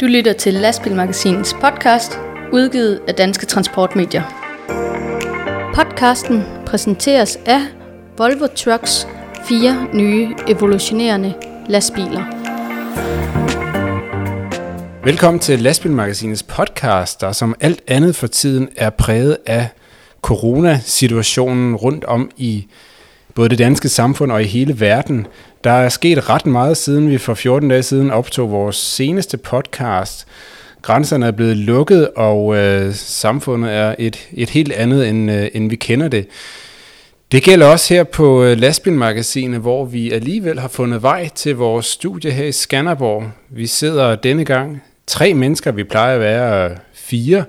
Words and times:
Du 0.00 0.06
lytter 0.06 0.32
til 0.32 0.54
Lastbilmagasinets 0.54 1.54
podcast, 1.60 2.18
udgivet 2.52 3.00
af 3.08 3.14
Danske 3.14 3.46
Transportmedier. 3.46 4.22
Podcasten 5.74 6.42
præsenteres 6.66 7.38
af 7.46 7.60
Volvo 8.18 8.46
Trucks 8.46 9.08
fire 9.48 9.88
nye 9.94 10.34
evolutionerende 10.48 11.34
lastbiler. 11.68 12.44
Velkommen 15.04 15.40
til 15.40 15.58
Lastbilmagasinets 15.62 16.42
podcast, 16.42 17.20
der 17.20 17.32
som 17.32 17.54
alt 17.60 17.82
andet 17.86 18.16
for 18.16 18.26
tiden 18.26 18.68
er 18.76 18.90
præget 18.90 19.36
af 19.46 19.68
coronasituationen 20.22 21.76
rundt 21.76 22.04
om 22.04 22.30
i 22.36 22.66
både 23.34 23.48
det 23.48 23.58
danske 23.58 23.88
samfund 23.88 24.32
og 24.32 24.42
i 24.42 24.46
hele 24.46 24.80
verden. 24.80 25.26
Der 25.64 25.70
er 25.70 25.88
sket 25.88 26.28
ret 26.28 26.46
meget 26.46 26.76
siden 26.76 27.10
vi 27.10 27.18
for 27.18 27.34
14 27.34 27.68
dage 27.68 27.82
siden 27.82 28.10
optog 28.10 28.50
vores 28.50 28.76
seneste 28.76 29.36
podcast. 29.36 30.26
Grænserne 30.82 31.26
er 31.26 31.30
blevet 31.30 31.56
lukket, 31.56 32.10
og 32.16 32.56
øh, 32.56 32.94
samfundet 32.94 33.72
er 33.72 33.94
et, 33.98 34.28
et 34.32 34.50
helt 34.50 34.72
andet, 34.72 35.08
end, 35.08 35.30
øh, 35.30 35.48
end 35.54 35.70
vi 35.70 35.76
kender 35.76 36.08
det. 36.08 36.26
Det 37.32 37.42
gælder 37.42 37.66
også 37.66 37.94
her 37.94 38.04
på 38.04 38.44
øh, 38.44 38.58
Lastbilmagasinet, 38.58 39.60
hvor 39.60 39.84
vi 39.84 40.10
alligevel 40.10 40.58
har 40.58 40.68
fundet 40.68 41.02
vej 41.02 41.28
til 41.34 41.56
vores 41.56 41.86
studie 41.86 42.30
her 42.30 42.44
i 42.44 42.52
Skanderborg. 42.52 43.30
Vi 43.50 43.66
sidder 43.66 44.16
denne 44.16 44.44
gang 44.44 44.82
tre 45.06 45.34
mennesker, 45.34 45.72
vi 45.72 45.84
plejer 45.84 46.14
at 46.14 46.20
være 46.20 46.70
øh, 46.70 46.76
fire. 46.94 47.44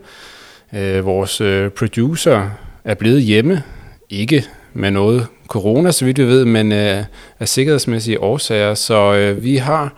Øh, 0.74 1.06
vores 1.06 1.42
øh, 1.42 1.70
producer 1.70 2.50
er 2.84 2.94
blevet 2.94 3.22
hjemme, 3.22 3.64
ikke 4.10 4.46
med 4.74 4.92
noget 4.92 5.28
corona, 5.48 5.92
så 5.92 6.06
vidt 6.06 6.18
vi 6.18 6.28
ved, 6.28 6.46
men 6.46 6.72
øh, 6.72 7.04
af 7.40 7.50
sikkerhedsmæssige 7.50 8.22
årsager. 8.22 8.74
Så 8.74 9.14
øh, 9.14 9.44
vi 9.44 9.56
har 9.56 9.94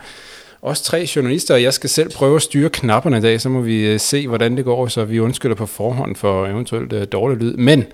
også 0.62 0.84
tre 0.84 1.08
journalister, 1.16 1.54
og 1.54 1.64
jeg 1.64 1.74
skal 1.74 1.90
selv 1.90 2.12
prøve 2.12 2.36
at 2.36 2.42
styre 2.42 2.70
knapperne 2.70 3.18
i 3.18 3.22
dag, 3.22 3.42
så 3.42 3.50
må 3.50 3.62
vi 3.62 3.88
øh, 3.88 4.00
se, 4.00 4.28
hvordan 4.28 4.58
det 4.58 4.66
går, 4.66 4.88
så 4.88 5.06
vi 5.06 5.20
undskylder 5.20 5.56
på 5.56 5.66
forhånd 5.66 6.16
for 6.16 6.46
eventuelt 6.46 6.94
øh, 6.94 7.08
dårlig 7.12 7.38
lyd. 7.38 7.58
Men 7.58 7.86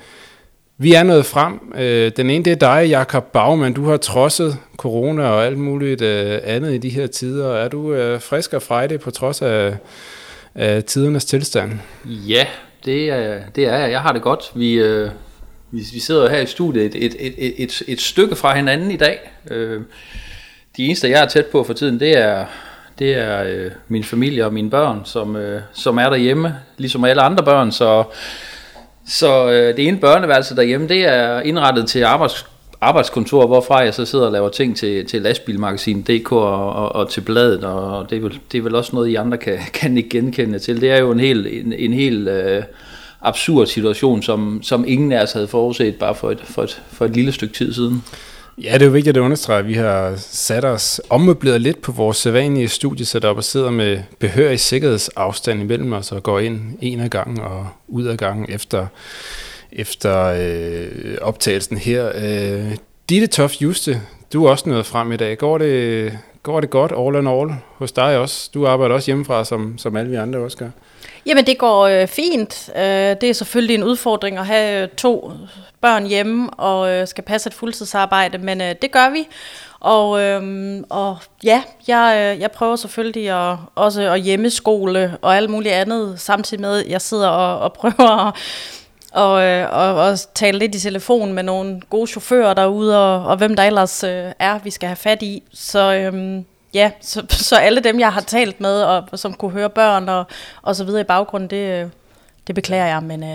vi 0.78 0.94
er 0.94 1.04
nået 1.04 1.26
frem. 1.26 1.74
Øh, 1.78 2.12
den 2.18 2.30
ene, 2.30 2.46
det 2.46 2.52
er 2.52 2.76
dig, 2.76 2.90
Jakob 2.90 3.24
Baumann. 3.24 3.74
Du 3.74 3.86
har 3.86 3.98
trodset 3.98 4.58
corona 4.78 5.24
og 5.24 5.46
alt 5.46 5.58
muligt 5.58 6.02
øh, 6.02 6.40
andet 6.44 6.74
i 6.74 6.78
de 6.78 6.90
her 6.90 7.08
tider. 7.08 7.54
Er 7.54 7.68
du 7.68 7.94
øh, 7.94 8.22
frisk 8.22 8.54
og 8.54 8.62
frejdig 8.62 9.00
på 9.00 9.12
trods 9.12 9.42
af, 9.42 9.76
af 10.56 10.84
tidernes 10.84 11.26
tilstand? 11.26 11.72
Ja, 12.06 12.46
det 12.86 13.10
er, 13.10 13.40
det 13.56 13.64
er 13.66 13.78
jeg. 13.78 13.92
Jeg 13.92 14.02
har 14.02 14.12
det 14.12 14.22
godt. 14.22 14.52
Vi, 14.56 14.74
øh, 14.74 15.10
vi, 15.74 15.84
vi 15.94 16.00
sidder 16.00 16.30
her 16.30 16.40
i 16.40 16.46
studiet 16.46 16.86
et, 16.86 17.06
et, 17.06 17.16
et, 17.20 17.64
et, 17.64 17.82
et, 17.88 18.02
stykke 18.02 18.36
fra 18.36 18.56
hinanden 18.56 18.92
i 18.92 18.98
dag. 18.98 19.32
Øh, 19.52 19.82
de 20.78 20.86
eneste, 20.86 21.10
jeg 21.10 21.22
er 21.22 21.28
tæt 21.28 21.46
på 21.46 21.64
for 21.64 21.74
tiden, 21.74 22.00
det 22.00 22.18
er, 22.18 22.46
det 23.00 23.14
er 23.14 23.44
øh, 23.44 23.72
min 23.88 24.04
familie 24.04 24.46
og 24.46 24.54
mine 24.54 24.70
børn, 24.70 25.02
som, 25.06 25.36
øh, 25.36 25.62
som 25.74 25.98
er 25.98 26.10
derhjemme, 26.10 26.56
ligesom 26.78 27.04
alle 27.04 27.22
andre 27.22 27.44
børn. 27.44 27.72
Så, 27.72 28.04
så 29.08 29.52
øh, 29.52 29.78
det 29.78 29.88
ene 29.88 29.98
børneværelse 29.98 30.56
derhjemme, 30.56 30.88
det 30.88 31.06
er 31.06 31.42
indrettet 31.42 31.88
til 31.88 32.04
arbejds, 32.04 32.46
arbejdskontor, 32.82 33.48
hvorfra 33.48 33.78
jeg 33.78 33.94
så 33.94 34.06
sidder 34.06 34.26
og 34.26 34.32
laver 34.32 34.50
ting 34.50 34.78
til, 34.78 35.06
til 35.06 35.22
lastbilmagasin.dk 35.22 36.32
og, 36.32 36.74
og, 36.74 36.96
og 36.96 37.10
til 37.10 37.22
bladet, 37.22 37.64
og 37.64 38.10
det 38.10 38.18
er, 38.18 38.22
vel, 38.22 38.40
det 38.52 38.58
er 38.58 38.62
vel 38.62 38.76
også 38.76 38.96
noget, 38.96 39.10
I 39.10 39.16
andre 39.16 39.38
kan, 39.38 39.60
kan 39.74 39.98
ikke 39.98 40.10
genkende 40.10 40.60
til. 40.60 40.82
Det 40.82 40.92
er 40.92 40.98
jo 40.98 41.12
en 41.12 41.20
helt, 41.20 41.48
en, 41.48 41.74
en 41.74 41.94
helt 41.94 42.28
øh, 42.28 42.64
absurd 43.24 43.68
situation, 43.68 44.22
som, 44.22 44.60
som 44.64 44.86
ingen 44.88 45.12
af 45.12 45.24
os 45.24 45.32
havde 45.32 45.48
forudset 45.48 45.96
bare 45.96 46.16
for 46.16 46.32
et, 46.32 46.40
for, 46.44 46.64
et, 46.64 46.82
for 46.92 47.06
et 47.06 47.12
lille 47.12 47.32
stykke 47.32 47.54
tid 47.54 47.74
siden. 47.74 48.04
Ja, 48.58 48.74
det 48.74 48.82
er 48.82 48.86
jo 48.86 48.92
vigtigt 48.92 49.18
at 49.18 49.22
understrege, 49.22 49.60
at 49.60 49.68
vi 49.68 49.74
har 49.74 50.14
sat 50.18 50.66
os 50.66 51.02
ommøbleret 51.10 51.62
lidt 51.62 51.82
på 51.82 51.92
vores 51.92 52.18
sædvanlige 52.18 52.68
studiesetup 52.68 53.38
og 53.38 53.44
sidder 53.44 53.72
med 53.72 54.00
behørig 54.20 54.60
sikkerhedsafstand 54.60 55.62
imellem 55.62 55.94
os 55.94 56.12
og 56.12 56.24
går 56.24 56.40
ind 56.40 56.62
en 56.82 57.00
af 57.00 57.10
gangen 57.10 57.40
og 57.40 57.68
ud 57.88 58.04
af 58.04 58.18
gangen 58.18 58.46
efter, 58.50 58.88
efter 59.72 60.26
øh, 60.40 61.18
optagelsen 61.22 61.78
her. 61.78 62.12
Øh, 62.16 62.76
Ditte 63.10 63.28
Tof 63.28 63.62
Juste, 63.62 64.02
du 64.34 64.46
er 64.46 64.50
også 64.50 64.70
nået 64.70 64.86
frem 64.86 65.12
i 65.12 65.18
dag. 65.18 65.38
Går 65.38 65.58
det, 65.58 66.20
går 66.44 66.60
det 66.60 66.70
godt 66.70 66.92
all 66.98 67.16
in 67.16 67.28
all 67.28 67.56
hos 67.78 67.92
dig 67.92 68.18
også? 68.18 68.50
Du 68.54 68.68
arbejder 68.68 68.96
også 68.96 69.06
hjemmefra, 69.06 69.46
som, 69.46 69.78
som 69.78 69.98
alle 69.98 70.10
vi 70.10 70.16
andre 70.16 70.40
også 70.40 70.58
gør. 70.58 70.70
Jamen 71.26 71.46
det 71.46 71.58
går 71.58 71.82
øh, 71.82 72.08
fint. 72.08 72.70
Øh, 72.76 72.84
det 73.22 73.24
er 73.24 73.34
selvfølgelig 73.34 73.74
en 73.74 73.84
udfordring 73.84 74.38
at 74.38 74.46
have 74.46 74.84
øh, 74.84 74.90
to 74.90 75.32
børn 75.82 76.06
hjemme 76.06 76.50
og 76.50 76.92
øh, 76.92 77.08
skal 77.08 77.24
passe 77.24 77.48
et 77.48 77.54
fuldtidsarbejde, 77.54 78.38
men 78.38 78.62
øh, 78.62 78.76
det 78.82 78.92
gør 78.92 79.10
vi. 79.10 79.28
Og, 79.80 80.22
øh, 80.22 80.78
og 80.90 81.18
ja, 81.44 81.64
jeg, 81.88 82.34
øh, 82.36 82.42
jeg 82.42 82.52
prøver 82.52 82.76
selvfølgelig 82.76 83.30
at, 83.30 83.58
også 83.76 84.02
at 84.02 84.22
hjemmeskole 84.22 85.18
og 85.22 85.38
alt 85.38 85.50
muligt 85.50 85.74
andet, 85.74 86.20
samtidig 86.20 86.62
med, 86.62 86.80
at 86.84 86.90
jeg 86.90 87.02
sidder 87.02 87.28
og, 87.28 87.60
og 87.60 87.74
prøver 87.74 88.28
at 88.28 88.36
og, 89.14 89.44
øh, 89.44 89.68
og, 89.72 89.96
og 89.96 90.18
tale 90.34 90.60
lidt 90.60 90.76
i 90.76 90.80
telefon 90.80 91.34
med 91.34 91.44
nogle 91.44 91.82
gode 91.90 92.08
chauffører 92.08 92.54
derude, 92.54 93.00
og, 93.00 93.26
og 93.26 93.38
hvem 93.38 93.56
der 93.56 93.64
ellers 93.64 94.04
øh, 94.04 94.32
er, 94.40 94.60
vi 94.64 94.70
skal 94.70 94.88
have 94.88 94.96
fat 94.96 95.22
i. 95.22 95.44
Så 95.54 95.94
øhm, 95.94 96.46
ja, 96.74 96.92
så, 97.02 97.26
så 97.50 97.56
alle 97.56 97.80
dem, 97.80 98.00
jeg 98.00 98.14
har 98.14 98.22
talt 98.22 98.62
med, 98.62 98.82
og 98.82 99.20
som 99.20 99.34
kunne 99.34 99.52
høre 99.52 99.70
børn 99.70 100.10
og, 100.10 100.26
og 100.62 100.76
så 100.76 100.84
videre 100.84 101.02
i 101.02 101.04
baggrunden, 101.04 101.50
det, 101.50 101.84
øh, 101.84 101.90
det 102.48 102.56
beklager 102.56 102.86
jeg, 102.86 103.04
men 103.04 103.24
øh, 103.24 103.30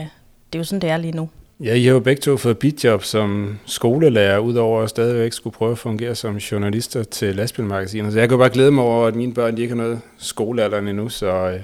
det 0.53 0.55
er 0.55 0.59
jo 0.59 0.65
sådan, 0.65 0.81
det 0.81 0.91
er 0.91 0.97
lige 0.97 1.17
nu. 1.17 1.29
Ja, 1.61 1.75
I 1.75 1.85
har 1.85 1.93
jo 1.93 2.01
begge 2.01 2.21
to 2.21 2.37
fået 2.37 2.59
bidjob 2.59 3.05
som 3.05 3.59
skolelærer, 3.67 4.39
udover 4.39 4.83
at 4.83 4.91
stadigvæk 4.91 5.33
skulle 5.33 5.55
prøve 5.55 5.73
at 5.73 5.79
fungere 5.79 6.15
som 6.15 6.37
journalister 6.37 7.03
til 7.03 7.37
lastbilmagasinet. 7.37 8.13
Så 8.13 8.19
jeg 8.19 8.29
kan 8.29 8.39
bare 8.39 8.51
glæde 8.51 8.71
mig 8.71 8.85
over, 8.85 9.07
at 9.07 9.15
mine 9.15 9.35
børn 9.35 9.57
de 9.57 9.63
ikke 9.63 9.75
har 9.75 9.83
noget 9.83 10.01
skolealderen 10.19 10.89
endnu, 10.89 11.09
så, 11.09 11.27
øh, 11.27 11.61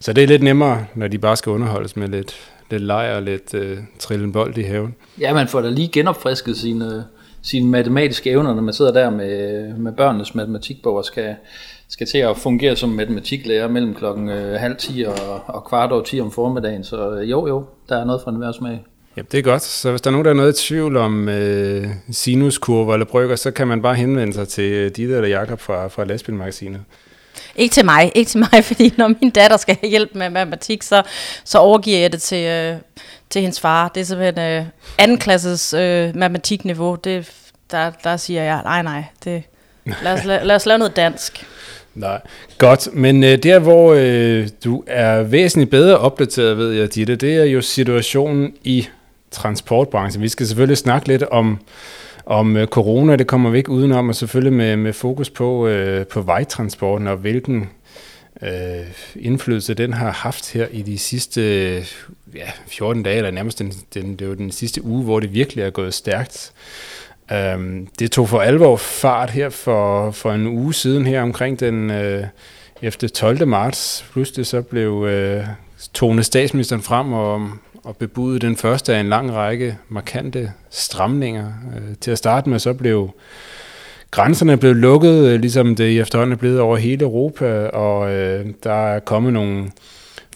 så 0.00 0.12
det 0.12 0.24
er 0.24 0.28
lidt 0.28 0.42
nemmere, 0.42 0.86
når 0.94 1.08
de 1.08 1.18
bare 1.18 1.36
skal 1.36 1.50
underholdes 1.50 1.96
med 1.96 2.08
lidt, 2.08 2.36
lidt 2.70 2.82
leg 2.82 3.12
og 3.16 3.22
lidt 3.22 3.54
øh, 3.54 3.78
trillen 3.98 4.32
bold 4.32 4.58
i 4.58 4.62
haven. 4.62 4.94
Ja, 5.20 5.34
man 5.34 5.48
får 5.48 5.60
da 5.60 5.68
lige 5.68 5.88
genopfrisket 5.88 6.56
sine, 6.56 7.04
sine 7.42 7.70
matematiske 7.70 8.30
evner, 8.30 8.54
når 8.54 8.62
man 8.62 8.74
sidder 8.74 8.92
der 8.92 9.10
med, 9.10 9.68
med 9.74 9.92
børnenes 9.92 10.34
matematikbog 10.34 10.96
og 10.96 11.04
skal, 11.04 11.36
skal 11.88 12.06
til 12.06 12.18
at 12.18 12.36
fungere 12.36 12.76
som 12.76 12.88
matematiklærer 12.88 13.68
mellem 13.68 13.94
klokken 13.94 14.28
øh, 14.28 14.60
halv 14.60 14.76
10 14.76 15.04
og, 15.08 15.40
og 15.46 15.64
kvart 15.64 15.92
over 15.92 16.02
10 16.02 16.20
om 16.20 16.30
formiddagen. 16.30 16.84
Så 16.84 17.10
øh, 17.10 17.30
jo, 17.30 17.48
jo, 17.48 17.64
der 17.88 17.96
er 17.96 18.04
noget 18.04 18.20
for 18.24 18.30
en 18.30 18.52
smag. 18.52 18.84
Ja, 19.16 19.22
det 19.32 19.38
er 19.38 19.42
godt. 19.42 19.62
Så 19.62 19.90
hvis 19.90 20.00
der 20.00 20.10
er 20.10 20.12
nogen, 20.12 20.24
der 20.24 20.30
er 20.30 20.34
noget 20.34 20.62
i 20.62 20.66
tvivl 20.66 20.96
om 20.96 21.28
øh, 21.28 21.86
sinuskurver 22.10 22.92
eller 22.92 23.06
brygger, 23.06 23.36
så 23.36 23.50
kan 23.50 23.68
man 23.68 23.82
bare 23.82 23.94
henvende 23.94 24.32
sig 24.32 24.48
til 24.48 24.90
Ditte 24.90 25.14
eller 25.14 25.28
Jakob 25.28 25.60
fra, 25.60 25.88
fra 25.88 26.04
Lastbilmagasinet. 26.04 26.80
Ikke 27.56 27.72
til 27.72 27.84
mig, 27.84 28.12
ikke 28.14 28.28
til 28.28 28.40
mig, 28.40 28.64
fordi 28.70 28.94
når 28.96 29.08
min 29.08 29.30
datter 29.30 29.56
skal 29.56 29.76
have 29.80 29.90
hjælp 29.90 30.10
med 30.14 30.30
matematik, 30.30 30.82
så, 30.82 31.02
så 31.44 31.58
overgiver 31.58 31.98
jeg 31.98 32.12
det 32.12 32.22
til, 32.22 32.44
øh, 32.44 32.76
til 33.30 33.42
hendes 33.42 33.60
far. 33.60 33.88
Det 33.88 34.00
er 34.00 34.04
simpelthen 34.04 34.38
øh, 34.38 34.64
anden 34.98 35.18
klasses 35.18 35.72
øh, 35.72 36.16
matematikniveau. 36.16 36.94
Det, 36.94 37.32
der, 37.70 37.90
der 38.04 38.16
siger 38.16 38.42
jeg, 38.42 38.62
nej 38.62 38.82
nej, 38.82 39.04
det, 39.24 39.42
lad, 40.02 40.12
os, 40.12 40.24
lad, 40.24 40.44
lad 40.44 40.56
os 40.56 40.66
lave 40.66 40.78
noget 40.78 40.96
dansk. 40.96 41.46
Nej, 41.94 42.20
godt. 42.58 42.88
Men 42.92 43.24
øh, 43.24 43.42
der, 43.42 43.58
hvor 43.58 43.94
øh, 43.98 44.48
du 44.64 44.84
er 44.86 45.22
væsentligt 45.22 45.70
bedre 45.70 45.98
opdateret, 45.98 46.58
ved 46.58 46.72
jeg, 46.72 46.94
Ditte, 46.94 47.16
det 47.16 47.36
er 47.36 47.44
jo 47.44 47.60
situationen 47.60 48.54
i 48.64 48.88
transportbranchen. 49.30 50.22
Vi 50.22 50.28
skal 50.28 50.46
selvfølgelig 50.46 50.78
snakke 50.78 51.08
lidt 51.08 51.22
om, 51.22 51.58
om 52.26 52.56
øh, 52.56 52.66
corona, 52.66 53.16
det 53.16 53.26
kommer 53.26 53.50
vi 53.50 53.58
ikke 53.58 53.70
udenom, 53.70 54.08
og 54.08 54.14
selvfølgelig 54.14 54.52
med, 54.52 54.76
med 54.76 54.92
fokus 54.92 55.30
på, 55.30 55.66
øh, 55.66 56.06
på 56.06 56.20
vejtransporten 56.20 57.06
og 57.06 57.16
hvilken 57.16 57.68
øh, 58.42 58.50
indflydelse 59.16 59.74
den 59.74 59.92
har 59.92 60.10
haft 60.10 60.52
her 60.52 60.66
i 60.70 60.82
de 60.82 60.98
sidste 60.98 61.40
ja, 62.34 62.50
14 62.66 63.02
dage, 63.02 63.16
eller 63.16 63.30
nærmest 63.30 63.58
den, 63.58 63.72
den, 63.94 64.16
det 64.16 64.28
var 64.28 64.34
den 64.34 64.50
sidste 64.50 64.84
uge, 64.84 65.04
hvor 65.04 65.20
det 65.20 65.32
virkelig 65.32 65.64
er 65.64 65.70
gået 65.70 65.94
stærkt. 65.94 66.52
Um, 67.54 67.88
det 67.98 68.10
tog 68.10 68.28
for 68.28 68.40
alvor 68.40 68.76
fart 68.76 69.30
her 69.30 69.48
for, 69.48 70.10
for 70.10 70.32
en 70.32 70.46
uge 70.46 70.74
siden 70.74 71.06
her 71.06 71.22
omkring 71.22 71.60
den 71.60 71.90
øh, 71.90 72.24
efter 72.82 73.08
12. 73.08 73.46
marts. 73.46 74.04
Pludselig 74.12 74.46
så 74.46 74.62
blev 74.62 75.04
øh, 75.04 75.44
tone 75.92 76.22
statsministeren 76.22 76.82
frem 76.82 77.12
og, 77.12 77.50
og 77.86 77.96
bebudede 77.96 78.46
den 78.46 78.56
første 78.56 78.94
af 78.94 79.00
en 79.00 79.08
lang 79.08 79.32
række 79.32 79.78
markante 79.88 80.52
stramninger. 80.70 81.46
Øh, 81.76 81.96
til 82.00 82.10
at 82.10 82.18
starte 82.18 82.50
med 82.50 82.58
så 82.58 82.72
blev 82.72 83.10
grænserne 84.10 84.56
blev 84.56 84.74
lukket, 84.74 85.24
øh, 85.26 85.40
ligesom 85.40 85.74
det 85.74 86.00
efterhånden 86.00 86.32
er 86.32 86.36
blevet 86.36 86.60
over 86.60 86.76
hele 86.76 87.02
Europa, 87.02 87.66
og 87.66 88.12
øh, 88.12 88.46
der 88.64 88.72
er 88.72 89.00
kommet 89.00 89.32
nogle 89.32 89.70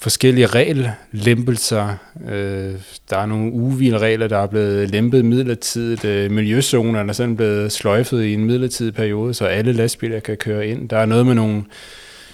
forskellige 0.00 0.46
regellempelser. 0.46 1.88
Øh, 2.30 2.74
der 3.10 3.16
er 3.16 3.26
nogle 3.26 3.52
uvilregler, 3.52 4.28
der 4.28 4.38
er 4.38 4.46
blevet 4.46 4.90
lempet 4.90 5.24
midlertidigt. 5.24 6.04
Øh, 6.04 6.30
miljøzonerne 6.30 7.08
er 7.08 7.12
sådan 7.12 7.36
blevet 7.36 7.72
sløjfet 7.72 8.24
i 8.24 8.34
en 8.34 8.44
midlertidig 8.44 8.94
periode, 8.94 9.34
så 9.34 9.44
alle 9.44 9.72
lastbiler 9.72 10.20
kan 10.20 10.36
køre 10.36 10.66
ind. 10.66 10.88
Der 10.88 10.98
er 10.98 11.06
noget 11.06 11.26
med 11.26 11.34
nogle 11.34 11.62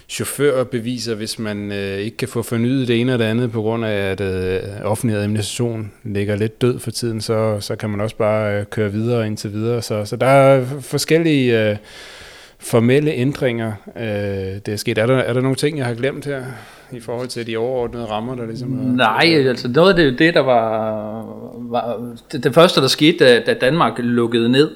chaufførbeviser, 0.09 1.15
hvis 1.15 1.39
man 1.39 1.73
øh, 1.73 1.99
ikke 1.99 2.17
kan 2.17 2.29
få 2.29 2.43
fornyet 2.43 2.89
det 2.89 3.01
ene 3.01 3.13
eller 3.13 3.25
det 3.25 3.31
andet 3.31 3.53
på 3.53 3.63
grund 3.63 3.85
af, 3.85 4.11
at 4.11 4.21
øh, 4.21 4.61
offentlig 4.85 5.17
administration 5.17 5.93
ligger 6.05 6.37
lidt 6.37 6.61
død 6.63 6.79
for 6.79 6.91
tiden, 6.91 7.21
så, 7.21 7.61
så 7.61 7.77
kan 7.77 7.91
man 7.91 8.01
også 8.01 8.17
bare 8.17 8.61
øh, 8.61 8.67
køre 8.67 8.93
videre 8.93 9.27
indtil 9.27 9.53
videre. 9.53 9.83
Så, 9.83 10.05
så 10.05 10.17
der 10.17 10.27
er 10.27 10.65
forskellige... 10.81 11.71
Øh, 11.71 11.77
formelle 12.59 13.13
ændringer, 13.13 13.73
øh, 13.97 14.61
det 14.67 14.69
er 14.69 14.77
sket. 14.77 14.99
Er 14.99 15.07
der, 15.07 15.17
er 15.17 15.33
der 15.33 15.41
nogle 15.41 15.57
ting, 15.57 15.79
jeg 15.79 15.87
har 15.87 15.95
glemt 15.95 16.25
her 16.25 16.45
i 16.93 17.01
forhold 17.01 17.29
til 17.29 17.47
de 17.47 17.57
overordnede 17.57 18.05
rammer, 18.05 18.35
der 18.35 18.47
ligesom 18.47 18.79
er... 18.79 18.93
Nej, 18.93 19.49
altså 19.49 19.69
noget 19.69 19.91
af 19.91 19.97
det, 19.97 20.19
det 20.19 20.35
der 20.35 20.41
var, 20.41 20.83
var 21.71 22.17
det, 22.33 22.45
det 22.45 22.55
første, 22.55 22.81
der 22.81 22.87
skete, 22.87 23.25
da, 23.25 23.43
da 23.47 23.55
Danmark 23.55 23.93
lukkede 23.99 24.49
ned 24.49 24.71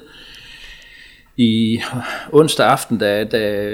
i 1.37 1.81
onsdag 2.31 2.67
aften, 2.67 2.97
da, 2.97 3.23
da, 3.23 3.71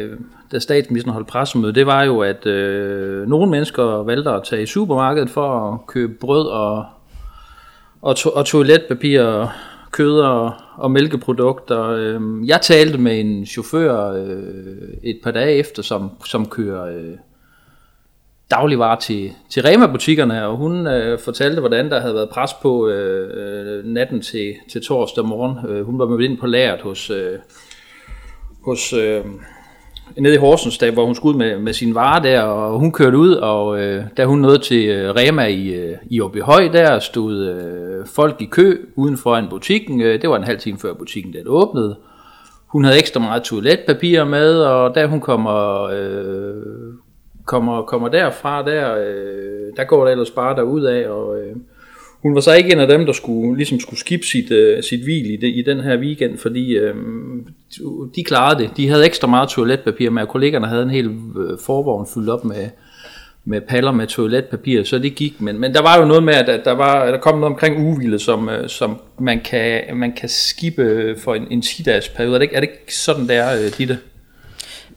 da 0.52 0.60
statsministeren 0.60 1.14
holdt 1.14 1.28
pressemøde, 1.28 1.74
det 1.74 1.86
var 1.86 2.04
jo, 2.04 2.20
at 2.20 2.46
øh, 2.46 3.28
nogle 3.28 3.52
mennesker 3.52 3.84
valgte 3.84 4.30
at 4.30 4.44
tage 4.44 4.64
i 4.64 4.66
supermarkedet 4.66 5.30
for 5.30 5.74
at 5.74 5.88
købe 5.88 6.14
brød 6.14 6.48
og, 6.48 6.86
og, 8.02 8.16
to, 8.16 8.30
og 8.30 8.46
toiletpapir 8.46 9.22
og 9.22 9.50
kød 9.92 10.20
og, 10.20 10.54
og 10.76 10.92
mælkeprodukter. 10.92 11.90
Øh, 11.90 12.48
jeg 12.48 12.62
talte 12.62 12.98
med 12.98 13.20
en 13.20 13.46
chauffør 13.46 14.12
øh, 14.12 14.88
et 15.04 15.20
par 15.24 15.32
dage 15.32 15.56
efter, 15.56 15.84
som, 15.84 16.12
som 16.26 16.46
kører 16.46 16.98
øh, 16.98 17.18
dagligvarer 18.52 19.00
til, 19.00 19.32
til 19.50 19.64
Rema-butikkerne, 19.64 20.48
og 20.48 20.58
hun 20.58 20.88
øh, 20.88 21.20
fortalte, 21.20 21.60
hvordan 21.60 21.90
der 21.90 22.00
havde 22.00 22.14
været 22.14 22.30
pres 22.30 22.54
på 22.54 22.88
øh, 22.88 23.30
øh 23.34 23.86
natten 23.86 24.22
til, 24.22 24.54
til 24.72 24.82
torsdag 24.82 25.26
morgen. 25.26 25.70
Øh, 25.70 25.86
hun 25.86 26.00
var 26.00 26.06
med 26.06 26.20
ind 26.20 26.38
på 26.38 26.46
lageret 26.46 26.82
hos, 26.82 27.10
øh, 27.10 27.40
hos 28.66 28.94
øh, 28.94 29.26
nede 30.18 30.33
i 30.33 30.38
Horsens, 30.38 30.77
der, 30.77 30.92
hvor 30.92 31.06
hun 31.06 31.15
skulle 31.15 31.36
ud 31.36 31.39
med, 31.39 31.59
med 31.59 31.74
sin 31.74 31.95
varer 31.95 32.21
der, 32.21 32.42
og 32.42 32.80
hun 32.80 32.92
kørte 32.92 33.18
ud, 33.18 33.31
og 33.31 33.80
øh, 33.80 34.04
da 34.18 34.25
hun 34.25 34.39
nåede 34.39 34.57
til 34.57 34.89
øh, 34.89 35.15
Rema 35.15 35.45
i, 35.45 35.68
øh, 35.68 35.98
i 36.09 36.39
Høj, 36.39 36.68
der 36.74 37.00
stod 37.00 37.48
øh, 37.48 38.06
folk 38.06 38.42
i 38.42 38.45
kø 38.45 38.77
uden 38.95 39.18
for 39.18 39.36
en 39.36 39.48
butikken. 39.50 40.01
Øh, 40.01 40.21
det 40.21 40.30
var 40.30 40.38
en 40.38 40.44
halv 40.44 40.59
time 40.59 40.77
før 40.77 40.94
butikken 40.94 41.33
den 41.33 41.44
åbnede. 41.45 41.95
Hun 42.68 42.83
havde 42.83 42.98
ekstra 42.98 43.19
meget 43.19 43.44
toiletpapir 43.44 44.24
med, 44.24 44.59
og 44.62 44.95
da 44.95 45.06
hun 45.06 45.21
kommer, 45.21 45.83
øh, 45.83 46.63
kommer, 47.45 47.81
kommer 47.81 48.07
derfra, 48.07 48.63
der, 48.63 48.95
øh, 48.95 49.74
der 49.77 49.83
går 49.83 50.03
det 50.03 50.12
ellers 50.12 50.31
bare 50.31 50.56
derud 50.56 50.83
af, 50.83 51.10
og 51.10 51.39
øh, 51.39 51.56
hun 52.22 52.36
var 52.36 52.42
så 52.42 52.54
ikke 52.54 52.72
en 52.72 52.80
af 52.80 52.88
dem, 52.88 53.06
der 53.06 53.14
skulle, 53.14 53.58
ligesom 53.58 53.80
skulle 53.80 54.00
skip 54.00 54.24
sit, 54.24 54.52
uh, 54.52 54.84
sit 54.84 55.04
hvil 55.04 55.34
i, 55.34 55.36
det, 55.36 55.48
i 55.48 55.64
den 55.66 55.80
her 55.80 55.98
weekend, 55.98 56.38
fordi 56.38 56.80
uh, 56.80 56.96
de 58.16 58.24
klarede 58.24 58.64
det. 58.64 58.69
De 58.78 58.90
havde 58.90 59.06
ekstra 59.06 59.28
meget 59.28 59.50
toiletpapir 59.50 60.10
med, 60.10 60.22
og 60.22 60.28
kollegerne 60.28 60.68
havde 60.68 60.84
en 60.84 60.90
hel 60.90 61.06
øh, 61.06 61.58
forvogn 61.66 62.08
fyldt 62.14 62.30
op 62.30 62.46
med, 62.46 62.69
med 63.46 63.62
paller 63.62 63.92
med 63.92 64.08
toiletpapir, 64.08 64.84
så 64.84 65.00
det 65.00 65.16
gik. 65.16 65.42
Men, 65.42 65.60
men 65.60 65.74
der 65.74 65.81
var 65.81 66.00
jo 66.00 66.06
noget 66.06 66.24
med, 66.24 66.34
at 66.34 66.66
der, 66.66 66.72
var, 66.72 67.00
at 67.00 67.14
der 67.14 67.19
kom 67.19 67.40
noget 67.40 67.54
omkring 67.54 67.88
uvile, 67.88 68.20
som, 68.20 68.48
uh, 68.48 68.68
som 68.68 69.02
man, 69.20 69.40
kan, 69.40 69.81
man 69.94 70.13
kan 70.13 70.30
skippe 70.30 71.16
for 71.18 71.36
en, 71.36 71.48
en 71.52 71.60
10-dages 71.60 72.10
periode. 72.10 72.36
Er 72.36 72.40
det, 72.40 72.44
ikke, 72.44 72.56
er 72.56 72.60
det 72.60 72.70
ikke 72.70 72.96
sådan, 72.96 73.28
der 73.28 73.44
er, 73.44 73.70
Ditte? 73.78 73.98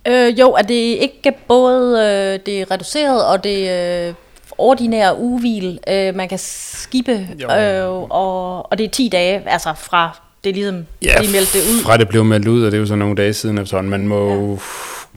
Øh, 0.09 0.41
jo, 0.41 0.53
er 0.53 0.63
det 0.63 0.75
ikke 0.75 1.33
både 1.49 1.91
øh, 1.99 2.41
det 2.47 2.61
er 2.61 2.71
reduceret, 2.71 3.27
og 3.27 3.45
det 3.45 3.59
øh, 4.09 4.15
ordinære 4.61 5.19
ugevil, 5.19 5.79
øh, 5.89 6.15
man 6.15 6.29
kan 6.29 6.39
skippe, 6.39 7.29
øh, 7.59 7.89
og, 7.89 8.71
og 8.73 8.79
det 8.79 8.85
er 8.85 8.91
10 8.91 9.09
dage, 9.09 9.43
altså 9.47 9.73
fra 9.77 10.21
det 10.45 10.55
ligesom, 10.55 10.87
ja, 11.03 11.15
de 11.23 11.33
meldte 11.33 11.59
det 11.59 11.65
ud. 11.65 11.83
fra 11.83 11.97
det 11.97 12.09
blev 12.09 12.25
meldt 12.25 12.49
ud, 12.49 12.65
og 12.65 12.71
det 12.71 12.77
er 12.77 12.81
jo 12.81 12.87
så 12.87 12.97
nogle 12.97 13.17
dage 13.17 13.33
siden 13.33 13.59
efterhånden. 13.59 13.91
Man 13.91 14.09
må, 14.09 14.29
ja. 14.29 14.51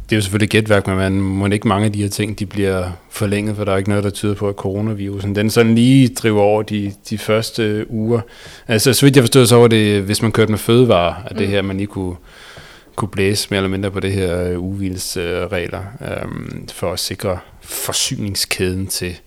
det 0.09 0.11
er 0.11 0.15
jo 0.15 0.21
selvfølgelig 0.21 0.49
gætværk, 0.49 0.87
men 0.87 0.97
man 0.97 1.13
må 1.13 1.47
ikke 1.47 1.67
mange 1.67 1.85
af 1.85 1.91
de 1.91 2.01
her 2.01 2.09
ting, 2.09 2.39
de 2.39 2.45
bliver 2.45 2.89
forlænget, 3.09 3.55
for 3.55 3.63
der 3.63 3.71
er 3.71 3.77
ikke 3.77 3.89
noget, 3.89 4.03
der 4.03 4.09
tyder 4.09 4.33
på, 4.33 4.49
at 4.49 4.55
coronavirusen, 4.55 5.35
den 5.35 5.49
sådan 5.49 5.75
lige 5.75 6.07
driver 6.07 6.41
over 6.41 6.61
de, 6.61 6.93
de 7.09 7.17
første 7.17 7.85
uger. 7.89 8.21
Altså, 8.67 8.93
så 8.93 9.05
vidt 9.05 9.15
jeg 9.15 9.23
forstod, 9.23 9.45
så 9.45 9.55
var 9.55 9.67
det, 9.67 10.01
hvis 10.01 10.21
man 10.21 10.31
kørte 10.31 10.51
med 10.51 10.59
fødevarer, 10.59 11.13
at 11.25 11.37
det 11.37 11.47
mm. 11.47 11.51
her, 11.51 11.61
man 11.61 11.77
lige 11.77 11.87
kunne 11.87 12.15
kunne 12.95 13.09
blæse 13.09 13.47
mere 13.49 13.57
eller 13.57 13.69
mindre 13.69 13.91
på 13.91 13.99
det 13.99 14.11
her 14.11 14.43
øh, 14.43 14.59
uvildsregler 14.59 15.83
øh, 16.01 16.27
for 16.73 16.93
at 16.93 16.99
sikre 16.99 17.39
forsyningskæden 17.61 18.87
til 18.87 19.19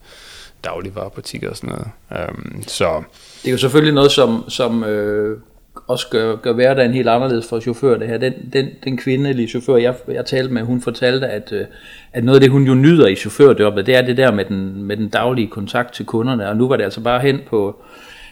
dagligvarerbutikker 0.67 1.51
og 1.51 1.57
sådan 1.57 1.71
noget. 1.71 1.89
Øhm, 2.29 2.63
så 2.63 3.03
det 3.43 3.49
er 3.49 3.53
jo 3.53 3.59
selvfølgelig 3.59 3.95
noget, 3.95 4.13
som, 4.13 4.45
som 4.49 4.85
øh, 4.85 5.39
også 5.87 6.07
gør, 6.11 6.37
gør 6.37 6.53
hverdagen 6.53 6.93
helt 6.93 7.09
anderledes 7.09 7.49
for 7.49 7.61
chauffører. 7.61 7.99
Det 7.99 8.09
her. 8.09 8.19
Den, 8.19 8.33
den, 8.53 8.69
den 8.85 8.97
kvindelige 8.97 9.49
chauffør, 9.49 9.77
jeg, 9.77 9.95
jeg 10.09 10.27
talte 10.27 10.55
med, 10.55 10.63
hun 10.63 10.81
fortalte, 10.81 11.27
at, 11.27 11.53
øh, 11.53 11.65
at 12.13 12.25
noget 12.25 12.37
af 12.37 12.41
det, 12.41 12.51
hun 12.51 12.65
jo 12.65 12.75
nyder 12.75 13.07
i 13.07 13.17
chaufførjobbet, 13.17 13.87
det 13.87 13.97
er 13.97 14.03
det 14.03 14.17
der 14.17 14.31
med 14.33 14.45
den, 14.45 14.83
med 14.83 14.97
den 14.97 15.09
daglige 15.09 15.49
kontakt 15.49 15.95
til 15.95 16.05
kunderne. 16.05 16.49
Og 16.49 16.57
nu 16.57 16.69
var 16.69 16.77
det 16.77 16.85
altså 16.85 17.01
bare 17.01 17.21
hen 17.21 17.41
på 17.47 17.83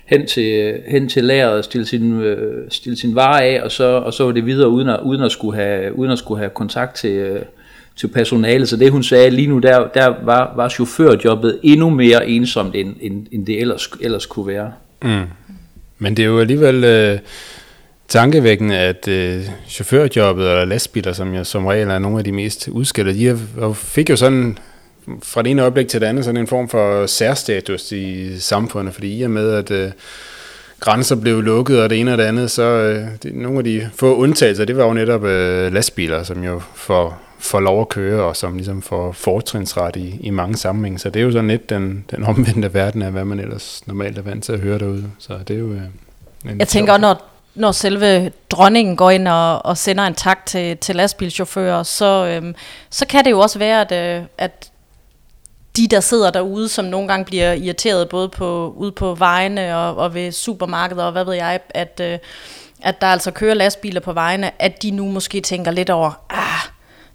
hen 0.06 0.26
til, 0.26 0.80
hen 0.86 1.08
til 1.08 1.24
lageret 1.24 1.58
og 1.58 1.64
stille 1.64 1.86
sin, 1.86 2.22
øh, 2.22 2.70
stille 2.70 2.96
sin 2.96 3.14
vare 3.14 3.42
af, 3.42 3.62
og 3.62 3.72
så, 3.72 3.84
og 3.84 4.14
så 4.14 4.24
var 4.24 4.32
det 4.32 4.46
videre 4.46 4.68
uden 4.68 4.88
at, 4.88 5.00
uden 5.00 5.22
at, 5.22 5.32
skulle, 5.32 5.56
have, 5.56 5.98
uden 5.98 6.10
at 6.10 6.18
skulle 6.18 6.38
have 6.38 6.50
kontakt 6.50 6.94
til, 6.94 7.10
øh, 7.10 7.42
til 7.96 8.08
personalet. 8.08 8.68
Så 8.68 8.76
det 8.76 8.90
hun 8.90 9.02
sagde 9.02 9.30
lige 9.30 9.48
nu, 9.48 9.58
der, 9.58 9.88
der 9.94 10.14
var, 10.24 10.52
var 10.56 10.68
chaufførjobbet 10.68 11.60
endnu 11.62 11.90
mere 11.90 12.28
ensomt, 12.28 12.74
end, 12.74 12.94
end, 13.00 13.26
end 13.32 13.46
det 13.46 13.60
ellers, 13.60 13.90
ellers 14.00 14.26
kunne 14.26 14.46
være. 14.46 14.72
Mm. 15.02 15.22
Men 15.98 16.16
det 16.16 16.22
er 16.22 16.26
jo 16.26 16.40
alligevel 16.40 16.84
øh, 16.84 17.18
tankevækkende, 18.08 18.76
at 18.76 19.08
øh, 19.08 19.42
chaufførjobbet 19.68 20.50
eller 20.50 20.64
lastbiler, 20.64 21.12
som 21.12 21.34
jo 21.34 21.44
som 21.44 21.66
regel 21.66 21.88
er 21.88 21.98
nogle 21.98 22.18
af 22.18 22.24
de 22.24 22.32
mest 22.32 22.68
udskældte, 22.68 23.14
de 23.14 23.38
fik 23.74 24.10
jo 24.10 24.16
sådan 24.16 24.58
fra 25.22 25.42
det 25.42 25.50
ene 25.50 25.62
øjeblik 25.62 25.88
til 25.88 26.00
det 26.00 26.06
andet 26.06 26.24
sådan 26.24 26.40
en 26.40 26.46
form 26.46 26.68
for 26.68 27.06
særstatus 27.06 27.92
i 27.92 28.38
samfundet, 28.38 28.94
fordi 28.94 29.18
i 29.18 29.22
og 29.22 29.30
med, 29.30 29.50
at 29.50 29.70
øh, 29.70 29.90
grænser 30.80 31.16
blev 31.16 31.42
lukket 31.42 31.82
og 31.82 31.90
det 31.90 32.00
ene 32.00 32.12
og 32.12 32.18
det 32.18 32.24
andet, 32.24 32.50
så 32.50 32.62
øh, 32.62 33.06
det, 33.22 33.34
nogle 33.34 33.58
af 33.58 33.64
de 33.64 33.90
få 33.94 34.16
undtagelser, 34.16 34.64
det 34.64 34.76
var 34.76 34.84
jo 34.84 34.92
netop 34.92 35.24
øh, 35.24 35.72
lastbiler, 35.72 36.22
som 36.22 36.44
jo 36.44 36.60
får, 36.74 37.20
får 37.44 37.60
lov 37.60 37.80
at 37.80 37.88
køre, 37.88 38.24
og 38.24 38.36
som 38.36 38.56
ligesom 38.56 38.82
får 38.82 39.12
fortrinsret 39.12 39.96
i, 39.96 40.18
i 40.20 40.30
mange 40.30 40.56
sammenhænge. 40.56 40.98
Så 40.98 41.10
det 41.10 41.20
er 41.20 41.24
jo 41.24 41.32
sådan 41.32 41.48
lidt 41.48 41.70
den, 41.70 42.04
den 42.10 42.24
omvendte 42.24 42.74
verden 42.74 43.02
af, 43.02 43.12
hvad 43.12 43.24
man 43.24 43.40
ellers 43.40 43.82
normalt 43.86 44.18
er 44.18 44.22
vant 44.22 44.44
til 44.44 44.52
at 44.52 44.60
høre 44.60 44.78
derude. 44.78 45.10
Så 45.18 45.38
det 45.48 45.56
er 45.56 45.60
jo... 45.60 45.72
Øh, 45.72 46.58
Jeg 46.58 46.68
tænker, 46.68 46.96
når, 46.96 47.22
når 47.54 47.72
selve 47.72 48.32
dronningen 48.50 48.96
går 48.96 49.10
ind 49.10 49.28
og, 49.28 49.66
og 49.66 49.78
sender 49.78 50.04
en 50.04 50.14
tak 50.14 50.46
til, 50.46 50.76
til 50.76 50.96
lastbilchauffører, 50.96 51.82
så, 51.82 52.26
øhm, 52.26 52.54
så 52.90 53.06
kan 53.06 53.24
det 53.24 53.30
jo 53.30 53.40
også 53.40 53.58
være, 53.58 53.80
at, 53.80 54.20
øh, 54.20 54.26
at 54.38 54.70
de, 55.76 55.88
der 55.88 56.00
sidder 56.00 56.30
derude, 56.30 56.68
som 56.68 56.84
nogle 56.84 57.08
gange 57.08 57.24
bliver 57.24 57.52
irriteret 57.52 58.08
både 58.08 58.28
på, 58.28 58.74
ude 58.76 58.92
på 58.92 59.14
vejene 59.14 59.76
og, 59.76 59.96
og 59.96 60.14
ved 60.14 60.32
supermarkeder 60.32 61.04
og 61.04 61.12
hvad 61.12 61.24
ved 61.24 61.34
jeg, 61.34 61.60
at, 61.70 62.00
øh, 62.02 62.18
at 62.82 63.00
der 63.00 63.06
altså 63.06 63.30
kører 63.30 63.54
lastbiler 63.54 64.00
på 64.00 64.12
vejene, 64.12 64.62
at 64.62 64.82
de 64.82 64.90
nu 64.90 65.10
måske 65.10 65.40
tænker 65.40 65.70
lidt 65.70 65.90
over, 65.90 66.12
ah, 66.30 66.43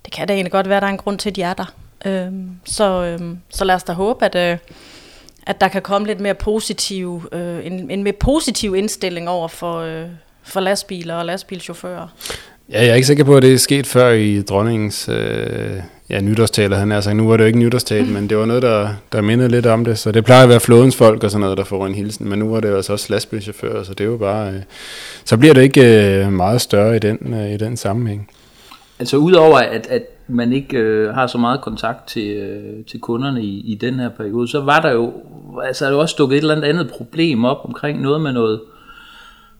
det 0.05 0.13
kan 0.13 0.27
da 0.27 0.33
egentlig 0.33 0.51
godt 0.51 0.69
være, 0.69 0.77
at 0.77 0.81
der 0.81 0.87
er 0.87 0.91
en 0.91 0.97
grund 0.97 1.19
til, 1.19 1.29
at 1.29 1.35
de 1.35 1.41
er 1.41 1.53
der. 1.53 1.73
Øhm, 2.05 2.49
så, 2.65 3.03
øhm, 3.03 3.37
så 3.49 3.63
lad 3.63 3.75
os 3.75 3.83
da 3.83 3.93
håbe, 3.93 4.25
at, 4.25 4.35
øh, 4.35 4.57
at 5.47 5.61
der 5.61 5.67
kan 5.67 5.81
komme 5.81 6.07
lidt 6.07 6.19
mere 6.19 6.33
positiv, 6.33 7.29
øh, 7.31 7.65
en, 7.65 7.91
en 7.91 8.03
mere 8.03 8.13
positiv 8.13 8.75
indstilling 8.75 9.29
over 9.29 9.47
for, 9.47 9.79
øh, 9.79 10.05
for 10.43 10.59
lastbiler 10.59 11.15
og 11.15 11.25
lastbilchauffører. 11.25 12.07
Ja, 12.71 12.81
jeg 12.81 12.89
er 12.89 12.95
ikke 12.95 13.07
sikker 13.07 13.23
på, 13.23 13.37
at 13.37 13.43
det 13.43 13.53
er 13.53 13.57
sket 13.57 13.87
før 13.87 14.09
i 14.09 14.41
dronningens 14.41 15.09
øh, 15.09 15.81
ja, 16.09 16.21
nytårstaler. 16.21 16.77
Han 16.77 16.91
er, 16.91 17.13
nu 17.13 17.27
var 17.27 17.37
det 17.37 17.43
jo 17.43 17.47
ikke 17.47 17.59
nytårstale, 17.59 18.05
mm. 18.05 18.11
men 18.11 18.29
det 18.29 18.37
var 18.37 18.45
noget, 18.45 18.61
der, 18.61 18.89
der 19.11 19.21
mindede 19.21 19.49
lidt 19.49 19.65
om 19.65 19.85
det. 19.85 19.97
Så 19.97 20.11
det 20.11 20.25
plejer 20.25 20.43
at 20.43 20.49
være 20.49 20.59
flådens 20.59 20.95
folk 20.95 21.23
og 21.23 21.31
sådan 21.31 21.41
noget, 21.41 21.57
der 21.57 21.63
får 21.63 21.87
en 21.87 21.95
hilsen. 21.95 22.29
Men 22.29 22.39
nu 22.39 22.49
var 22.49 22.59
det 22.59 22.69
jo 22.69 22.75
altså 22.75 22.93
også 22.93 23.05
lastbilchauffører, 23.09 23.83
så 23.83 23.93
det 23.93 24.03
er 24.03 24.09
jo 24.09 24.17
bare... 24.17 24.51
Øh, 24.51 24.61
så 25.25 25.37
bliver 25.37 25.53
det 25.53 25.61
ikke 25.61 26.15
øh, 26.15 26.33
meget 26.33 26.61
større 26.61 26.95
i 26.95 26.99
den, 26.99 27.33
øh, 27.33 27.53
i 27.53 27.57
den 27.57 27.77
sammenhæng. 27.77 28.29
Altså 28.99 29.17
udover 29.17 29.57
at, 29.57 29.87
at 29.87 30.03
man 30.27 30.53
ikke 30.53 30.77
øh, 30.77 31.13
har 31.13 31.27
så 31.27 31.37
meget 31.37 31.61
kontakt 31.61 32.07
til, 32.07 32.27
øh, 32.27 32.85
til 32.85 32.99
kunderne 32.99 33.43
i, 33.43 33.71
i 33.71 33.75
den 33.75 33.99
her 33.99 34.09
periode, 34.09 34.47
så 34.47 34.61
var 34.61 34.79
der 34.79 34.91
jo, 34.91 35.13
altså 35.63 35.85
er 35.85 35.89
der 35.89 35.97
også 35.97 36.15
dukket 36.17 36.37
et 36.37 36.41
eller 36.41 36.67
andet 36.67 36.91
problem 36.91 37.45
op 37.45 37.61
omkring 37.65 38.01
noget 38.01 38.21
med 38.21 38.31
noget, 38.31 38.61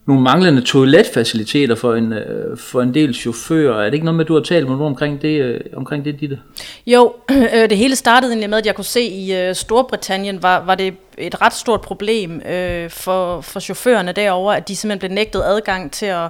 nogle 0.08 0.24
manglende 0.24 0.62
toiletfaciliteter 0.62 1.76
for 1.76 1.96
en, 1.96 2.14
øh, 2.14 2.58
for 2.58 2.82
en 2.82 2.94
del 2.94 3.14
chauffører. 3.14 3.82
Er 3.82 3.86
det 3.86 3.94
ikke 3.94 4.06
noget 4.06 4.16
med, 4.16 4.26
at 4.26 4.28
du 4.28 4.34
har 4.34 4.42
talt 4.42 4.68
med 4.68 4.76
nogen 4.76 4.92
omkring 4.92 5.22
det, 5.22 5.42
øh, 5.42 5.60
omkring 5.76 6.06
det 6.06 6.20
Ditte? 6.20 6.40
Jo, 6.88 7.14
øh, 7.32 7.70
det 7.70 7.78
hele 7.78 7.96
startede 7.96 8.32
egentlig 8.32 8.50
med, 8.50 8.58
at 8.58 8.66
jeg 8.66 8.76
kunne 8.76 8.86
se 8.86 9.02
i 9.02 9.36
øh, 9.36 9.56
Storbritannien, 9.56 10.44
var, 10.44 10.66
var 10.66 10.76
det 10.76 10.94
et 11.18 11.42
ret 11.42 11.54
stort 11.54 11.82
problem 11.82 12.42
øh, 12.42 12.90
for, 12.90 13.42
for 13.42 13.60
chaufførerne 13.60 14.12
derovre, 14.12 14.58
at 14.58 14.68
de 14.68 14.76
simpelthen 14.76 15.00
blev 15.00 15.16
nægtet 15.16 15.42
adgang 15.46 15.92
til 15.92 16.06
at 16.06 16.30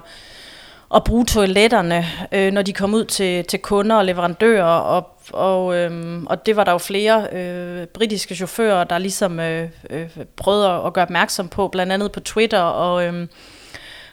at 0.94 1.04
bruge 1.04 1.24
toiletterne, 1.24 2.06
øh, 2.32 2.52
når 2.52 2.62
de 2.62 2.72
kom 2.72 2.94
ud 2.94 3.04
til, 3.04 3.44
til 3.44 3.58
kunder 3.58 3.96
og 3.96 4.04
leverandører, 4.04 4.64
og, 4.64 5.20
og, 5.32 5.76
øh, 5.76 6.22
og 6.26 6.46
det 6.46 6.56
var 6.56 6.64
der 6.64 6.72
jo 6.72 6.78
flere 6.78 7.26
øh, 7.32 7.86
britiske 7.86 8.34
chauffører, 8.34 8.84
der 8.84 8.98
ligesom 8.98 9.40
øh, 9.40 9.68
øh, 9.90 10.08
prøvede 10.36 10.68
at 10.68 10.92
gøre 10.92 11.04
opmærksom 11.04 11.48
på, 11.48 11.68
blandt 11.68 11.92
andet 11.92 12.12
på 12.12 12.20
Twitter, 12.20 12.60
og, 12.60 13.04
øh, 13.04 13.26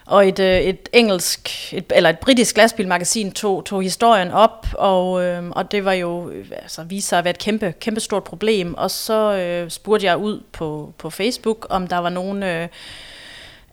og 0.06 0.28
et, 0.28 0.38
øh, 0.38 0.60
et 0.60 0.88
engelsk, 0.92 1.72
et, 1.72 1.92
eller 1.94 2.10
et 2.10 2.18
britisk 2.18 2.56
lastbilmagasin 2.56 3.32
tog, 3.32 3.64
tog 3.64 3.82
historien 3.82 4.30
op, 4.30 4.66
og, 4.72 5.24
øh, 5.24 5.50
og 5.50 5.72
det 5.72 5.84
var 5.84 5.92
jo, 5.92 6.30
øh, 6.30 6.46
altså 6.62 6.82
viste 6.82 7.08
sig 7.08 7.18
at 7.18 7.24
være 7.24 7.34
et 7.34 7.38
kæmpe, 7.38 7.74
kæmpe 7.80 8.00
stort 8.00 8.24
problem, 8.24 8.74
og 8.74 8.90
så 8.90 9.36
øh, 9.36 9.70
spurgte 9.70 10.06
jeg 10.06 10.16
ud 10.16 10.42
på, 10.52 10.92
på 10.98 11.10
Facebook, 11.10 11.66
om 11.70 11.86
der 11.86 11.98
var 11.98 12.10
nogen... 12.10 12.42
Øh, 12.42 12.68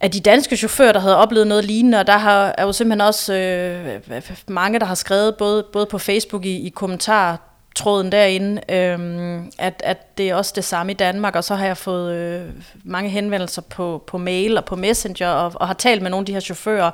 af 0.02 0.12
de 0.12 0.20
danske 0.20 0.58
chauffører, 0.58 0.92
der 0.92 1.00
havde 1.00 1.18
oplevet 1.18 1.48
noget 1.48 1.66
lignende, 1.66 2.00
og 2.00 2.08
der 2.08 2.18
har, 2.18 2.56
er 2.58 2.64
jo 2.64 2.72
simpelthen 2.72 3.02
også 3.02 3.34
øh, 3.34 4.02
mange, 4.48 4.80
der 4.80 4.86
har 4.86 4.96
skrevet 4.96 5.36
både, 5.36 5.66
både 5.74 5.86
på 5.86 5.98
Facebook 5.98 6.46
i, 6.46 6.68
i 6.68 6.70
kommentarer 6.70 7.38
tråden 7.76 8.12
derinde, 8.12 8.62
øhm, 8.70 9.52
at, 9.58 9.82
at 9.86 10.18
det 10.18 10.30
er 10.30 10.36
også 10.36 10.54
det 10.56 10.64
samme 10.64 10.92
i 10.92 10.96
Danmark, 10.96 11.36
og 11.36 11.44
så 11.44 11.56
har 11.56 11.66
jeg 11.66 11.78
fået 11.78 12.16
øh, 12.16 12.50
mange 12.84 13.10
henvendelser 13.10 13.62
på, 13.62 14.04
på 14.08 14.18
mail 14.18 14.58
og 14.58 14.66
på 14.66 14.76
Messenger, 14.76 15.30
og, 15.30 15.52
og 15.56 15.68
har 15.68 15.74
talt 15.74 16.02
med 16.02 16.10
nogle 16.10 16.22
af 16.22 16.26
de 16.26 16.34
her 16.34 16.40
chauffører. 16.40 16.92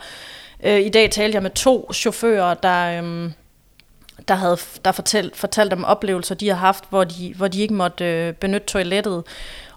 Øh, 0.63 0.79
I 0.79 0.89
dag 0.89 1.11
talte 1.11 1.35
jeg 1.35 1.43
med 1.43 1.51
to 1.51 1.93
chauffører, 1.93 2.53
der, 2.53 2.97
øhm, 2.97 3.33
der 4.27 4.35
havde 4.35 4.57
der 4.85 4.91
fortalt, 4.91 5.37
fortalt 5.37 5.73
om 5.73 5.85
oplevelser, 5.85 6.35
de 6.35 6.49
har 6.49 6.55
haft, 6.55 6.83
hvor 6.89 7.03
de, 7.03 7.33
hvor 7.37 7.47
de 7.47 7.61
ikke 7.61 7.73
måtte 7.73 8.05
øh, 8.05 8.33
benytte 8.33 8.67
toilettet. 8.67 9.23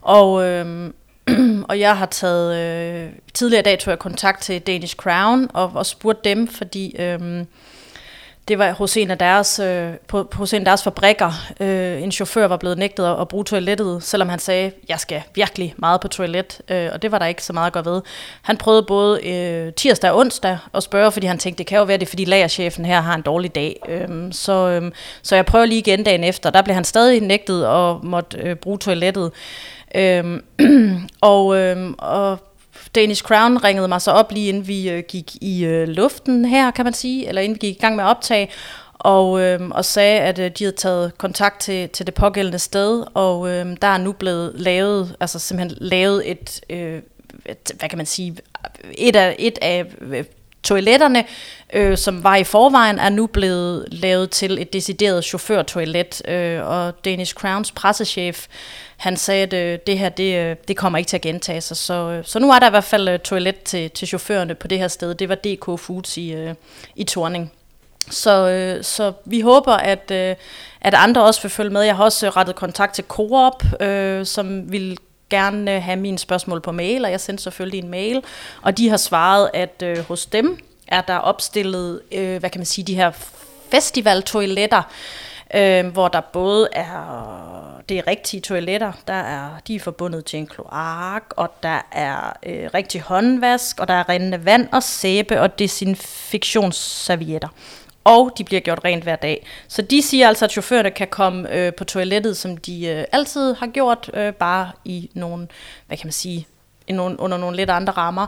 Og, 0.01 0.45
øh, 0.45 0.91
og 1.69 1.81
jeg 1.81 1.99
har 1.99 2.07
taget, 2.07 2.57
øh, 2.57 3.13
tidligere 3.35 3.61
i 3.61 3.65
dag 3.65 3.79
tog 3.79 3.91
jeg 3.91 3.99
kontakt 3.99 4.43
til 4.43 4.61
Danish 4.61 4.97
Crown 4.97 5.49
og, 5.55 5.73
og 5.75 5.87
spurgte 5.87 6.31
dem, 6.31 6.49
fordi... 6.49 6.97
Øh, 6.99 7.45
det 8.49 8.59
var 8.59 8.73
hos 8.73 8.97
en 8.97 9.11
af 9.11 9.19
deres, 9.19 9.59
øh, 9.59 9.93
på, 10.09 10.29
hos 10.33 10.53
en 10.53 10.59
af 10.59 10.65
deres 10.65 10.83
fabrikker. 10.83 11.33
Øh, 11.61 12.03
en 12.03 12.13
chauffør 12.13 12.47
var 12.47 12.57
blevet 12.57 12.79
nægtet 12.79 13.05
at, 13.05 13.21
at 13.21 13.29
bruge 13.29 13.45
toilettet, 13.45 14.03
selvom 14.03 14.29
han 14.29 14.39
sagde, 14.39 14.73
jeg 14.89 15.01
skal 15.01 15.23
virkelig 15.35 15.75
meget 15.77 16.01
på 16.01 16.09
toilet, 16.09 16.61
øh, 16.69 16.91
og 16.93 17.03
det 17.03 17.13
var 17.13 17.19
der 17.19 17.27
ikke 17.27 17.45
så 17.45 17.53
meget 17.53 17.67
at 17.67 17.73
gøre 17.73 17.85
ved. 17.85 18.03
Han 18.43 18.57
prøvede 18.57 18.83
både 18.83 19.27
øh, 19.27 19.73
tirsdag 19.73 20.11
og 20.11 20.19
onsdag 20.19 20.59
at 20.75 20.83
spørge, 20.83 21.13
fordi 21.13 21.27
han 21.27 21.39
tænkte, 21.39 21.59
det 21.59 21.67
kan 21.67 21.79
jo 21.79 21.85
være 21.85 21.97
det, 21.97 22.09
fordi 22.09 22.25
lagerchefen 22.25 22.85
her 22.85 23.01
har 23.01 23.15
en 23.15 23.23
dårlig 23.23 23.55
dag. 23.55 23.81
Øh, 23.89 24.33
så, 24.33 24.69
øh, 24.69 24.93
så 25.23 25.35
jeg 25.35 25.47
prøver 25.47 25.65
lige 25.65 25.79
igen 25.79 26.05
dagen 26.05 26.25
efter. 26.25 26.51
Der 26.51 26.63
blev 26.63 26.75
han 26.75 26.85
stadig 26.85 27.21
nægtet 27.21 27.67
og 27.67 28.01
måtte 28.07 28.39
øh, 28.39 28.57
bruge 28.57 28.79
toilettet. 28.79 29.33
Øhm, 29.95 30.45
og, 31.21 31.57
øhm, 31.57 31.95
og 31.99 32.39
Danish 32.95 33.23
Crown 33.23 33.57
ringede 33.57 33.89
mig 33.89 34.03
så 34.03 34.11
op 34.11 34.33
lige 34.33 34.49
inden 34.49 34.69
vi 34.69 34.91
øh, 34.91 35.03
gik 35.09 35.35
i 35.41 35.65
øh, 35.65 35.89
luften 35.89 36.45
her, 36.45 36.71
kan 36.71 36.85
man 36.85 36.95
sige, 36.95 37.29
eller 37.29 37.43
inden 37.43 37.55
vi 37.55 37.67
gik 37.67 37.77
i 37.77 37.81
gang 37.81 37.97
med 37.97 38.05
at 38.05 38.09
optage, 38.09 38.51
og, 38.95 39.41
øh, 39.41 39.69
og 39.71 39.85
sagde, 39.85 40.21
at 40.21 40.39
øh, 40.39 40.51
de 40.59 40.65
havde 40.65 40.77
taget 40.77 41.19
kontakt 41.19 41.61
til, 41.61 41.89
til 41.89 42.07
det 42.07 42.15
pågældende 42.15 42.59
sted, 42.59 43.05
og 43.15 43.49
øh, 43.49 43.77
der 43.83 43.89
er 43.89 43.99
nu 43.99 44.13
blevet 44.13 44.53
lavet, 44.55 45.17
altså 45.21 45.39
simpelthen 45.39 45.79
lavet 45.81 46.31
et, 46.31 46.61
øh, 46.71 47.03
et 47.47 47.73
hvad 47.79 47.89
kan 47.89 47.99
man 47.99 48.07
sige, 48.07 48.37
et 48.99 49.17
af, 49.17 49.37
et 49.39 49.59
af 49.63 49.85
toiletterne, 50.65 51.25
øh, 51.73 51.99
som 51.99 52.25
var 52.25 52.37
i 52.37 52.45
forvejen, 52.45 52.99
er 52.99 53.09
nu 53.09 53.27
blevet 53.27 53.89
lavet 53.91 54.31
til 54.31 54.59
et 54.61 54.73
decideret 54.73 55.25
chaufførtoilet, 55.25 56.29
øh, 56.29 56.67
og 56.67 57.05
Danish 57.05 57.35
Crowns 57.35 57.73
pressechef 57.73 58.47
han 58.97 59.17
sagde, 59.17 59.43
at 59.43 59.53
øh, 59.53 59.79
det 59.87 59.99
her, 59.99 60.09
det, 60.09 60.35
øh, 60.37 60.57
det 60.69 60.77
kommer 60.77 60.99
ikke 60.99 61.09
til 61.09 61.17
at 61.17 61.21
gentage 61.21 61.61
sig. 61.61 61.77
Så, 61.77 61.95
øh, 61.95 62.25
så 62.25 62.39
nu 62.39 62.51
er 62.51 62.59
der 62.59 62.67
i 62.67 62.71
hvert 62.71 62.85
fald 62.85 63.09
øh, 63.09 63.19
toilet 63.19 63.63
til, 63.63 63.91
til 63.91 64.09
chaufførerne 64.09 64.55
på 64.55 64.69
det 64.69 64.79
her 64.79 64.89
sted. 64.89 65.15
Det 65.15 65.29
var 65.29 65.35
DK 65.35 65.81
Foods 65.81 66.17
i, 66.17 66.33
øh, 66.33 66.55
i 66.97 67.05
Torning. 67.05 67.53
Så, 68.11 68.49
øh, 68.49 68.85
så 68.85 69.13
vi 69.25 69.41
håber, 69.41 69.73
at, 69.73 70.11
øh, 70.11 70.37
at 70.81 70.95
andre 70.95 71.25
også 71.25 71.43
vil 71.43 71.51
følge 71.51 71.71
med. 71.71 71.83
Jeg 71.83 71.97
har 71.97 72.05
også 72.05 72.27
øh, 72.27 72.37
rettet 72.37 72.57
kontakt 72.57 72.95
til 72.95 73.05
Coop, 73.09 73.65
øh, 73.81 74.27
som 74.27 74.73
vil 74.73 74.99
gerne 75.35 75.75
øh, 75.75 75.83
have 75.83 75.97
mine 75.97 76.19
spørgsmål 76.19 76.61
på 76.61 76.73
mail, 76.73 77.05
og 77.05 77.11
jeg 77.11 77.21
sendte 77.21 77.43
selvfølgelig 77.43 77.83
en 77.83 77.91
mail, 77.91 78.23
og 78.63 78.79
de 78.79 78.89
har 78.89 78.97
svaret, 78.97 79.51
at 79.55 79.83
øh, 79.83 79.99
hos 79.99 80.27
dem 80.27 80.59
er 80.89 81.01
der 81.01 81.17
opstillet, 81.17 82.01
øh, 82.13 82.39
hvad 82.39 82.51
kan 82.51 82.59
man 82.59 82.67
sige, 82.67 82.85
de 82.85 82.95
her 82.95 83.11
festivaltoiletter, 83.71 84.83
øh, 85.55 85.87
hvor 85.87 86.09
der 86.09 86.21
både 86.21 86.69
er 86.73 87.45
det 87.89 87.99
er 87.99 88.07
rigtige 88.07 88.41
toiletter, 88.41 88.93
der 89.07 89.15
er, 89.15 89.49
de 89.69 89.75
er 89.75 89.81
forbundet 89.81 90.25
til 90.25 90.39
en 90.39 90.47
kloak, 90.47 91.23
og 91.37 91.51
der 91.63 91.81
er 91.93 92.33
øh, 92.47 92.71
rigtig 92.75 93.01
håndvask, 93.01 93.81
og 93.81 93.89
der 93.89 93.95
er 93.95 94.09
rindende 94.09 94.45
vand 94.45 94.69
og 94.73 94.83
sæbe 94.83 95.41
og 95.41 95.59
desinfektionsservietter. 95.59 97.49
Og 98.05 98.33
de 98.39 98.45
bliver 98.45 98.61
gjort 98.61 98.81
rent 98.85 99.03
hver 99.03 99.17
dag. 99.17 99.47
Så 99.69 99.83
de 99.83 100.03
siger 100.03 100.29
altså, 100.29 100.45
at 100.45 100.51
chaufførerne 100.51 100.91
kan 100.91 101.09
komme 101.11 101.55
øh, 101.55 101.75
på 101.75 101.85
toilettet, 101.85 102.37
som 102.37 102.57
de 102.57 102.87
øh, 102.87 103.05
altid 103.13 103.55
har 103.55 103.67
gjort, 103.67 104.11
øh, 104.15 104.33
bare 104.33 104.71
i 104.85 105.11
nogle, 105.15 105.49
hvad 105.87 105.97
kan 105.97 106.07
man 106.07 106.13
sige, 106.13 106.47
i 106.89 106.93
nogle, 106.93 107.21
under 107.21 107.39
nogle 107.39 107.57
lidt 107.57 107.71
andre 107.71 107.93
rammer. 107.93 108.27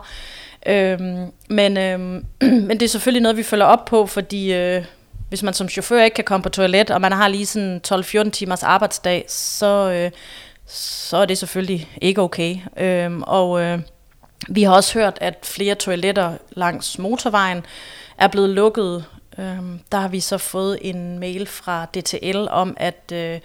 Øhm, 0.65 1.31
men, 1.49 1.77
øhm, 1.77 2.25
men 2.67 2.69
det 2.69 2.81
er 2.81 2.87
selvfølgelig 2.87 3.21
noget, 3.21 3.37
vi 3.37 3.43
følger 3.43 3.65
op 3.65 3.85
på, 3.85 4.05
fordi 4.05 4.53
øh, 4.53 4.85
hvis 5.29 5.43
man 5.43 5.53
som 5.53 5.69
chauffør 5.69 6.03
ikke 6.03 6.15
kan 6.15 6.23
komme 6.23 6.43
på 6.43 6.49
toilet, 6.49 6.91
og 6.91 7.01
man 7.01 7.11
har 7.11 7.27
lige 7.27 7.45
sådan 7.45 7.81
12-14 7.87 8.29
timers 8.29 8.63
arbejdsdag, 8.63 9.25
så, 9.27 9.91
øh, 9.91 10.11
så 10.67 11.17
er 11.17 11.25
det 11.25 11.37
selvfølgelig 11.37 11.89
ikke 12.01 12.21
okay. 12.21 12.57
Øhm, 12.77 13.23
og 13.23 13.61
øh, 13.61 13.79
vi 14.49 14.63
har 14.63 14.73
også 14.73 14.99
hørt, 14.99 15.17
at 15.21 15.37
flere 15.43 15.75
toiletter 15.75 16.33
langs 16.51 16.99
motorvejen 16.99 17.65
er 18.17 18.27
blevet 18.27 18.49
lukket. 18.49 19.05
Øhm, 19.39 19.79
der 19.91 19.97
har 19.97 20.07
vi 20.07 20.19
så 20.19 20.37
fået 20.37 20.77
en 20.81 21.19
mail 21.19 21.47
fra 21.47 21.85
DTL 21.85 22.47
om, 22.49 22.77
at, 22.79 23.11
øh, 23.13 23.39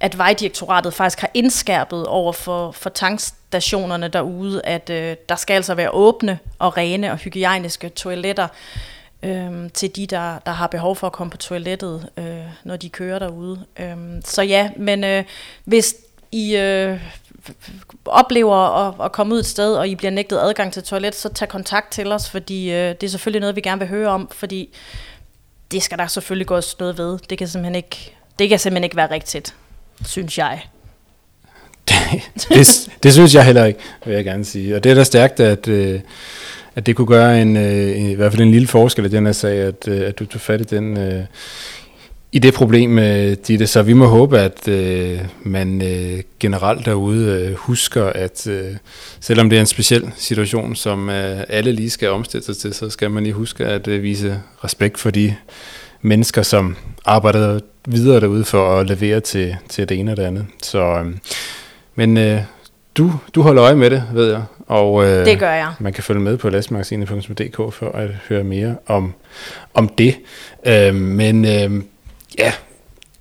at 0.00 0.18
Vejdirektoratet 0.18 0.94
faktisk 0.94 1.20
har 1.20 1.30
indskærpet 1.34 2.06
over 2.06 2.32
for, 2.32 2.70
for 2.70 2.90
tankstationerne 2.90 4.08
derude, 4.08 4.60
at 4.64 4.90
øh, 4.90 5.16
der 5.28 5.36
skal 5.36 5.54
altså 5.54 5.74
være 5.74 5.90
åbne 5.90 6.38
og 6.58 6.76
rene 6.76 7.12
og 7.12 7.18
hygiejniske 7.18 7.88
toiletter 7.88 8.48
øh, 9.22 9.70
til 9.74 9.96
de, 9.96 10.06
der, 10.06 10.38
der 10.38 10.52
har 10.52 10.66
behov 10.66 10.96
for 10.96 11.06
at 11.06 11.12
komme 11.12 11.30
på 11.30 11.36
toilettet, 11.36 12.08
øh, 12.16 12.44
når 12.64 12.76
de 12.76 12.88
kører 12.88 13.18
derude. 13.18 13.64
Øh, 13.78 13.96
så 14.24 14.42
ja, 14.42 14.70
men 14.76 15.04
øh, 15.04 15.24
hvis 15.64 15.96
I 16.32 16.56
øh, 16.56 17.00
oplever 18.04 18.56
at, 18.56 19.04
at 19.04 19.12
komme 19.12 19.34
ud 19.34 19.40
et 19.40 19.46
sted, 19.46 19.74
og 19.74 19.88
I 19.88 19.94
bliver 19.94 20.10
nægtet 20.10 20.38
adgang 20.38 20.72
til 20.72 20.82
toilet, 20.82 21.14
så 21.14 21.28
tag 21.28 21.48
kontakt 21.48 21.92
til 21.92 22.12
os, 22.12 22.30
fordi 22.30 22.70
øh, 22.70 22.88
det 22.88 23.02
er 23.02 23.08
selvfølgelig 23.08 23.40
noget, 23.40 23.56
vi 23.56 23.60
gerne 23.60 23.78
vil 23.78 23.88
høre 23.88 24.08
om, 24.08 24.28
fordi 24.32 24.74
det 25.70 25.82
skal 25.82 25.98
der 25.98 26.06
selvfølgelig 26.06 26.46
gøres 26.46 26.78
noget 26.78 26.98
ved. 26.98 27.18
Det 27.30 27.38
kan 27.38 27.48
simpelthen 27.48 27.74
ikke, 27.74 28.14
det 28.38 28.48
kan 28.48 28.58
simpelthen 28.58 28.84
ikke 28.84 28.96
være 28.96 29.10
rigtigt, 29.10 29.54
synes 30.06 30.38
jeg. 30.38 30.60
det, 31.88 31.96
det, 32.48 32.88
det 33.02 33.12
synes 33.12 33.34
jeg 33.34 33.44
heller 33.44 33.64
ikke, 33.64 33.80
vil 34.04 34.14
jeg 34.14 34.24
gerne 34.24 34.44
sige. 34.44 34.76
Og 34.76 34.84
det 34.84 34.90
er 34.90 34.94
da 34.94 35.04
stærkt, 35.04 35.40
at, 35.40 35.68
øh, 35.68 36.00
at 36.74 36.86
det 36.86 36.96
kunne 36.96 37.06
gøre 37.06 37.42
en, 37.42 37.56
øh, 37.56 38.10
i 38.10 38.14
hvert 38.14 38.32
fald 38.32 38.42
en 38.42 38.50
lille 38.50 38.68
forskel 38.68 39.04
i 39.04 39.08
den 39.08 39.26
her 39.26 39.32
sag, 39.32 39.58
at, 39.58 39.88
øh, 39.88 40.08
at 40.08 40.18
du 40.18 40.26
tog 40.26 40.40
fat 40.40 40.60
i 40.60 40.64
den 40.64 40.96
øh, 40.96 41.24
i 42.32 42.38
det 42.38 42.54
problem, 42.54 42.98
øh, 42.98 43.36
Ditte. 43.46 43.66
Så 43.66 43.82
vi 43.82 43.92
må 43.92 44.06
håbe, 44.06 44.38
at 44.38 44.68
øh, 44.68 45.18
man 45.42 45.82
øh, 45.82 46.22
generelt 46.40 46.86
derude 46.86 47.48
øh, 47.48 47.54
husker, 47.54 48.04
at 48.04 48.46
øh, 48.46 48.76
selvom 49.20 49.50
det 49.50 49.56
er 49.56 49.60
en 49.60 49.66
speciel 49.66 50.10
situation, 50.16 50.76
som 50.76 51.10
øh, 51.10 51.40
alle 51.48 51.72
lige 51.72 51.90
skal 51.90 52.08
omstille 52.08 52.44
sig 52.44 52.56
til, 52.56 52.74
så 52.74 52.90
skal 52.90 53.10
man 53.10 53.22
lige 53.22 53.32
huske 53.32 53.64
at 53.66 53.88
øh, 53.88 54.02
vise 54.02 54.40
respekt 54.64 54.98
for 54.98 55.10
de 55.10 55.34
mennesker, 56.02 56.42
som 56.42 56.76
arbejder 57.04 57.60
videre 57.86 58.20
derude 58.20 58.44
for 58.44 58.80
at 58.80 58.86
levere 58.86 59.20
til, 59.20 59.56
til 59.68 59.88
det 59.88 59.98
ene 59.98 60.10
og 60.10 60.16
det 60.16 60.22
andet. 60.22 60.46
Så, 60.62 60.78
øh, 60.78 61.06
men 61.94 62.16
øh, 62.16 62.40
du, 62.96 63.12
du 63.34 63.42
holder 63.42 63.64
øje 63.64 63.76
med 63.76 63.90
det, 63.90 64.02
ved 64.12 64.30
jeg. 64.30 64.42
Og, 64.66 65.04
øh, 65.04 65.26
det 65.26 65.38
gør 65.38 65.52
jeg. 65.52 65.72
Man 65.78 65.92
kan 65.92 66.04
følge 66.04 66.20
med 66.20 66.36
på 66.36 66.50
lastmagasinet.dk 66.50 67.56
for 67.56 67.96
at 67.96 68.10
høre 68.28 68.44
mere 68.44 68.76
om, 68.86 69.14
om 69.74 69.88
det. 69.88 70.16
Øh, 70.66 70.94
men 70.94 71.44
øh, 71.44 71.82
ja, 72.38 72.52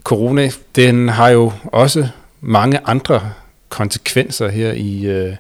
corona, 0.03 0.49
den 0.75 1.09
har 1.09 1.29
jo 1.29 1.51
også 1.65 2.07
mange 2.41 2.79
andre 2.85 3.21
konsekvenser 3.69 4.49
her 4.49 4.71
i, 4.71 5.05
øh, 5.05 5.35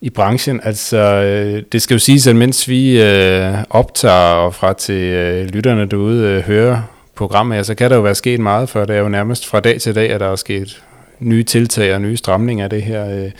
i 0.00 0.10
branchen. 0.10 0.60
Altså, 0.64 0.98
øh, 0.98 1.62
det 1.72 1.82
skal 1.82 1.94
jo 1.94 1.98
siges, 1.98 2.26
at 2.26 2.36
mens 2.36 2.68
vi 2.68 3.02
øh, 3.02 3.54
optager 3.70 4.34
og 4.34 4.54
fra 4.54 4.72
til 4.72 5.02
øh, 5.02 5.46
lytterne 5.46 5.86
derude 5.86 6.24
øh, 6.24 6.42
hører 6.42 6.82
programmet, 7.14 7.66
så 7.66 7.74
kan 7.74 7.90
der 7.90 7.96
jo 7.96 8.02
være 8.02 8.14
sket 8.14 8.40
meget, 8.40 8.68
for 8.68 8.84
det 8.84 8.96
er 8.96 9.00
jo 9.00 9.08
nærmest 9.08 9.46
fra 9.46 9.60
dag 9.60 9.80
til 9.80 9.94
dag, 9.94 10.10
at 10.10 10.20
der 10.20 10.32
er 10.32 10.36
sket 10.36 10.82
nye 11.18 11.42
tiltag 11.42 11.94
og 11.94 12.00
nye 12.00 12.16
stramninger 12.16 12.64
af 12.64 12.70
det 12.70 12.82
her. 12.82 13.10
Øh. 13.10 13.30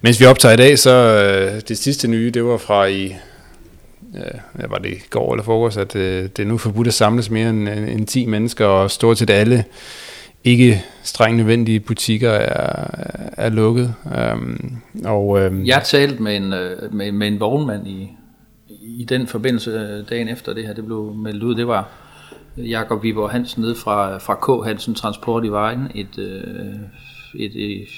Mens 0.00 0.20
vi 0.20 0.24
optager 0.24 0.52
i 0.52 0.56
dag, 0.56 0.78
så 0.78 0.90
øh, 0.90 1.60
det 1.68 1.78
sidste 1.78 2.08
nye, 2.08 2.30
det 2.30 2.44
var 2.44 2.56
fra 2.56 2.84
i, 2.86 3.16
Øh, 4.16 4.40
ja, 4.60 4.66
var 4.66 4.78
det 4.78 4.90
i 4.90 5.00
går 5.10 5.32
eller 5.32 5.44
forårs, 5.44 5.76
at 5.76 5.96
øh, 5.96 6.22
det 6.22 6.38
er 6.38 6.46
nu 6.46 6.58
forbudt 6.58 6.86
at 6.86 6.94
samles 6.94 7.30
mere 7.30 7.50
end, 7.50 7.68
øh, 7.68 7.92
end 7.92 8.06
10 8.06 8.26
mennesker, 8.26 8.66
og 8.66 8.90
stort 8.90 9.18
set 9.18 9.30
alle 9.30 9.64
ikke 10.44 10.84
strengt 11.02 11.36
nødvendige 11.36 11.80
butikker 11.80 12.30
er, 12.30 12.90
er 13.32 13.48
lukket. 13.48 13.94
Øhm, 14.18 14.76
og, 15.04 15.40
øhm, 15.40 15.64
jeg 15.64 15.82
talte 15.84 16.22
med 16.22 16.36
en, 16.36 16.52
øh, 16.52 16.94
med, 16.94 17.12
med 17.12 17.28
en 17.28 17.40
vognmand 17.40 17.88
i, 17.88 18.10
i 18.80 19.04
den 19.04 19.26
forbindelse 19.26 20.02
dagen 20.10 20.28
efter 20.28 20.52
det 20.54 20.66
her, 20.66 20.74
det 20.74 20.84
blev 20.84 21.14
meldt 21.14 21.42
ud. 21.42 21.54
Det 21.54 21.66
var 21.66 21.88
Jakob 22.56 23.02
Viborg 23.02 23.30
Hansen 23.30 23.62
nede 23.62 23.74
fra, 23.74 24.18
fra 24.18 24.34
K. 24.34 24.66
Hansen 24.66 24.94
Transport 24.94 25.44
i 25.44 25.48
Vejen, 25.48 25.90
et, 25.94 26.18
øh, 26.18 26.74
et, 27.34 27.52
et 27.56 27.88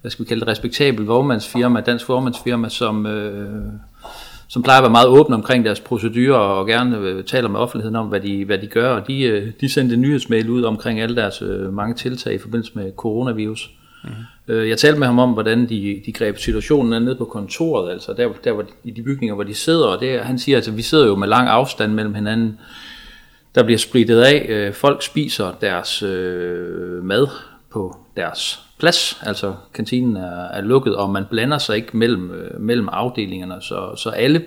hvad 0.00 0.10
skal 0.10 0.24
vi 0.24 0.28
kalde 0.28 0.40
det, 0.40 0.48
respektabelt 0.48 1.08
vognmandsfirma, 1.08 1.80
dansk 1.80 2.08
vognmandsfirma, 2.08 2.68
som, 2.68 3.06
øh, 3.06 3.72
som 4.48 4.62
plejer 4.62 4.78
at 4.78 4.82
være 4.82 4.90
meget 4.90 5.08
åbne 5.08 5.34
omkring 5.34 5.64
deres 5.64 5.80
procedurer 5.80 6.38
og 6.38 6.66
gerne 6.66 6.98
øh, 6.98 7.24
taler 7.24 7.48
med 7.48 7.60
offentligheden 7.60 7.96
om, 7.96 8.06
hvad 8.06 8.20
de, 8.20 8.44
hvad 8.44 8.58
de 8.58 8.66
gør. 8.66 8.94
Og 8.94 9.08
de, 9.08 9.22
øh, 9.22 9.52
de 9.60 9.68
sendte 9.68 9.94
en 9.94 10.00
nyhedsmail 10.00 10.50
ud 10.50 10.62
omkring 10.62 11.00
alle 11.00 11.16
deres 11.16 11.42
øh, 11.42 11.72
mange 11.72 11.94
tiltag 11.94 12.34
i 12.34 12.38
forbindelse 12.38 12.72
med 12.74 12.92
coronavirus. 12.96 13.70
Mm. 14.04 14.10
Jeg 14.48 14.78
talte 14.78 14.98
med 14.98 15.06
ham 15.06 15.18
om, 15.18 15.32
hvordan 15.32 15.68
de, 15.68 16.02
de 16.06 16.12
greb 16.12 16.38
situationen 16.38 17.02
nede 17.02 17.16
på 17.16 17.24
kontoret, 17.24 17.92
altså 17.92 18.12
der, 18.12 18.28
der 18.44 18.52
hvor, 18.52 18.64
i 18.84 18.90
de 18.90 19.02
bygninger, 19.02 19.34
hvor 19.34 19.44
de 19.44 19.54
sidder, 19.54 19.86
og 19.86 20.00
det, 20.00 20.20
han 20.20 20.38
siger, 20.38 20.56
altså 20.56 20.70
vi 20.70 20.82
sidder 20.82 21.06
jo 21.06 21.16
med 21.16 21.28
lang 21.28 21.48
afstand 21.48 21.92
mellem 21.92 22.14
hinanden, 22.14 22.58
der 23.54 23.62
bliver 23.62 23.78
splittet 23.78 24.20
af, 24.20 24.74
folk 24.74 25.02
spiser 25.02 25.52
deres 25.60 26.02
øh, 26.02 27.04
mad 27.04 27.26
på 27.72 27.96
deres 28.16 28.67
plads, 28.78 29.20
altså 29.22 29.54
kantinen 29.74 30.16
er, 30.16 30.44
er 30.44 30.60
lukket, 30.60 30.96
og 30.96 31.10
man 31.10 31.24
blander 31.30 31.58
sig 31.58 31.76
ikke 31.76 31.96
mellem, 31.96 32.30
øh, 32.30 32.60
mellem 32.60 32.88
afdelingerne, 32.92 33.54
så, 33.60 33.96
så 33.96 34.10
alle 34.10 34.44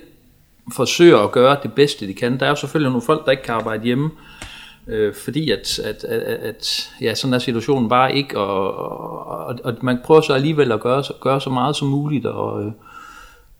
forsøger 0.74 1.18
at 1.18 1.32
gøre 1.32 1.58
det 1.64 1.74
bedste, 1.74 2.08
de 2.08 2.14
kan. 2.14 2.40
Der 2.40 2.46
er 2.46 2.50
jo 2.50 2.56
selvfølgelig 2.56 2.90
nogle 2.90 3.06
folk, 3.06 3.26
der 3.26 3.32
ikke 3.32 3.44
kan 3.44 3.56
arbejde 3.56 3.84
hjemme, 3.84 4.10
øh, 4.88 5.14
fordi 5.14 5.52
at, 5.52 5.80
at, 5.80 6.04
at, 6.04 6.22
at 6.22 6.92
ja, 7.02 7.16
sådan 7.16 7.34
er 7.34 7.40
situationen 7.40 7.90
bare 7.90 8.16
ikke, 8.16 8.40
og, 8.40 8.76
og, 9.28 9.56
og 9.64 9.74
man 9.82 10.00
prøver 10.04 10.22
så 10.22 10.34
alligevel 10.34 10.72
at 10.72 10.80
gøre, 10.80 11.04
gøre 11.22 11.42
så 11.42 11.50
meget 11.50 11.76
som 11.76 11.88
muligt, 11.88 12.26
og 12.26 12.64
øh, 12.64 12.72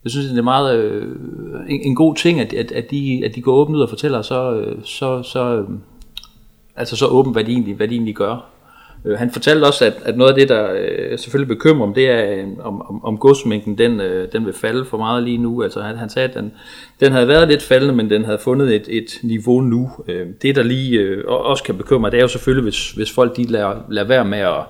jeg 0.04 0.10
synes, 0.10 0.26
det 0.26 0.38
er 0.38 0.42
meget 0.42 0.78
øh, 0.78 1.16
en, 1.68 1.80
en 1.80 1.94
god 1.94 2.14
ting, 2.16 2.40
at, 2.40 2.52
at, 2.52 2.72
at, 2.72 2.90
de, 2.90 3.22
at 3.24 3.34
de 3.34 3.42
går 3.42 3.52
åbent 3.52 3.76
ud 3.76 3.82
og 3.82 3.88
fortæller 3.88 4.22
så, 4.22 4.52
øh, 4.52 4.84
så, 4.84 5.22
så, 5.22 5.56
øh, 5.56 5.68
altså 6.76 6.96
så 6.96 7.06
åbent, 7.06 7.34
hvad 7.34 7.44
de 7.44 7.52
egentlig, 7.52 7.74
hvad 7.74 7.88
de 7.88 7.94
egentlig 7.94 8.14
gør. 8.14 8.51
Øh, 9.04 9.18
han 9.18 9.30
fortalte 9.30 9.64
også, 9.64 9.84
at, 9.84 9.94
at 10.04 10.16
noget 10.16 10.30
af 10.30 10.38
det, 10.38 10.48
der 10.48 10.72
øh, 10.72 11.18
selvfølgelig 11.18 11.56
bekymrer 11.56 11.86
om, 11.86 11.94
det 11.94 12.10
er, 12.10 12.32
øh, 12.32 12.46
om, 12.60 12.82
om, 12.82 13.04
om 13.04 13.18
godsmængden, 13.18 13.78
den, 13.78 14.00
øh, 14.00 14.32
den 14.32 14.46
vil 14.46 14.54
falde 14.54 14.84
for 14.84 14.98
meget 14.98 15.22
lige 15.22 15.38
nu. 15.38 15.62
Altså 15.62 15.80
han, 15.80 15.96
han 15.96 16.10
sagde, 16.10 16.28
at 16.28 16.34
den, 16.34 16.52
den 17.00 17.12
havde 17.12 17.28
været 17.28 17.48
lidt 17.48 17.62
faldende, 17.62 17.94
men 17.94 18.10
den 18.10 18.24
havde 18.24 18.38
fundet 18.38 18.74
et, 18.74 18.86
et 18.88 19.18
niveau 19.22 19.60
nu. 19.60 19.90
Øh, 20.08 20.26
det, 20.42 20.56
der 20.56 20.62
lige 20.62 21.00
øh, 21.00 21.24
også 21.26 21.64
kan 21.64 21.76
bekymre, 21.76 22.10
det 22.10 22.16
er 22.16 22.22
jo 22.22 22.28
selvfølgelig, 22.28 22.62
hvis, 22.62 22.90
hvis 22.90 23.12
folk 23.12 23.36
de 23.36 23.44
lader, 23.44 23.74
lader 23.88 24.08
være 24.08 24.24
med 24.24 24.38
at 24.38 24.64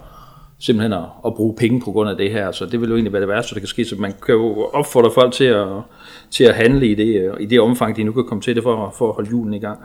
simpelthen 0.59 0.93
at, 0.93 1.05
at 1.27 1.35
bruge 1.35 1.55
penge 1.57 1.81
på 1.81 1.91
grund 1.93 2.11
af 2.11 2.17
det 2.17 2.31
her. 2.31 2.53
Så 2.53 2.67
det 2.67 2.81
vil 2.81 2.89
jo 2.89 2.95
egentlig 2.95 3.13
være 3.13 3.21
det 3.21 3.29
værste, 3.29 3.55
der 3.55 3.61
kan 3.61 3.69
ske. 3.69 3.85
Så 3.85 3.97
man 3.99 4.15
kan 4.27 4.35
jo 4.35 4.65
opfordre 4.73 5.11
folk 5.15 5.33
til 5.33 5.45
at, 5.45 5.67
til 6.31 6.45
at 6.45 6.55
handle 6.55 6.87
i 6.87 6.95
det, 6.95 7.21
øh, 7.21 7.35
i 7.41 7.47
det 7.47 7.61
omfang, 7.61 7.97
de 7.97 8.05
nu 8.05 8.13
kan 8.13 8.25
komme 8.25 8.43
til 8.43 8.55
det 8.55 8.63
for, 8.63 8.95
for 8.99 9.09
at 9.09 9.15
holde 9.15 9.31
julen 9.31 9.55
i 9.55 9.59
gang. 9.59 9.79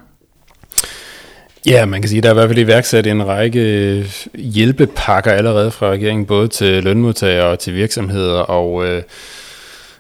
Ja, 1.68 1.86
man 1.86 2.02
kan 2.02 2.10
sige, 2.10 2.18
at 2.18 2.24
der 2.24 2.30
er 2.30 2.34
i 2.34 2.38
hvert 2.38 2.50
fald 2.50 2.60
iværksat 2.60 3.08
en 3.08 3.28
række 3.28 3.60
øh, 3.60 4.14
hjælpepakker 4.34 5.32
allerede 5.32 5.72
fra 5.72 5.90
regeringen, 5.90 6.26
både 6.26 6.48
til 6.48 6.84
lønmodtagere 6.84 7.46
og 7.46 7.60
til 7.60 7.74
virksomheder, 7.74 8.40
og 8.40 8.86
øh, 8.86 9.04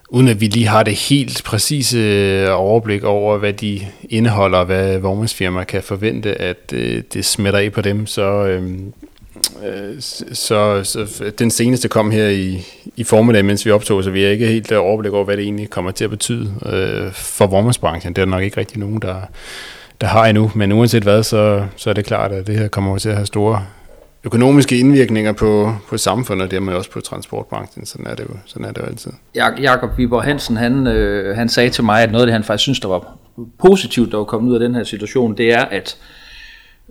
uden 0.09 0.27
at 0.27 0.41
vi 0.41 0.45
lige 0.45 0.67
har 0.67 0.83
det 0.83 0.93
helt 0.93 1.41
præcise 1.45 1.97
øh, 1.97 2.47
overblik 2.51 3.03
over, 3.03 3.37
hvad 3.37 3.53
de 3.53 3.81
indeholder, 4.09 4.63
hvad 4.63 4.97
vognmandsfirmaer 4.97 5.63
kan 5.63 5.83
forvente, 5.83 6.41
at 6.41 6.73
øh, 6.73 7.03
det 7.13 7.25
smitter 7.25 7.59
af 7.59 7.71
på 7.71 7.81
dem, 7.81 8.05
så, 8.05 8.45
øh, 8.45 8.63
øh 9.65 9.95
så, 10.33 10.83
så 10.83 11.31
den 11.39 11.51
seneste 11.51 11.87
kom 11.87 12.11
her 12.11 12.27
i, 12.27 12.65
i 12.95 13.03
formiddag, 13.03 13.45
mens 13.45 13.65
vi 13.65 13.71
optog, 13.71 14.03
så 14.03 14.09
vi 14.09 14.23
har 14.23 14.29
ikke 14.29 14.47
helt 14.47 14.71
overblik 14.71 15.13
over, 15.13 15.25
hvad 15.25 15.37
det 15.37 15.43
egentlig 15.43 15.69
kommer 15.69 15.91
til 15.91 16.03
at 16.03 16.09
betyde 16.09 16.53
øh, 16.65 17.11
for 17.13 17.47
vognmandsbranchen. 17.47 18.13
Det 18.13 18.21
er 18.21 18.25
nok 18.25 18.43
ikke 18.43 18.59
rigtig 18.59 18.79
nogen, 18.79 19.01
der 19.01 19.15
der 20.01 20.07
har 20.07 20.25
endnu. 20.25 20.51
Men 20.55 20.71
uanset 20.71 21.03
hvad, 21.03 21.23
så, 21.23 21.63
så 21.75 21.89
er 21.89 21.93
det 21.93 22.05
klart, 22.05 22.31
at 22.31 22.47
det 22.47 22.59
her 22.59 22.67
kommer 22.67 22.97
til 22.97 23.09
at 23.09 23.15
have 23.15 23.25
store 23.25 23.65
økonomiske 24.23 24.79
indvirkninger 24.79 25.31
på, 25.31 25.73
på 25.89 25.97
samfundet, 25.97 26.45
og 26.45 26.51
dermed 26.51 26.73
også 26.73 26.91
på 26.91 27.01
transportbranchen. 27.01 27.85
Sådan 27.85 28.07
er 28.07 28.15
det 28.15 28.23
jo, 28.23 28.35
sådan 28.45 28.65
er 28.65 28.71
det 28.71 28.81
jo 28.81 28.85
altid. 28.85 29.11
Jakob 29.61 29.97
Viborg 29.97 30.23
Hansen, 30.23 30.57
han, 30.57 30.87
øh, 30.87 31.35
han 31.35 31.49
sagde 31.49 31.69
til 31.69 31.83
mig, 31.83 32.03
at 32.03 32.11
noget 32.11 32.21
af 32.21 32.27
det, 32.27 32.33
han 32.33 32.43
faktisk 32.43 32.63
synes, 32.63 32.79
der 32.79 32.87
var 32.87 33.17
positivt, 33.59 34.11
der 34.11 34.17
var 34.17 34.23
kommet 34.23 34.49
ud 34.49 34.53
af 34.53 34.59
den 34.59 34.75
her 34.75 34.83
situation, 34.83 35.37
det 35.37 35.53
er, 35.53 35.65
at 35.65 35.97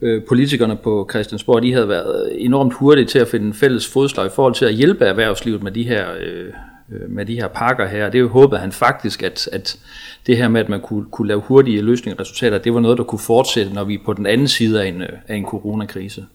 øh, 0.02 0.22
politikerne 0.28 0.76
på 0.76 1.08
Christiansborg, 1.10 1.62
de 1.62 1.72
havde 1.72 1.88
været 1.88 2.44
enormt 2.44 2.74
hurtige 2.74 3.06
til 3.06 3.18
at 3.18 3.28
finde 3.28 3.46
en 3.46 3.54
fælles 3.54 3.88
fodslag 3.92 4.26
i 4.26 4.30
forhold 4.34 4.54
til 4.54 4.64
at 4.64 4.74
hjælpe 4.74 5.04
erhvervslivet 5.04 5.62
med 5.62 5.72
de 5.72 5.82
her, 5.82 6.04
øh, 6.20 6.52
Øh, 6.92 7.10
med 7.10 7.26
de 7.26 7.34
her 7.34 7.48
pakker 7.48 7.86
her. 7.86 8.06
Det 8.06 8.18
er 8.18 8.22
jo 8.22 8.28
håbet 8.28 8.60
han 8.60 8.72
faktisk, 8.72 9.22
at, 9.22 9.48
at 9.52 9.78
det 10.26 10.36
her 10.36 10.48
med, 10.48 10.60
at 10.60 10.68
man 10.68 10.80
kunne, 10.80 11.06
kunne 11.10 11.28
lave 11.28 11.40
hurtige 11.40 11.82
løsninger 11.82 12.16
og 12.16 12.20
resultater, 12.20 12.58
det 12.58 12.74
var 12.74 12.80
noget, 12.80 12.98
der 12.98 13.04
kunne 13.04 13.18
fortsætte, 13.18 13.72
når 13.72 13.84
vi 13.84 13.94
er 13.94 13.98
på 14.04 14.12
den 14.12 14.26
anden 14.26 14.48
side 14.48 14.82
af 14.82 14.88
en, 14.88 15.02
øh, 15.02 15.08
af 15.28 15.36
en 15.36 15.44
coronakrise. 15.44 16.26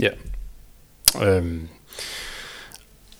Ja. 0.00 0.08
Øhm. 1.22 1.68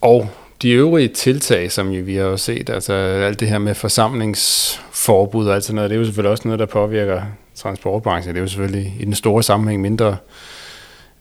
Og 0.01 0.29
de 0.63 0.71
øvrige 0.71 1.09
tiltag, 1.09 1.73
som 1.73 2.07
vi 2.07 2.15
har 2.15 2.25
jo 2.25 2.37
set, 2.37 2.71
altså 2.71 2.93
alt 2.93 3.41
det 3.41 3.49
her 3.49 3.59
med 3.59 3.75
forsamlingsforbud 3.75 5.47
og 5.47 5.55
alt 5.55 5.65
sådan 5.65 5.75
noget, 5.75 5.91
det 5.91 5.97
er 5.97 5.99
jo 5.99 6.05
selvfølgelig 6.05 6.31
også 6.31 6.49
noget, 6.49 6.59
der 6.59 6.67
påvirker 6.67 7.23
transportbranchen. 7.55 8.35
Det 8.35 8.41
er 8.41 8.43
jo 8.43 8.49
selvfølgelig 8.49 8.97
i 9.01 9.05
den 9.05 9.15
store 9.15 9.43
sammenhæng 9.43 9.81
mindre, 9.81 10.17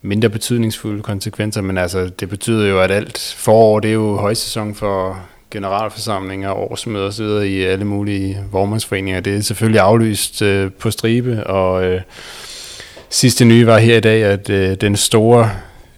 mindre 0.08 0.30
betydningsfulde 0.30 1.04
konsekvenser, 1.04 1.62
men 1.62 1.78
altså 1.78 2.10
det 2.20 2.30
betyder 2.30 2.68
jo, 2.68 2.82
at 2.82 2.92
alt 2.92 3.36
forår, 3.38 3.80
det 3.80 3.90
er 3.90 3.94
jo 3.94 4.18
højsæson 4.18 4.76
for 4.76 5.20
generalforsamlinger, 5.52 6.52
årsmøder 6.52 7.08
osv. 7.08 7.26
i 7.26 7.64
alle 7.64 7.86
mulige 7.86 8.44
vormandsforeninger. 8.52 9.20
Det 9.20 9.36
er 9.36 9.42
selvfølgelig 9.42 9.82
aflyst 9.82 10.42
øh, 10.42 10.72
på 10.72 10.92
stribe, 10.92 11.48
og 11.48 11.86
øh, 11.86 12.02
sidste 13.10 13.46
nye 13.46 13.68
var 13.68 13.78
her 13.78 13.98
i 13.98 14.00
dag, 14.00 14.24
at 14.24 14.50
øh, 14.50 14.76
den 14.82 14.96
store 14.96 15.52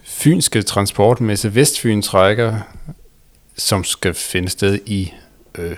fynske 0.04 0.62
transportmesse 0.62 1.54
Vestfyn 1.54 2.02
trækker, 2.02 2.54
som 3.56 3.84
skal 3.84 4.14
finde 4.14 4.48
sted 4.48 4.78
i 4.86 5.12
øh, 5.58 5.76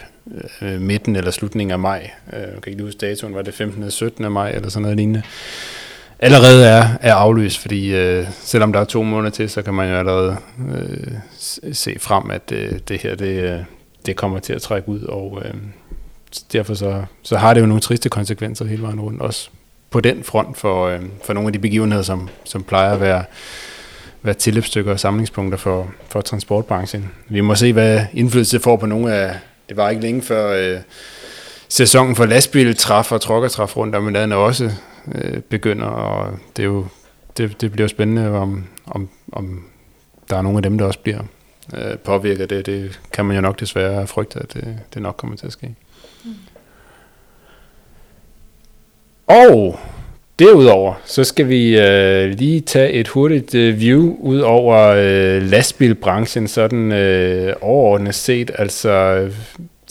øh 0.63 0.81
midten 0.81 1.17
eller 1.17 1.31
slutningen 1.31 1.73
af 1.73 1.79
maj. 1.79 2.11
Øh, 2.33 2.41
jeg 2.41 2.63
kan 2.63 2.73
ikke 2.73 2.85
huske 2.85 2.99
datoen, 2.99 3.35
var 3.35 3.43
det 3.43 3.55
15. 3.55 3.83
eller 3.83 3.91
17. 3.91 4.33
maj 4.33 4.51
eller 4.51 4.69
sådan 4.69 4.83
noget 4.83 4.97
lignende 4.97 5.23
allerede 6.23 6.67
er, 6.67 6.89
er 7.01 7.15
aflyst, 7.15 7.59
fordi 7.59 7.95
øh, 7.95 8.27
selvom 8.31 8.73
der 8.73 8.81
er 8.81 8.85
to 8.85 9.03
måneder 9.03 9.31
til, 9.31 9.51
så 9.51 9.63
kan 9.63 9.75
man 9.75 9.89
jo 9.89 9.97
allerede 9.97 10.37
øh, 10.75 11.13
se 11.73 11.97
frem, 12.01 12.31
at 12.31 12.53
øh, 12.53 12.73
det 12.89 12.99
her 13.01 13.15
det, 13.15 13.43
øh, 13.43 13.59
det 14.07 14.17
kommer 14.17 14.39
til 14.39 14.53
at 14.53 14.63
trække 14.63 14.89
ud, 14.89 15.03
og 15.03 15.43
øh, 15.45 15.55
derfor 16.53 16.75
så, 16.75 17.03
så 17.23 17.37
har 17.37 17.55
det 17.55 17.61
jo 17.61 17.67
nogle 17.67 17.81
triste 17.81 18.09
konsekvenser 18.09 18.65
hele 18.65 18.83
vejen 18.83 19.01
rundt, 19.01 19.23
også 19.23 19.49
på 19.91 20.01
den 20.01 20.25
front 20.25 20.59
for, 20.59 20.87
øh, 20.87 21.01
for 21.25 21.33
nogle 21.33 21.49
af 21.49 21.53
de 21.53 21.59
begivenheder, 21.59 22.03
som, 22.03 22.29
som 22.45 22.63
plejer 22.63 22.93
at 22.93 23.01
være, 23.01 23.25
være 24.23 24.35
tilløbsstykker 24.35 24.93
og 24.93 25.01
samlingspunkter 25.01 25.59
for, 25.59 25.91
for 26.09 26.21
transportbranchen. 26.21 27.11
Vi 27.29 27.41
må 27.41 27.55
se, 27.55 27.73
hvad 27.73 28.01
indflydelse 28.13 28.57
det 28.57 28.65
får 28.65 28.77
på 28.77 28.87
nogle 28.87 29.15
af, 29.15 29.35
det 29.69 29.77
var 29.77 29.91
ikke 29.91 30.03
længe 30.03 30.23
før 30.23 30.75
øh, 30.75 30.81
sæsonen 31.69 32.17
for 32.17 32.27
lastbiltræf 32.27 33.13
og 33.13 33.21
trokkertræf 33.21 33.77
rundt 33.77 33.95
om 33.95 34.09
i 34.09 34.13
landet 34.13 34.39
også 34.39 34.71
øh, 35.15 35.41
begynder, 35.41 35.87
og 35.87 36.39
det, 36.57 36.63
er 36.63 36.67
jo, 36.67 36.87
det, 37.37 37.61
det 37.61 37.73
bliver 37.73 37.85
jo 37.85 37.89
spændende, 37.89 38.31
om, 38.31 38.65
om, 38.87 39.09
om 39.33 39.65
der 40.31 40.37
er 40.37 40.43
nogle 40.43 40.59
af 40.59 40.63
dem, 40.63 40.79
der 40.79 40.85
også 40.85 40.99
bliver 40.99 41.21
øh, 41.77 41.99
påvirket. 41.99 42.51
Det, 42.51 42.67
det 42.67 43.01
kan 43.13 43.25
man 43.25 43.37
jo 43.37 43.43
nok 43.43 43.61
desværre 43.61 44.07
frygte, 44.07 44.39
at 44.39 44.55
det, 44.55 44.79
det 44.95 45.03
nok 45.03 45.17
kommer 45.17 45.37
til 45.37 45.47
at 45.47 45.53
ske. 45.53 45.75
Mm. 46.25 46.31
Og 49.27 49.79
derudover, 50.39 50.95
så 51.05 51.25
skal 51.25 51.49
vi 51.49 51.81
øh, 51.81 52.31
lige 52.31 52.61
tage 52.61 52.93
et 52.93 53.09
hurtigt 53.09 53.55
øh, 53.55 53.81
view 53.81 54.17
ud 54.21 54.39
over 54.39 54.95
øh, 54.97 55.43
lastbilbranchen, 55.43 56.49
sådan 56.49 56.93
øh, 56.93 57.55
overordnet 57.61 58.15
set. 58.15 58.51
Altså, 58.59 59.29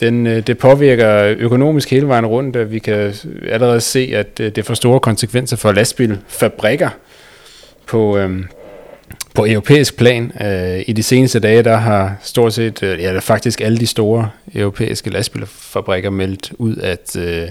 den, 0.02 0.28
øh, 0.28 0.48
det 0.48 0.58
påvirker 0.58 1.36
økonomisk 1.38 1.92
hele 1.92 2.08
vejen 2.08 2.26
rundt, 2.26 2.56
og 2.56 2.72
vi 2.72 2.80
kan 2.80 3.14
allerede 3.50 3.82
se, 3.82 4.12
at 4.14 4.40
øh, 4.40 4.56
det 4.56 4.66
får 4.66 4.74
store 4.74 5.00
konsekvenser 5.00 5.58
for 5.58 5.72
lastbilfabrikker 5.72 6.90
på, 7.86 8.18
øhm, 8.18 8.46
på 9.34 9.46
europæisk 9.46 9.98
plan. 9.98 10.32
Øh, 10.42 10.84
I 10.88 10.94
de 10.94 11.04
seneste 11.04 11.40
dage, 11.40 11.64
der 11.64 11.76
har 11.76 12.16
stort 12.24 12.54
set, 12.54 12.84
øh, 12.84 13.00
ja, 13.00 13.20
faktisk 13.20 13.62
alle 13.62 13.78
de 13.78 13.88
store 13.88 14.30
europæiske 14.56 15.10
lastbilfabrikker 15.10 16.10
meldt 16.10 16.52
ud, 16.58 16.78
at 16.78 17.16
øh, 17.16 17.50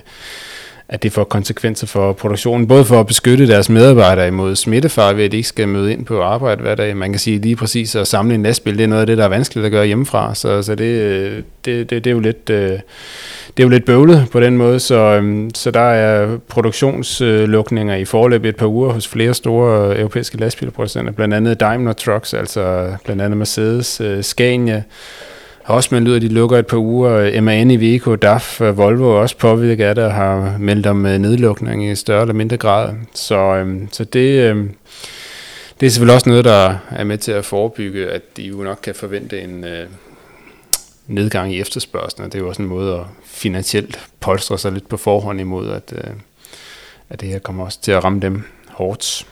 at 0.93 1.03
det 1.03 1.13
får 1.13 1.25
konsekvenser 1.25 1.87
for 1.87 2.13
produktionen, 2.13 2.67
både 2.67 2.85
for 2.85 3.01
at 3.01 3.07
beskytte 3.07 3.47
deres 3.47 3.69
medarbejdere 3.69 4.29
imod 4.29 4.57
smittefar, 4.57 5.13
ved 5.13 5.25
at 5.25 5.33
de 5.33 5.37
ikke 5.37 5.49
skal 5.49 5.69
møde 5.69 5.93
ind 5.93 6.05
på 6.05 6.23
arbejde 6.23 6.63
hver 6.63 6.75
dag. 6.75 6.97
Man 6.97 7.13
kan 7.13 7.19
sige 7.19 7.39
lige 7.39 7.57
præcis 7.57 7.97
at 7.97 8.07
samle 8.07 8.35
en 8.35 8.43
lastbil, 8.43 8.79
det 8.79 8.85
er 8.85 8.89
noget 8.89 9.01
af 9.01 9.07
det, 9.07 9.19
der 9.19 9.25
er 9.25 9.29
vanskeligt 9.29 9.67
at 9.67 9.73
gøre 9.73 9.87
hjemmefra, 9.87 10.35
så, 10.35 10.63
så 10.63 10.75
det, 10.75 11.45
det, 11.65 11.91
det, 11.91 12.05
det, 12.05 12.11
er 12.11 12.15
jo 12.15 12.21
lidt, 12.21 12.51
øh, 12.51 12.71
det 13.57 13.59
er 13.59 13.63
jo 13.63 13.69
lidt 13.69 13.85
bøvlet 13.85 14.27
på 14.33 14.41
den 14.41 14.57
måde, 14.57 14.81
så, 14.81 14.95
øhm, 14.97 15.51
så 15.55 15.71
der 15.71 15.81
er 15.81 16.39
produktionslukninger 16.49 17.97
i 17.97 18.05
forløb 18.05 18.45
et 18.45 18.57
par 18.57 18.67
uger 18.67 18.93
hos 18.93 19.09
flere 19.09 19.35
store 19.35 19.99
europæiske 19.99 20.37
lastbilproducenter, 20.37 21.13
blandt 21.13 21.35
andet 21.35 21.61
Daimler 21.61 21.93
Trucks, 21.93 22.35
altså 22.35 22.95
blandt 23.05 23.23
andet 23.23 23.37
Mercedes, 23.37 24.01
øh, 24.01 24.23
Scania, 24.23 24.83
har 25.71 25.77
også 25.77 25.97
de 25.97 26.29
lukker 26.29 26.59
et 26.59 26.67
par 26.67 26.77
uger. 26.77 27.13
Øh, 27.13 27.43
MAN, 27.43 27.71
Iveco, 27.71 28.17
DAF, 28.17 28.61
øh, 28.61 28.79
Volvo 28.79 29.05
er 29.05 29.19
også 29.21 29.37
påvirket 29.37 29.85
af 29.85 29.95
det 29.95 30.05
og 30.05 30.13
har 30.13 30.57
meldt 30.59 30.87
om 30.87 31.07
øh, 31.07 31.19
nedlukning 31.19 31.91
i 31.91 31.95
større 31.95 32.21
eller 32.21 32.35
mindre 32.35 32.57
grad. 32.57 32.95
Så, 33.15 33.37
øhm, 33.37 33.89
så 33.93 34.05
det, 34.05 34.51
øhm, 34.51 34.75
det 35.81 35.87
er 35.87 35.91
selvfølgelig 35.91 36.15
også 36.15 36.29
noget, 36.29 36.45
der 36.45 36.75
er 36.91 37.05
med 37.05 37.19
til 37.19 37.33
at 37.33 37.45
forebygge, 37.45 38.07
at 38.07 38.37
de 38.37 38.43
jo 38.43 38.57
nok 38.57 38.79
kan 38.83 38.95
forvente 38.95 39.41
en 39.41 39.65
øh, 39.65 39.87
nedgang 41.07 41.55
i 41.55 41.61
efterspørgselen. 41.61 42.31
Det 42.31 42.35
er 42.35 42.43
jo 42.43 42.49
også 42.49 42.63
en 42.63 42.69
måde 42.69 42.95
at 42.95 43.05
finansielt 43.25 43.99
polstre 44.21 44.59
sig 44.59 44.73
lidt 44.73 44.89
på 44.89 44.97
forhånd 44.97 45.41
imod, 45.41 45.71
at, 45.71 45.93
øh, 45.97 46.11
at 47.11 47.21
det 47.21 47.29
her 47.29 47.39
kommer 47.39 47.65
også 47.65 47.81
til 47.83 47.93
at 47.93 48.05
ramme 48.05 48.21
dem 48.21 48.43
hårdt. 48.69 49.27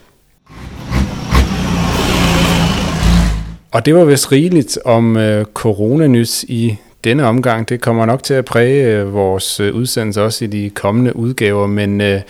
Og 3.71 3.87
det 3.87 3.95
var 3.95 4.05
vist 4.05 4.33
rigeligt 4.33 4.79
om 4.85 5.17
øh, 5.17 5.45
coronanys 5.45 6.45
i 6.49 6.77
denne 7.05 7.25
omgang. 7.25 7.69
Det 7.69 7.81
kommer 7.81 8.07
nok 8.07 8.23
til 8.23 8.35
at 8.35 8.45
præge 8.45 8.85
øh, 8.85 9.15
vores 9.15 9.61
øh, 9.61 9.75
udsendelse 9.75 10.23
også 10.23 10.45
i 10.45 10.49
de 10.49 10.71
kommende 10.71 11.17
udgaver, 11.17 11.67
men 11.67 12.01
øh, 12.01 12.21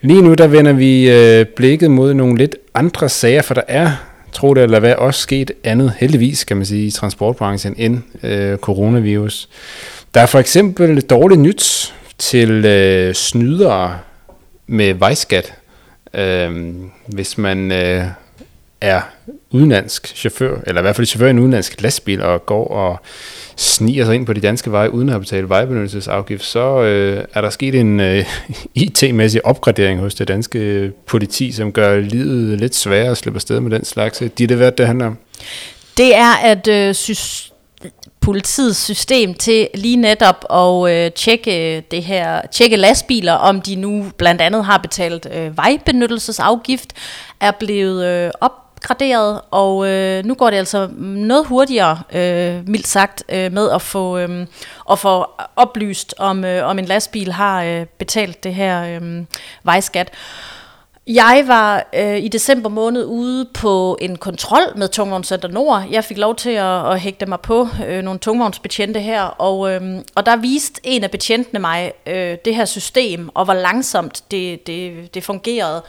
lige 0.00 0.22
nu 0.22 0.34
der 0.34 0.46
vender 0.46 0.72
vi 0.72 1.10
øh, 1.10 1.46
blikket 1.46 1.90
mod 1.90 2.14
nogle 2.14 2.38
lidt 2.38 2.56
andre 2.74 3.08
sager, 3.08 3.42
for 3.42 3.54
der 3.54 3.62
er, 3.68 3.90
tro 4.32 4.54
det 4.54 4.62
eller 4.62 4.80
hvad, 4.80 4.94
også 4.94 5.20
sket 5.20 5.50
andet, 5.64 5.92
heldigvis 5.98 6.44
kan 6.44 6.56
man 6.56 6.66
sige, 6.66 6.86
i 6.86 6.90
transportbranchen 6.90 7.74
end 7.78 7.98
øh, 8.22 8.58
coronavirus. 8.58 9.48
Der 10.14 10.20
er 10.20 10.26
for 10.26 10.38
eksempel 10.38 11.00
dårligt 11.00 11.40
nyt 11.40 11.94
til 12.18 12.64
øh, 12.64 13.14
snydere 13.14 13.98
med 14.66 14.94
vejskat. 14.94 15.54
Øh, 16.14 16.74
hvis 17.06 17.38
man 17.38 17.72
øh, 17.72 18.04
er 18.80 19.00
udenlandsk 19.50 20.06
chauffør, 20.16 20.58
eller 20.66 20.80
i 20.80 20.82
hvert 20.82 20.96
fald 20.96 21.06
chauffør 21.06 21.26
i 21.26 21.30
en 21.30 21.38
udenlandsk 21.38 21.82
lastbil, 21.82 22.22
og 22.22 22.46
går 22.46 22.68
og 22.68 23.00
sniger 23.56 24.04
sig 24.04 24.14
ind 24.14 24.26
på 24.26 24.32
de 24.32 24.40
danske 24.40 24.72
veje 24.72 24.90
uden 24.90 25.08
at 25.08 25.12
have 25.12 25.20
betalt 25.20 25.48
vejbenyttelsesafgift, 25.48 26.44
så 26.44 26.82
øh, 26.82 27.24
er 27.34 27.40
der 27.40 27.50
sket 27.50 27.74
en 27.74 28.00
øh, 28.00 28.24
IT-mæssig 28.74 29.46
opgradering 29.46 30.00
hos 30.00 30.14
det 30.14 30.28
danske 30.28 30.58
øh, 30.58 30.90
politi, 31.06 31.52
som 31.52 31.72
gør 31.72 32.00
livet 32.00 32.60
lidt 32.60 32.74
sværere 32.74 33.10
at 33.10 33.16
slippe 33.16 33.36
afsted 33.36 33.60
med 33.60 33.70
den 33.70 33.84
slags. 33.84 34.22
Øh, 34.22 34.30
de 34.38 34.44
er 34.44 34.48
det 34.48 34.58
værd, 34.58 34.76
det 34.76 34.86
handler 34.86 35.06
om? 35.06 35.18
Det 35.96 36.16
er, 36.16 36.32
at 36.44 36.68
øh, 36.68 36.94
sy- 36.94 37.50
politiets 38.20 38.78
system 38.78 39.34
til 39.34 39.68
lige 39.74 39.96
netop 39.96 40.44
at 40.50 40.92
øh, 40.92 41.12
tjekke 41.12 41.76
øh, 41.76 41.82
det 41.90 42.02
her, 42.02 42.40
tjekke 42.52 42.76
lastbiler, 42.76 43.32
om 43.32 43.60
de 43.60 43.74
nu 43.76 44.06
blandt 44.16 44.40
andet 44.40 44.64
har 44.64 44.78
betalt 44.78 45.26
øh, 45.32 45.56
vejbenyttelsesafgift, 45.56 46.92
er 47.40 47.50
blevet 47.50 48.06
øh, 48.06 48.30
opgraderet, 48.76 49.40
og 49.50 49.88
øh, 49.88 50.24
nu 50.24 50.34
går 50.34 50.50
det 50.50 50.56
altså 50.56 50.88
noget 51.00 51.46
hurtigere, 51.46 52.02
øh, 52.12 52.68
mildt 52.68 52.86
sagt, 52.86 53.24
øh, 53.28 53.52
med 53.52 53.70
at 53.70 53.82
få, 53.82 54.18
øh, 54.18 54.46
at 54.90 54.98
få 54.98 55.26
oplyst, 55.56 56.14
om, 56.18 56.44
øh, 56.44 56.68
om 56.68 56.78
en 56.78 56.84
lastbil 56.84 57.32
har 57.32 57.62
øh, 57.62 57.86
betalt 57.98 58.44
det 58.44 58.54
her 58.54 59.00
øh, 59.00 59.24
vejskat. 59.62 60.12
Jeg 61.06 61.44
var 61.46 61.88
øh, 61.94 62.18
i 62.18 62.28
december 62.28 62.68
måned 62.68 63.04
ude 63.04 63.48
på 63.54 63.98
en 64.00 64.16
kontrol 64.16 64.78
med 64.78 64.88
Tungvognscenter 64.88 65.48
Nord. 65.48 65.82
Jeg 65.90 66.04
fik 66.04 66.18
lov 66.18 66.36
til 66.36 66.50
at, 66.50 66.92
at 66.92 67.00
hægte 67.00 67.26
mig 67.26 67.40
på 67.40 67.68
øh, 67.86 68.02
nogle 68.02 68.18
tungvognsbetjente 68.18 69.00
her, 69.00 69.22
og, 69.22 69.72
øh, 69.72 69.82
og 70.14 70.26
der 70.26 70.36
viste 70.36 70.80
en 70.84 71.04
af 71.04 71.10
betjentene 71.10 71.60
mig 71.60 71.92
øh, 72.06 72.36
det 72.44 72.54
her 72.54 72.64
system, 72.64 73.30
og 73.34 73.44
hvor 73.44 73.54
langsomt 73.54 74.22
det, 74.30 74.66
det, 74.66 75.14
det 75.14 75.24
fungerede. 75.24 75.82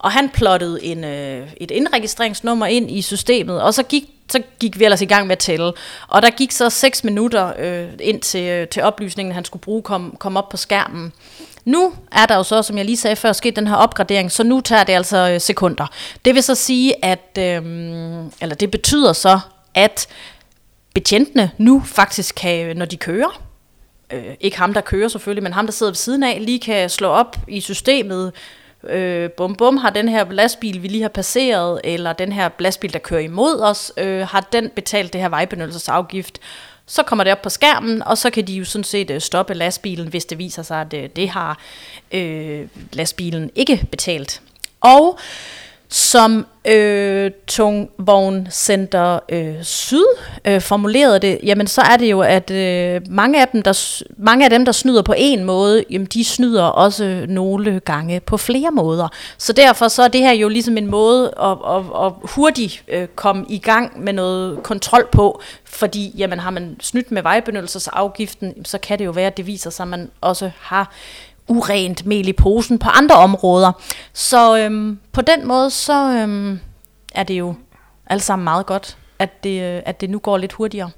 Og 0.00 0.12
han 0.12 0.28
plottede 0.28 0.84
en, 0.84 1.04
øh, 1.04 1.48
et 1.56 1.70
indregistreringsnummer 1.70 2.66
ind 2.66 2.90
i 2.90 3.02
systemet, 3.02 3.62
og 3.62 3.74
så 3.74 3.82
gik, 3.82 4.04
så 4.28 4.42
gik 4.60 4.78
vi 4.78 4.84
ellers 4.84 5.02
i 5.02 5.04
gang 5.04 5.26
med 5.26 5.32
at 5.32 5.38
tælle. 5.38 5.72
Og 6.08 6.22
der 6.22 6.30
gik 6.30 6.52
så 6.52 6.70
6 6.70 7.04
minutter 7.04 7.52
øh, 7.58 7.88
ind 8.00 8.20
til, 8.20 8.42
øh, 8.42 8.68
til 8.68 8.82
oplysningen, 8.82 9.34
han 9.34 9.44
skulle 9.44 9.60
bruge, 9.60 9.82
kom, 9.82 10.16
kom 10.18 10.36
op 10.36 10.48
på 10.48 10.56
skærmen. 10.56 11.12
Nu 11.64 11.92
er 12.12 12.26
der 12.26 12.36
jo 12.36 12.42
så, 12.42 12.62
som 12.62 12.76
jeg 12.76 12.84
lige 12.84 12.96
sagde 12.96 13.16
før, 13.16 13.32
sket 13.32 13.56
den 13.56 13.66
her 13.66 13.74
opgradering, 13.74 14.32
så 14.32 14.42
nu 14.42 14.60
tager 14.60 14.84
det 14.84 14.92
altså 14.92 15.30
øh, 15.30 15.40
sekunder. 15.40 15.86
Det 16.24 16.34
vil 16.34 16.42
så 16.42 16.54
sige, 16.54 17.04
at, 17.04 17.38
øh, 17.38 17.64
eller 18.40 18.56
det 18.60 18.70
betyder 18.70 19.12
så, 19.12 19.40
at 19.74 20.06
betjentene 20.94 21.50
nu 21.58 21.82
faktisk 21.86 22.34
kan, 22.34 22.76
når 22.76 22.86
de 22.86 22.96
kører, 22.96 23.42
øh, 24.12 24.34
ikke 24.40 24.58
ham, 24.58 24.74
der 24.74 24.80
kører 24.80 25.08
selvfølgelig, 25.08 25.42
men 25.42 25.52
ham, 25.52 25.66
der 25.66 25.72
sidder 25.72 25.92
ved 25.92 25.96
siden 25.96 26.22
af, 26.22 26.38
lige 26.40 26.60
kan 26.60 26.90
slå 26.90 27.08
op 27.08 27.36
i 27.48 27.60
systemet, 27.60 28.32
øh, 28.88 29.30
bum 29.30 29.54
bum, 29.54 29.76
har 29.76 29.90
den 29.90 30.08
her 30.08 30.30
lastbil, 30.30 30.82
vi 30.82 30.88
lige 30.88 31.02
har 31.02 31.08
passeret, 31.08 31.80
eller 31.84 32.12
den 32.12 32.32
her 32.32 32.48
lastbil, 32.58 32.92
der 32.92 32.98
kører 32.98 33.20
imod 33.20 33.60
os, 33.60 33.92
øh, 33.96 34.26
har 34.28 34.48
den 34.52 34.70
betalt 34.70 35.12
det 35.12 35.20
her 35.20 35.28
vejbenyttelsesafgift, 35.28 36.38
så 36.86 37.02
kommer 37.02 37.24
det 37.24 37.32
op 37.32 37.42
på 37.42 37.48
skærmen, 37.48 38.02
og 38.02 38.18
så 38.18 38.30
kan 38.30 38.46
de 38.46 38.52
jo 38.52 38.64
sådan 38.64 38.84
set 38.84 39.10
øh, 39.10 39.20
stoppe 39.20 39.54
lastbilen, 39.54 40.08
hvis 40.08 40.24
det 40.24 40.38
viser 40.38 40.62
sig, 40.62 40.80
at 40.80 40.94
øh, 40.94 41.08
det 41.16 41.28
har 41.28 41.58
øh, 42.12 42.68
lastbilen 42.92 43.50
ikke 43.54 43.86
betalt. 43.90 44.42
Og 44.80 45.18
som 45.90 46.46
øh, 46.64 47.30
Tungvogncenter 47.46 49.18
øh, 49.28 49.62
Syd 49.62 50.04
øh, 50.44 50.60
formulerede 50.60 51.18
det, 51.18 51.38
jamen 51.42 51.66
så 51.66 51.80
er 51.80 51.96
det 51.96 52.10
jo, 52.10 52.20
at 52.20 52.50
øh, 52.50 53.00
mange, 53.08 53.40
af 53.40 53.48
dem, 53.48 53.62
der, 53.62 54.02
mange 54.16 54.44
af 54.44 54.50
dem, 54.50 54.64
der 54.64 54.72
snyder 54.72 55.02
på 55.02 55.14
en 55.16 55.44
måde, 55.44 55.84
jamen 55.90 56.06
de 56.06 56.24
snyder 56.24 56.62
også 56.62 57.24
nogle 57.28 57.80
gange 57.80 58.20
på 58.20 58.36
flere 58.36 58.70
måder. 58.70 59.08
Så 59.38 59.52
derfor 59.52 59.88
så 59.88 60.02
er 60.02 60.08
det 60.08 60.20
her 60.20 60.32
jo 60.32 60.48
ligesom 60.48 60.76
en 60.76 60.86
måde 60.86 61.34
at, 61.42 61.50
at, 61.50 62.06
at 62.06 62.12
hurtigt 62.22 62.82
øh, 62.88 63.06
komme 63.14 63.44
i 63.48 63.58
gang 63.58 64.04
med 64.04 64.12
noget 64.12 64.62
kontrol 64.62 65.08
på, 65.12 65.40
fordi 65.64 66.14
jamen 66.16 66.38
har 66.38 66.50
man 66.50 66.76
snydt 66.80 67.10
med 67.10 67.22
vejbenyttelsesafgiften, 67.22 68.64
så 68.64 68.78
kan 68.78 68.98
det 68.98 69.04
jo 69.04 69.10
være, 69.10 69.26
at 69.26 69.36
det 69.36 69.46
viser 69.46 69.70
sig, 69.70 69.84
at 69.84 69.88
man 69.88 70.10
også 70.20 70.50
har 70.60 70.92
urent 71.50 72.06
mel 72.06 72.28
i 72.28 72.32
posen 72.32 72.78
på 72.78 72.88
andre 72.88 73.14
områder. 73.14 73.72
Så 74.12 74.58
øhm, 74.58 74.98
på 75.12 75.20
den 75.20 75.48
måde, 75.48 75.70
så 75.70 76.10
øhm, 76.10 76.60
er 77.14 77.22
det 77.22 77.34
jo 77.34 77.54
alt 78.06 78.22
sammen 78.22 78.44
meget 78.44 78.66
godt, 78.66 78.96
at 79.18 79.44
det, 79.44 79.62
øh, 79.62 79.82
at 79.86 80.00
det 80.00 80.10
nu 80.10 80.18
går 80.18 80.38
lidt 80.38 80.52
hurtigere. 80.52 80.90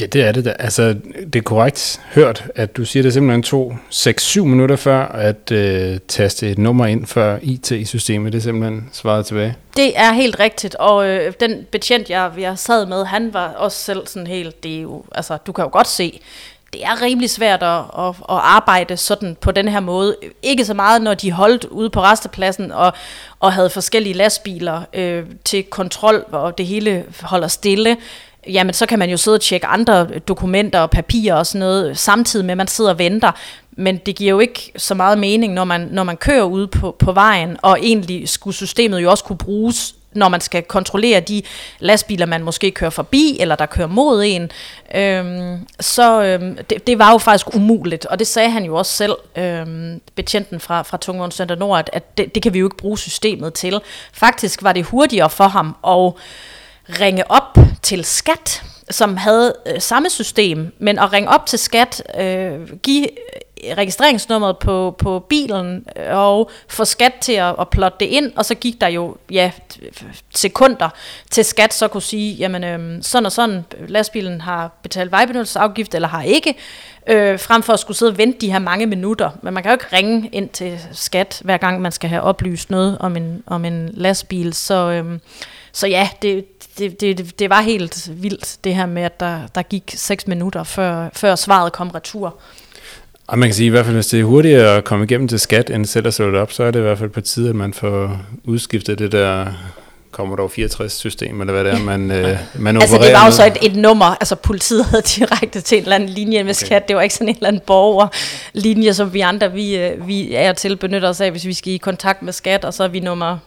Ja, 0.00 0.06
det 0.06 0.22
er 0.22 0.32
det 0.32 0.44
da. 0.44 0.50
Altså, 0.58 0.96
det 1.32 1.36
er 1.36 1.42
korrekt 1.42 2.00
hørt, 2.14 2.44
at 2.54 2.76
du 2.76 2.84
siger, 2.84 3.02
det 3.02 3.12
simpelthen 3.12 3.42
tog 3.42 3.78
6-7 3.92 4.40
minutter 4.40 4.76
før 4.76 5.06
at 5.06 5.52
øh, 5.52 5.98
taste 6.08 6.50
et 6.50 6.58
nummer 6.58 6.86
ind 6.86 7.06
før 7.06 7.38
IT-systemet. 7.42 8.32
Det 8.32 8.38
er 8.38 8.42
simpelthen 8.42 8.88
svaret 8.92 9.26
tilbage. 9.26 9.56
Det 9.76 9.98
er 9.98 10.12
helt 10.12 10.40
rigtigt, 10.40 10.74
og 10.74 11.08
øh, 11.08 11.32
den 11.40 11.66
betjent, 11.72 12.10
jeg, 12.10 12.32
jeg 12.38 12.58
sad 12.58 12.86
med, 12.86 13.04
han 13.04 13.34
var 13.34 13.48
også 13.48 13.78
selv 13.78 14.06
sådan 14.06 14.26
helt, 14.26 14.62
det 14.62 14.76
er 14.76 14.82
jo, 14.82 15.04
altså, 15.12 15.36
du 15.46 15.52
kan 15.52 15.64
jo 15.64 15.70
godt 15.72 15.88
se, 15.88 16.20
det 16.76 16.84
er 16.84 17.02
rimelig 17.02 17.30
svært 17.30 17.62
at, 17.62 17.78
at, 17.98 18.08
at 18.08 18.14
arbejde 18.28 18.96
sådan 18.96 19.36
på 19.40 19.50
den 19.50 19.68
her 19.68 19.80
måde. 19.80 20.16
Ikke 20.42 20.64
så 20.64 20.74
meget, 20.74 21.02
når 21.02 21.14
de 21.14 21.32
holdt 21.32 21.64
ude 21.64 21.90
på 21.90 22.02
restepladsen 22.02 22.72
og, 22.72 22.92
og 23.40 23.52
havde 23.52 23.70
forskellige 23.70 24.12
lastbiler 24.12 24.82
øh, 24.94 25.24
til 25.44 25.62
kontrol, 25.62 26.24
og 26.32 26.58
det 26.58 26.66
hele 26.66 27.04
holder 27.20 27.48
stille. 27.48 27.96
Jamen, 28.48 28.74
så 28.74 28.86
kan 28.86 28.98
man 28.98 29.10
jo 29.10 29.16
sidde 29.16 29.34
og 29.34 29.40
tjekke 29.40 29.66
andre 29.66 30.04
dokumenter 30.18 30.80
og 30.80 30.90
papirer 30.90 31.34
og 31.34 31.46
sådan 31.46 31.58
noget, 31.58 31.98
samtidig 31.98 32.46
med, 32.46 32.52
at 32.52 32.58
man 32.58 32.68
sidder 32.68 32.90
og 32.90 32.98
venter. 32.98 33.32
Men 33.72 33.96
det 33.96 34.16
giver 34.16 34.30
jo 34.30 34.38
ikke 34.38 34.72
så 34.76 34.94
meget 34.94 35.18
mening, 35.18 35.54
når 35.54 35.64
man, 35.64 35.88
når 35.90 36.04
man 36.04 36.16
kører 36.16 36.44
ude 36.44 36.66
på, 36.66 36.96
på 36.98 37.12
vejen, 37.12 37.56
og 37.62 37.78
egentlig 37.82 38.28
skulle 38.28 38.54
systemet 38.54 39.02
jo 39.02 39.10
også 39.10 39.24
kunne 39.24 39.38
bruges 39.38 39.94
når 40.16 40.28
man 40.28 40.40
skal 40.40 40.62
kontrollere 40.62 41.20
de 41.20 41.42
lastbiler, 41.78 42.26
man 42.26 42.42
måske 42.42 42.70
kører 42.70 42.90
forbi, 42.90 43.36
eller 43.40 43.56
der 43.56 43.66
kører 43.66 43.88
mod 43.88 44.24
en, 44.26 44.50
øhm, 44.94 45.66
så 45.80 46.22
øhm, 46.22 46.58
det, 46.70 46.86
det 46.86 46.98
var 46.98 47.12
jo 47.12 47.18
faktisk 47.18 47.54
umuligt, 47.54 48.06
og 48.06 48.18
det 48.18 48.26
sagde 48.26 48.50
han 48.50 48.64
jo 48.64 48.76
også 48.76 48.92
selv, 48.92 49.16
øhm, 49.36 50.00
betjenten 50.14 50.60
fra, 50.60 50.82
fra 50.82 50.96
Tungvogn 50.96 51.30
Center 51.30 51.54
Nord, 51.54 51.78
at, 51.78 51.90
at 51.92 52.18
det, 52.18 52.34
det 52.34 52.42
kan 52.42 52.54
vi 52.54 52.58
jo 52.58 52.66
ikke 52.66 52.76
bruge 52.76 52.98
systemet 52.98 53.54
til. 53.54 53.80
Faktisk 54.12 54.62
var 54.62 54.72
det 54.72 54.84
hurtigere 54.84 55.30
for 55.30 55.48
ham 55.48 55.66
at 55.86 56.12
ringe 57.00 57.30
op 57.30 57.58
til 57.82 58.04
skat, 58.04 58.62
som 58.90 59.16
havde 59.16 59.54
øh, 59.66 59.80
samme 59.80 60.10
system, 60.10 60.72
men 60.78 60.98
at 60.98 61.12
ringe 61.12 61.28
op 61.28 61.46
til 61.46 61.58
skat, 61.58 62.02
øh, 62.18 62.76
give 62.82 63.06
registreringsnummeret 63.76 64.58
på, 64.58 64.94
på 64.98 65.18
bilen 65.18 65.86
øh, 65.96 66.16
og 66.18 66.50
få 66.68 66.84
skat 66.84 67.14
til 67.20 67.32
at, 67.32 67.54
at 67.60 67.68
plotte 67.68 67.96
det 68.00 68.06
ind, 68.06 68.32
og 68.36 68.44
så 68.44 68.54
gik 68.54 68.80
der 68.80 68.88
jo 68.88 69.16
ja, 69.30 69.50
sekunder 70.34 70.88
til 71.30 71.44
skat 71.44 71.74
så 71.74 71.88
kunne 71.88 72.02
sige, 72.02 72.34
jamen 72.34 72.64
øh, 72.64 73.02
sådan 73.02 73.26
og 73.26 73.32
sådan, 73.32 73.64
lastbilen 73.88 74.40
har 74.40 74.78
betalt 74.82 75.10
vejbenyttelsesafgift 75.12 75.94
eller 75.94 76.08
har 76.08 76.22
ikke, 76.22 76.54
øh, 77.06 77.40
frem 77.40 77.62
for 77.62 77.72
at 77.72 77.80
skulle 77.80 77.96
sidde 77.96 78.12
og 78.12 78.18
vente 78.18 78.38
de 78.40 78.52
her 78.52 78.58
mange 78.58 78.86
minutter. 78.86 79.30
Men 79.42 79.54
man 79.54 79.62
kan 79.62 79.70
jo 79.70 79.74
ikke 79.74 79.96
ringe 79.96 80.28
ind 80.32 80.48
til 80.48 80.80
skat, 80.92 81.40
hver 81.44 81.56
gang 81.56 81.80
man 81.80 81.92
skal 81.92 82.10
have 82.10 82.22
oplyst 82.22 82.70
noget 82.70 82.98
om 83.00 83.16
en, 83.16 83.42
om 83.46 83.64
en 83.64 83.90
lastbil. 83.94 84.54
Så, 84.54 84.90
øh, 84.90 85.18
så 85.72 85.86
ja, 85.86 86.08
det, 86.22 86.46
det, 86.78 87.00
det, 87.00 87.38
det 87.38 87.50
var 87.50 87.60
helt 87.60 88.22
vildt, 88.22 88.58
det 88.64 88.74
her 88.74 88.86
med, 88.86 89.02
at 89.02 89.20
der, 89.20 89.46
der 89.54 89.62
gik 89.62 89.94
6 89.96 90.26
minutter, 90.26 90.64
før, 90.64 91.08
før 91.12 91.34
svaret 91.34 91.72
kom 91.72 91.90
retur. 91.90 92.38
Og 93.26 93.38
man 93.38 93.48
kan 93.48 93.54
sige, 93.54 93.66
i 93.66 93.70
hvert 93.70 93.84
fald, 93.84 93.96
hvis 93.96 94.06
det 94.06 94.20
er 94.20 94.24
hurtigere 94.24 94.76
at 94.76 94.84
komme 94.84 95.04
igennem 95.04 95.28
til 95.28 95.40
skat, 95.40 95.70
end 95.70 95.86
selv 95.86 96.06
at 96.06 96.14
slå 96.14 96.30
det 96.30 96.40
op, 96.40 96.52
så 96.52 96.62
er 96.64 96.70
det 96.70 96.78
i 96.78 96.82
hvert 96.82 96.98
fald 96.98 97.10
på 97.10 97.20
tide, 97.20 97.48
at 97.48 97.54
man 97.56 97.74
får 97.74 98.20
udskiftet 98.44 98.98
det 98.98 99.12
der 99.12 99.46
Commodore 100.12 100.64
64-system, 100.64 101.40
eller 101.40 101.52
hvad 101.52 101.64
det 101.64 101.72
er, 101.72 101.78
man, 101.78 102.10
øh, 102.16 102.38
man 102.54 102.76
altså, 102.76 102.98
det 102.98 103.12
var 103.12 103.26
jo 103.26 103.32
så 103.32 103.46
et, 103.46 103.56
et 103.62 103.76
nummer, 103.76 104.06
altså 104.06 104.34
politiet 104.34 104.84
havde 104.84 105.02
direkte 105.02 105.60
til 105.60 105.78
en 105.78 105.82
eller 105.82 105.94
anden 105.94 106.08
linje 106.08 106.42
med 106.42 106.54
okay. 106.54 106.66
skat, 106.66 106.88
det 106.88 106.96
var 106.96 107.02
ikke 107.02 107.14
sådan 107.14 107.28
en 107.28 107.34
eller 107.34 107.48
anden 107.48 107.62
borgerlinje, 107.66 108.94
som 108.94 109.14
vi 109.14 109.20
andre, 109.20 109.52
vi, 109.52 109.76
øh, 109.76 110.08
vi 110.08 110.34
er 110.34 110.52
til 110.52 110.76
benytter 110.76 111.08
os 111.08 111.20
af, 111.20 111.30
hvis 111.30 111.46
vi 111.46 111.54
skal 111.54 111.72
i 111.72 111.76
kontakt 111.76 112.22
med 112.22 112.32
skat, 112.32 112.64
og 112.64 112.74
så 112.74 112.84
er 112.84 112.88
vi 112.88 113.00
nummer 113.00 113.38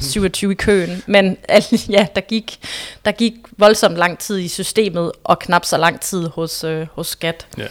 27 0.00 0.52
i 0.52 0.54
køen. 0.54 1.02
Men 1.06 1.36
ja, 1.88 2.06
der 2.14 2.20
gik, 2.20 2.58
der 3.04 3.12
gik 3.12 3.34
voldsomt 3.58 3.96
lang 3.96 4.18
tid 4.18 4.38
i 4.38 4.48
systemet, 4.48 5.12
og 5.24 5.38
knap 5.38 5.64
så 5.64 5.76
lang 5.76 6.00
tid 6.00 6.26
hos, 6.26 6.64
øh, 6.64 6.86
hos 6.92 7.06
skat. 7.06 7.46
Ja. 7.58 7.66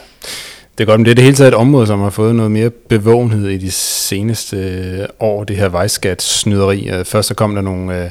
Det 0.78 0.84
er 0.84 0.86
godt, 0.86 1.00
men 1.00 1.06
det 1.06 1.12
er 1.12 1.16
det 1.16 1.24
hele 1.24 1.36
taget 1.36 1.48
et 1.48 1.54
område, 1.54 1.88
som 1.88 2.00
har 2.00 2.10
fået 2.10 2.36
noget 2.36 2.52
mere 2.52 2.70
bevågenhed 2.70 3.48
i 3.48 3.58
de 3.58 3.72
seneste 3.72 4.58
øh, 4.58 5.06
år, 5.20 5.44
det 5.44 5.58
her 5.58 5.70
vejskat-snyderi. 5.70 6.90
Øh, 6.90 7.06
først 7.06 7.28
så 7.28 7.34
kom 7.34 7.56
der 7.56 7.62
nogle... 7.62 8.04
Øh, 8.04 8.10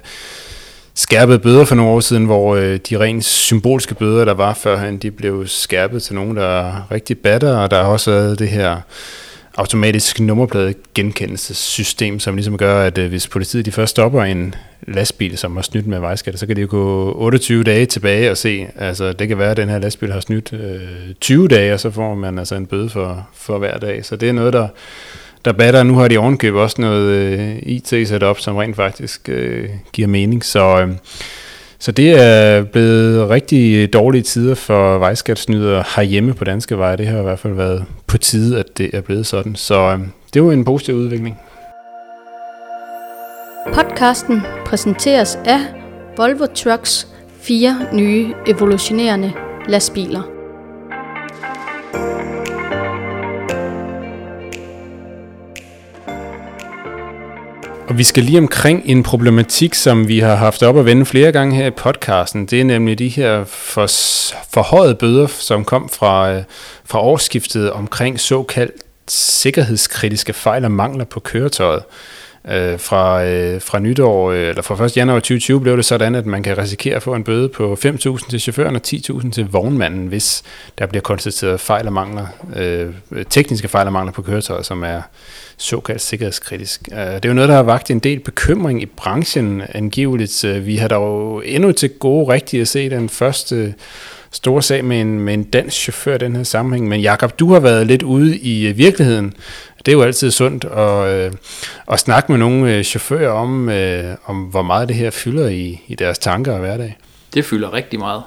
skærpede 0.94 1.38
bøder 1.38 1.64
for 1.64 1.74
nogle 1.74 1.92
år 1.92 2.00
siden, 2.00 2.24
hvor 2.24 2.56
øh, 2.56 2.78
de 2.90 2.98
rent 3.00 3.24
symbolske 3.24 3.94
bøder, 3.94 4.24
der 4.24 4.34
var 4.34 4.54
førhen, 4.54 4.98
de 4.98 5.10
blev 5.10 5.46
skærpet 5.46 6.02
til 6.02 6.14
nogen, 6.14 6.36
der 6.36 6.46
er 6.46 6.82
rigtig 6.90 7.18
batter, 7.18 7.56
og 7.56 7.70
der 7.70 7.82
har 7.82 7.90
også 7.90 8.10
været 8.10 8.38
det 8.38 8.48
her 8.48 8.76
automatisk 9.56 10.20
nummerplade 10.20 10.74
genkendelsessystem, 10.94 12.20
som 12.20 12.34
ligesom 12.34 12.56
gør, 12.56 12.86
at 12.86 12.98
øh, 12.98 13.08
hvis 13.08 13.28
politiet 13.28 13.66
de 13.66 13.72
først 13.72 13.90
stopper 13.90 14.22
en 14.22 14.54
lastbil, 14.88 15.38
som 15.38 15.56
har 15.56 15.62
snydt 15.62 15.86
med 15.86 15.98
vejskatter, 15.98 16.38
så 16.38 16.46
kan 16.46 16.56
de 16.56 16.60
jo 16.60 16.66
gå 16.70 17.14
28 17.16 17.64
dage 17.64 17.86
tilbage 17.86 18.30
og 18.30 18.36
se, 18.36 18.66
altså 18.76 19.12
det 19.12 19.28
kan 19.28 19.38
være, 19.38 19.50
at 19.50 19.56
den 19.56 19.68
her 19.68 19.78
lastbil 19.78 20.12
har 20.12 20.20
snydt 20.20 20.52
øh, 20.52 21.14
20 21.20 21.48
dage, 21.48 21.74
og 21.74 21.80
så 21.80 21.90
får 21.90 22.14
man 22.14 22.38
altså 22.38 22.54
en 22.54 22.66
bøde 22.66 22.88
for, 22.88 23.28
for 23.34 23.58
hver 23.58 23.78
dag. 23.78 24.04
Så 24.04 24.16
det 24.16 24.28
er 24.28 24.32
noget, 24.32 24.52
der, 24.52 24.68
der 25.44 25.52
batter. 25.52 25.82
Nu 25.82 25.94
har 25.94 26.08
de 26.08 26.18
ovenkøbet 26.18 26.60
også 26.60 26.80
noget 26.80 27.10
øh, 27.10 27.56
IT-setup, 27.62 28.40
som 28.40 28.56
rent 28.56 28.76
faktisk 28.76 29.28
øh, 29.28 29.68
giver 29.92 30.08
mening. 30.08 30.44
Så, 30.44 30.80
øh, 30.80 30.88
så 31.78 31.92
det 31.92 32.22
er 32.22 32.62
blevet 32.62 33.30
rigtig 33.30 33.92
dårlige 33.92 34.22
tider 34.22 34.54
for 34.54 34.98
vejskatsnydere 34.98 35.84
herhjemme 35.96 36.34
på 36.34 36.44
danske 36.44 36.78
veje. 36.78 36.96
Det 36.96 37.06
har 37.06 37.18
i 37.18 37.22
hvert 37.22 37.38
fald 37.38 37.54
været 37.54 37.84
på 38.06 38.18
tide, 38.18 38.58
at 38.58 38.78
det 38.78 38.90
er 38.92 39.00
blevet 39.00 39.26
sådan. 39.26 39.54
Så 39.56 39.74
øh, 39.74 39.98
det 40.34 40.40
er 40.40 40.44
jo 40.44 40.50
en 40.50 40.64
positiv 40.64 40.94
udvikling. 40.94 41.38
Podcasten 43.72 44.42
præsenteres 44.66 45.38
af 45.44 45.60
Volvo 46.16 46.46
Trucks 46.46 47.08
fire 47.42 47.86
nye 47.92 48.34
evolutionerende 48.46 49.32
lastbiler. 49.68 50.22
Og 57.88 57.98
vi 57.98 58.04
skal 58.04 58.22
lige 58.22 58.38
omkring 58.38 58.82
en 58.84 59.02
problematik, 59.02 59.74
som 59.74 60.08
vi 60.08 60.18
har 60.18 60.34
haft 60.34 60.62
op 60.62 60.78
at 60.78 60.84
vende 60.84 61.06
flere 61.06 61.32
gange 61.32 61.56
her 61.56 61.66
i 61.66 61.70
podcasten. 61.70 62.46
Det 62.46 62.60
er 62.60 62.64
nemlig 62.64 62.98
de 62.98 63.08
her 63.08 63.44
for, 63.44 63.86
forhøjede 64.50 64.94
bøder, 64.94 65.26
som 65.26 65.64
kom 65.64 65.88
fra, 65.88 66.32
øh, 66.32 66.42
fra 66.84 67.00
årsskiftet 67.00 67.70
omkring 67.70 68.20
såkaldt 68.20 68.74
sikkerhedskritiske 69.08 70.32
fejl 70.32 70.64
og 70.64 70.70
mangler 70.70 71.04
på 71.04 71.20
køretøjet. 71.20 71.82
Øh, 72.48 72.78
fra, 72.78 73.24
øh, 73.24 73.60
fra 73.60 73.78
nytår, 73.78 74.30
øh, 74.30 74.48
eller 74.48 74.62
fra 74.62 74.84
1. 74.84 74.96
januar 74.96 75.18
2020 75.18 75.60
blev 75.60 75.76
det 75.76 75.84
sådan, 75.84 76.14
at 76.14 76.26
man 76.26 76.42
kan 76.42 76.58
risikere 76.58 76.96
at 76.96 77.02
få 77.02 77.14
en 77.14 77.24
bøde 77.24 77.48
på 77.48 77.76
5.000 77.84 78.30
til 78.30 78.40
chaufføren 78.40 78.76
og 78.76 78.82
10.000 78.86 79.30
til 79.30 79.48
vognmanden, 79.50 80.06
hvis 80.06 80.42
der 80.78 80.86
bliver 80.86 81.02
konstateret 81.02 81.60
fejl 81.60 81.86
og 81.86 81.92
mangler, 81.92 82.26
øh, 82.56 82.94
tekniske 83.30 83.68
fejl 83.68 83.86
og 83.86 83.92
mangler 83.92 84.12
på 84.12 84.22
køretøjet, 84.22 84.66
som 84.66 84.82
er 84.82 85.02
såkaldt 85.56 86.02
sikkerhedskritisk. 86.02 86.88
Øh, 86.92 86.98
det 86.98 87.24
er 87.24 87.28
jo 87.28 87.34
noget, 87.34 87.48
der 87.48 87.56
har 87.56 87.62
vagt 87.62 87.90
en 87.90 87.98
del 87.98 88.20
bekymring 88.20 88.82
i 88.82 88.86
branchen 88.86 89.62
angiveligt. 89.68 90.44
Øh, 90.44 90.66
vi 90.66 90.76
har 90.76 90.88
dog 90.88 91.42
endnu 91.46 91.72
til 91.72 91.90
gode 91.90 92.32
rigtigt 92.32 92.60
at 92.60 92.68
se 92.68 92.90
den 92.90 93.08
første 93.08 93.74
store 94.34 94.62
sag 94.62 94.84
med 94.84 95.00
en, 95.00 95.20
med 95.20 95.34
en 95.34 95.44
dansk 95.44 95.76
chauffør 95.76 96.14
i 96.14 96.18
den 96.18 96.36
her 96.36 96.42
sammenhæng. 96.42 96.88
Men 96.88 97.00
Jakob, 97.00 97.38
du 97.38 97.52
har 97.52 97.60
været 97.60 97.86
lidt 97.86 98.02
ude 98.02 98.38
i 98.38 98.66
øh, 98.66 98.78
virkeligheden. 98.78 99.34
Det 99.78 99.92
er 99.92 99.96
jo 99.96 100.02
altid 100.02 100.30
sundt 100.30 100.64
at, 100.64 101.08
øh, 101.08 101.32
at 101.92 102.00
snakke 102.00 102.32
med 102.32 102.38
nogle 102.38 102.74
øh, 102.74 102.84
chauffører 102.84 103.30
om, 103.30 103.70
om, 104.26 104.42
hvor 104.42 104.62
meget 104.62 104.88
det 104.88 104.96
her 104.96 105.10
fylder 105.10 105.48
i, 105.48 105.80
i 105.86 105.94
deres 105.94 106.18
tanker 106.18 106.52
og 106.52 106.58
hverdag. 106.58 106.96
Det 107.34 107.44
fylder 107.44 107.72
rigtig 107.72 107.98
meget. 107.98 108.22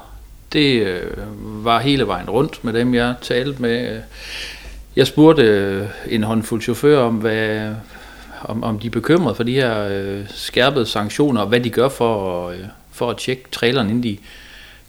Det 0.54 0.82
øh, 0.82 1.12
var 1.66 1.80
hele 1.80 2.08
vejen 2.08 2.30
rundt 2.30 2.64
med 2.64 2.74
dem, 2.74 2.94
jeg 2.94 3.14
talte 3.22 3.62
med. 3.62 4.02
Jeg 4.96 5.08
spurgte 5.08 5.44
øh, 5.44 5.86
en 6.08 6.24
håndfuld 6.24 6.62
chauffør 6.62 7.00
om, 7.00 7.16
hvad, 7.16 7.74
om, 8.44 8.64
om 8.64 8.80
de 8.80 8.88
er 8.88 8.92
bekymrede 8.92 9.36
for 9.36 9.44
de 9.44 9.54
her 9.54 9.88
øh, 9.92 10.22
skærpede 10.30 10.86
sanktioner, 10.86 11.42
og 11.42 11.48
hvad 11.48 11.60
de 11.60 11.70
gør 11.70 11.90
for, 11.90 12.50
øh, 12.50 12.58
for 12.92 13.10
at 13.10 13.18
tjekke 13.18 13.44
traileren, 13.52 13.90
inden 13.90 14.04
de 14.04 14.18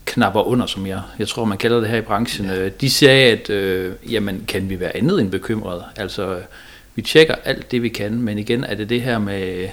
knapper 0.09 0.43
under, 0.43 0.67
som 0.67 0.87
jeg, 0.87 1.01
jeg 1.19 1.29
tror, 1.29 1.45
man 1.45 1.59
kalder 1.59 1.81
det 1.81 1.89
her 1.89 1.97
i 1.97 2.01
branchen. 2.01 2.47
Ja. 2.47 2.69
De 2.69 2.91
sagde, 2.91 3.33
at 3.33 3.51
øh, 3.51 3.93
jamen, 4.11 4.45
kan 4.49 4.69
vi 4.69 4.81
være 4.81 4.97
andet 4.97 5.21
end 5.21 5.31
bekymrede? 5.31 5.85
Altså, 5.97 6.39
vi 6.95 7.03
tjekker 7.03 7.35
alt 7.45 7.71
det, 7.71 7.83
vi 7.83 7.89
kan, 7.89 8.21
men 8.21 8.39
igen 8.39 8.65
er 8.65 8.75
det 8.75 8.89
det 8.89 9.03
her 9.03 9.19
med, 9.19 9.69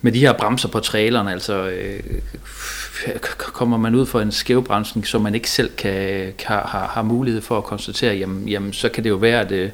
med 0.00 0.12
de 0.12 0.18
her 0.18 0.32
bremser 0.32 0.68
på 0.68 0.80
traileren, 0.80 1.28
altså 1.28 1.68
øh, 1.68 2.00
kommer 3.38 3.76
man 3.76 3.94
ud 3.94 4.06
for 4.06 4.20
en 4.20 4.32
skævbremsning, 4.32 5.06
som 5.06 5.22
man 5.22 5.34
ikke 5.34 5.50
selv 5.50 5.70
kan, 5.76 6.32
kan 6.38 6.56
har, 6.56 6.90
har 6.94 7.02
mulighed 7.02 7.40
for 7.40 7.58
at 7.58 7.64
konstatere, 7.64 8.14
jamen, 8.14 8.48
jamen 8.48 8.72
så 8.72 8.88
kan 8.88 9.04
det 9.04 9.10
jo 9.10 9.16
være, 9.16 9.40
at, 9.40 9.52
øh, 9.52 9.70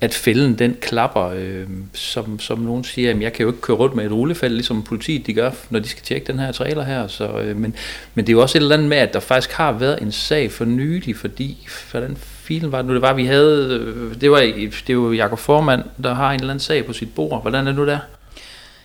at 0.00 0.14
fælden 0.14 0.58
den 0.58 0.76
klapper, 0.80 1.24
øh, 1.24 1.66
som, 1.92 2.38
som 2.38 2.58
nogen 2.58 2.84
siger, 2.84 3.08
jamen 3.08 3.22
jeg 3.22 3.32
kan 3.32 3.42
jo 3.42 3.48
ikke 3.48 3.60
køre 3.60 3.76
rundt 3.76 3.94
med 3.94 4.04
et 4.04 4.12
rullefald, 4.12 4.52
ligesom 4.52 4.82
politiet 4.82 5.26
de 5.26 5.34
gør, 5.34 5.50
når 5.70 5.78
de 5.78 5.88
skal 5.88 6.02
tjekke 6.04 6.26
den 6.26 6.38
her 6.38 6.52
trailer 6.52 6.84
her. 6.84 7.06
Så, 7.06 7.28
øh, 7.28 7.56
men, 7.56 7.74
men 8.14 8.26
det 8.26 8.32
er 8.32 8.36
jo 8.36 8.42
også 8.42 8.58
et 8.58 8.62
eller 8.62 8.74
andet 8.74 8.88
med, 8.88 8.96
at 8.96 9.12
der 9.12 9.20
faktisk 9.20 9.52
har 9.52 9.72
været 9.72 10.02
en 10.02 10.12
sag 10.12 10.52
for 10.52 10.64
nylig, 10.64 11.16
fordi, 11.16 11.68
hvordan 11.90 12.16
filen 12.16 12.72
var 12.72 12.78
det 12.78 12.86
nu, 12.86 12.94
det 12.94 13.02
var, 13.02 13.12
vi 13.12 13.26
havde, 13.26 13.80
øh, 13.80 14.20
det 14.20 14.30
var, 14.30 14.52
det 14.86 14.98
var 14.98 15.12
Jakob 15.12 15.38
Formand, 15.38 15.82
der 16.02 16.14
har 16.14 16.32
en 16.32 16.40
eller 16.40 16.50
anden 16.50 16.62
sag 16.62 16.86
på 16.86 16.92
sit 16.92 17.14
bord. 17.14 17.42
Hvordan 17.42 17.66
er 17.66 17.70
det 17.70 17.78
nu 17.78 17.86
der? 17.86 17.98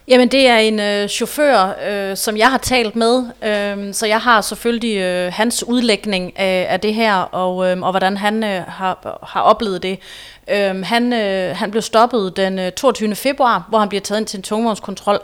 Jamen 0.08 0.28
det 0.28 0.48
er 0.48 0.58
en 0.58 0.80
øh, 0.80 1.08
chauffør, 1.10 1.74
øh, 1.90 2.18
som 2.18 2.38
jeg 2.38 2.52
har 2.52 2.58
talt 2.58 2.96
med, 2.96 3.24
øh, 3.44 3.94
så 3.94 4.06
jeg 4.06 4.20
har 4.20 4.42
selvfølgelig 4.42 4.98
øh, 4.98 5.34
hans 5.34 5.64
udlægning 5.64 6.40
af, 6.40 6.68
af 6.70 6.80
det 6.80 6.94
her, 6.94 7.16
og, 7.16 7.72
øh, 7.72 7.82
og 7.82 7.92
hvordan 7.92 8.18
han 8.18 8.44
øh, 8.44 8.64
har, 8.68 9.20
har 9.24 9.42
oplevet 9.42 9.84
det. 9.84 10.00
Øh, 10.50 10.86
han, 10.86 11.14
øh, 11.14 11.56
han 11.56 11.72
blev 11.72 11.82
stoppet 11.82 12.38
den 12.38 12.60
øh, 12.60 12.72
22. 12.72 13.16
februar, 13.16 13.66
hvor 13.70 13.80
han 13.80 13.90
bliver 13.90 14.02
taget 14.02 14.20
ind 14.20 14.28
til 14.28 14.38
en 14.38 14.44
tungvognskontrol. 14.44 15.20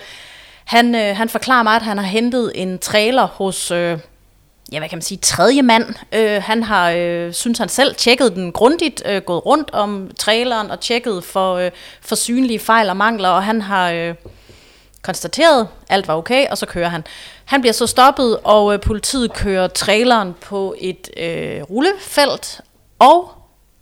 Han, 0.66 0.96
øh, 0.96 1.18
han 1.18 1.30
forklarer 1.30 1.64
mig, 1.64 1.76
at 1.76 1.82
han 1.82 1.98
har 1.98 2.06
hentet 2.06 2.52
en 2.56 2.80
trailer 2.80 3.28
hos... 3.28 3.72
Øh, 3.72 4.00
ja, 4.72 4.80
hvad 4.80 4.90
kan 4.90 4.98
man 4.98 5.02
sige, 5.02 5.18
tredje 5.18 5.62
mand. 5.62 5.86
Øh, 6.12 6.44
han 6.44 6.64
har, 6.64 6.92
øh, 6.92 7.34
synes 7.34 7.60
han 7.60 7.70
selv, 7.70 7.96
tjekket 7.96 8.36
den 8.36 8.52
grundigt, 8.52 9.04
øh, 9.06 9.22
gået 9.22 9.46
rundt 9.46 9.72
om 9.74 10.12
traileren 10.20 10.72
og 10.72 10.80
tjekket 10.80 11.24
for, 11.24 11.56
øh, 11.56 11.72
for 12.02 12.16
synlige 12.16 12.60
fejl 12.60 12.90
og 12.90 12.98
mangler, 12.98 13.30
og 13.30 13.44
han 13.44 13.62
har... 13.62 13.92
Øh, 13.92 14.16
konstateret, 15.02 15.68
alt 15.90 16.08
var 16.08 16.16
okay, 16.16 16.48
og 16.48 16.58
så 16.58 16.66
kører 16.66 16.90
han. 16.90 17.04
Han 17.46 17.62
bliver 17.62 17.74
så 17.74 17.88
stoppet, 17.88 18.40
og 18.44 18.74
øh, 18.74 18.82
politiet 18.82 19.34
kører 19.34 19.68
traileren 19.68 20.36
på 20.42 20.76
et 20.80 21.10
øh, 21.18 21.62
rullefelt, 21.62 22.62
og 23.00 23.32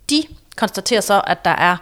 de 0.09 0.23
konstaterer 0.55 1.01
så, 1.01 1.21
at 1.27 1.45
der 1.45 1.51
er 1.51 1.77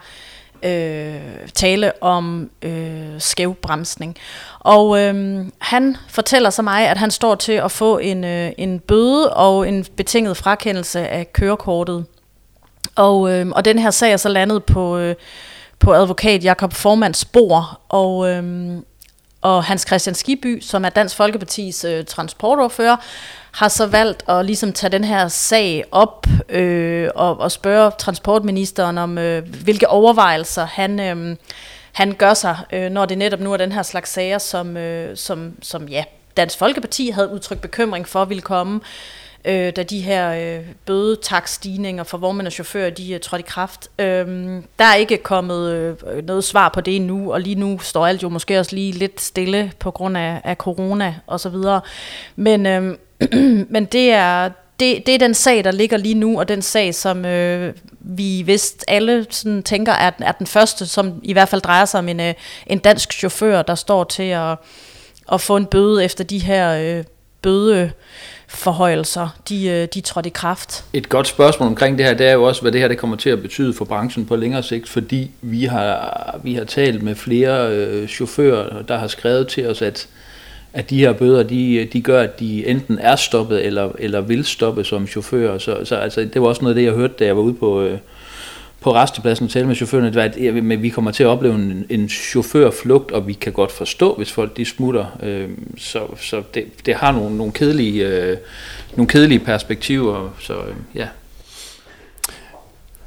øh, 0.64 1.50
tale 1.54 2.04
om 2.04 2.50
øh, 2.62 3.20
skævbremsning. 3.20 4.18
Og 4.60 5.00
øh, 5.02 5.46
han 5.60 5.98
fortæller 6.10 6.50
så 6.50 6.62
mig, 6.62 6.88
at 6.88 6.98
han 6.98 7.12
står 7.12 7.36
til 7.36 7.52
at 7.52 7.72
få 7.72 7.98
en, 7.98 8.24
øh, 8.24 8.52
en 8.58 8.80
bøde 8.80 9.34
og 9.34 9.70
en 9.70 9.86
betinget 9.96 10.38
frakendelse 10.38 11.08
af 11.08 11.34
kørekortet. 11.34 12.06
Og, 12.96 13.32
øh, 13.32 13.48
og 13.48 13.66
den 13.66 13.80
her 13.80 13.92
sag 13.92 14.12
er 14.12 14.18
så 14.18 14.30
landet 14.30 14.64
på, 14.64 14.98
øh, 14.98 15.16
på 15.80 15.94
advokat 15.94 16.44
Jakob 16.44 16.74
Formands 16.74 17.18
spor, 17.18 17.80
og 17.90 18.30
øh, 18.30 18.78
og 19.46 19.64
Hans 19.64 19.86
Christian 19.88 20.16
Skiby, 20.16 20.62
som 20.62 20.86
er 20.86 20.90
Dansk 20.90 21.16
Folkepartis 21.16 21.84
øh, 21.84 22.06
transportordfører, 22.06 22.96
har 23.52 23.68
så 23.68 23.86
valgt 23.86 24.24
at 24.30 24.46
ligesom 24.46 24.74
tage 24.74 24.92
den 24.92 25.04
her 25.04 25.28
sag 25.28 25.84
op 25.92 26.28
øh, 26.50 27.10
og, 27.16 27.40
og 27.40 27.52
spørge 27.52 27.92
transportministeren 27.98 28.98
om, 28.98 29.18
øh, 29.18 29.48
hvilke 29.64 29.90
overvejelser 29.90 30.66
han, 30.66 31.00
øh, 31.00 31.36
han 31.92 32.14
gør 32.14 32.34
sig, 32.34 32.58
øh, 32.74 32.92
når 32.92 33.06
det 33.06 33.18
netop 33.18 33.40
nu 33.40 33.54
er 33.54 33.58
den 33.58 33.72
her 33.72 33.84
slags 33.84 34.12
sager, 34.12 34.38
som, 34.38 34.78
øh, 34.78 35.18
som, 35.18 35.54
som 35.62 35.88
ja, 35.88 36.04
Dansk 36.38 36.58
Folkeparti 36.58 37.10
havde 37.10 37.30
udtrykt 37.30 37.62
bekymring 37.62 38.08
for 38.08 38.26
ville 38.26 38.42
komme. 38.42 38.76
øh, 38.76 39.25
øh, 39.46 39.74
da 39.76 39.84
de 39.84 40.02
her 40.02 40.58
øh, 40.58 40.66
bødetakstigninger 40.86 42.04
for 42.04 42.18
vognmænd 42.18 42.48
og 42.48 42.54
chauffører, 42.54 42.90
de 42.90 43.10
øh, 43.10 43.16
er 43.16 43.20
trådt 43.20 43.40
i 43.40 43.46
kraft. 43.48 43.88
Øh, 44.00 44.28
der 44.80 44.86
er 44.86 44.96
ikke 44.96 45.18
kommet 45.18 45.72
øh, 45.72 46.26
noget 46.26 46.44
svar 46.44 46.70
på 46.70 46.82
det 46.82 46.96
endnu, 46.96 47.34
og 47.34 47.42
lige 47.42 47.56
nu 47.56 47.80
står 47.80 48.08
alt 48.08 48.24
jo 48.24 48.30
måske 48.30 48.60
også 48.60 48.76
lige 48.76 48.92
lidt 48.92 49.22
stille 49.22 49.72
på 49.80 49.92
grund 49.92 50.18
af, 50.18 50.42
af 50.44 50.56
corona 50.56 51.16
og 51.28 51.40
så 51.40 51.50
videre. 51.50 51.82
Men, 52.36 52.66
øh, 52.66 52.98
men 53.76 53.86
det 53.86 54.12
er, 54.12 54.50
det, 54.80 55.06
det 55.06 55.16
er 55.16 55.20
den 55.20 55.34
sag, 55.34 55.64
der 55.64 55.72
ligger 55.72 55.98
lige 55.98 56.16
nu, 56.16 56.40
og 56.40 56.48
den 56.48 56.62
sag, 56.62 56.96
som 56.96 57.26
øh, 57.26 57.74
vi 58.00 58.42
vist 58.46 58.86
alle 58.88 59.26
sådan 59.30 59.64
tænker 59.64 59.94
er, 59.94 60.12
er 60.20 60.32
den 60.32 60.48
første, 60.48 60.88
som 60.88 61.20
i 61.24 61.34
hvert 61.34 61.50
fald 61.50 61.62
drejer 61.62 61.86
sig 61.86 62.00
om 62.00 62.10
en, 62.10 62.20
øh, 62.20 62.34
en 62.68 62.80
dansk 62.80 63.14
chauffør, 63.14 63.62
der 63.62 63.76
står 63.76 64.04
til 64.04 64.24
at, 64.24 64.58
at 65.32 65.42
få 65.42 65.58
en 65.58 65.66
bøde 65.66 66.04
efter 66.06 66.24
de 66.24 66.40
her 66.40 66.98
øh, 66.98 67.04
bøde 67.42 67.92
forhøjelser, 68.48 69.28
de, 69.50 69.68
øh, 69.68 69.88
de 69.94 70.02
trådte 70.02 70.28
i 70.28 70.32
kraft. 70.36 70.86
Et 70.94 71.10
godt 71.10 71.28
spørgsmål 71.28 71.68
omkring 71.70 71.98
det 71.98 72.06
her, 72.06 72.14
det 72.14 72.28
er 72.28 72.34
jo 72.34 72.44
også, 72.44 72.62
hvad 72.62 72.72
det 72.72 72.82
her 72.82 72.88
det 72.88 72.98
kommer 72.98 73.16
til 73.16 73.30
at 73.30 73.42
betyde 73.42 73.74
for 73.74 73.86
branchen 73.86 74.26
på 74.26 74.36
længere 74.36 74.64
sigt, 74.64 74.90
fordi 74.90 75.32
vi 75.42 75.64
har, 75.64 76.40
vi 76.44 76.54
har 76.54 76.64
talt 76.64 77.04
med 77.04 77.16
flere 77.16 77.76
øh, 77.76 78.08
chauffører, 78.08 78.82
der 78.82 78.98
har 78.98 79.08
skrevet 79.08 79.48
til 79.48 79.68
os, 79.70 79.82
at, 79.82 80.08
at 80.74 80.90
de 80.90 81.00
her 81.00 81.14
bøder, 81.14 81.44
de, 81.44 81.90
de 81.94 82.02
gør, 82.02 82.22
at 82.22 82.40
de 82.40 82.68
enten 82.68 83.00
er 83.00 83.16
stoppet, 83.16 83.66
eller, 83.66 83.92
eller 84.00 84.22
vil 84.22 84.46
stoppe 84.46 84.84
som 84.84 85.08
chauffører. 85.08 85.58
Så, 85.58 85.78
så 85.84 85.96
altså, 85.96 86.22
det 86.34 86.42
var 86.42 86.48
også 86.48 86.62
noget 86.62 86.76
af 86.76 86.80
det, 86.80 86.86
jeg 86.86 86.94
hørte, 86.94 87.14
da 87.20 87.26
jeg 87.26 87.36
var 87.36 87.44
ude 87.44 87.54
på, 87.54 87.82
øh, 87.82 87.98
på 88.86 88.94
restepladsen 88.94 89.46
og 89.46 89.52
tale 89.52 89.68
med 89.68 89.76
chaufføren, 89.76 90.18
at 90.18 90.82
vi 90.82 90.90
kommer 90.90 91.12
til 91.12 91.24
at 91.24 91.28
opleve 91.28 91.56
en, 91.56 91.86
en 91.90 92.10
chaufførflugt, 92.10 93.12
og 93.12 93.28
vi 93.28 93.34
kan 93.34 93.54
godt 93.54 93.72
forstå, 93.72 94.16
hvis 94.16 94.32
folk 94.32 94.58
de 94.58 94.66
smutter. 94.66 95.06
Øh, 95.24 95.50
så 95.78 96.00
så 96.22 96.44
det, 96.54 96.86
det 96.86 96.96
har 96.96 97.12
nogle, 97.12 97.38
nogle, 97.38 97.54
kedelige, 97.54 98.08
øh, 98.08 98.38
nogle 98.96 99.08
kedelige 99.08 99.40
perspektiver. 99.40 100.36
Så 100.40 100.54
øh, 100.54 100.76
ja, 100.96 101.08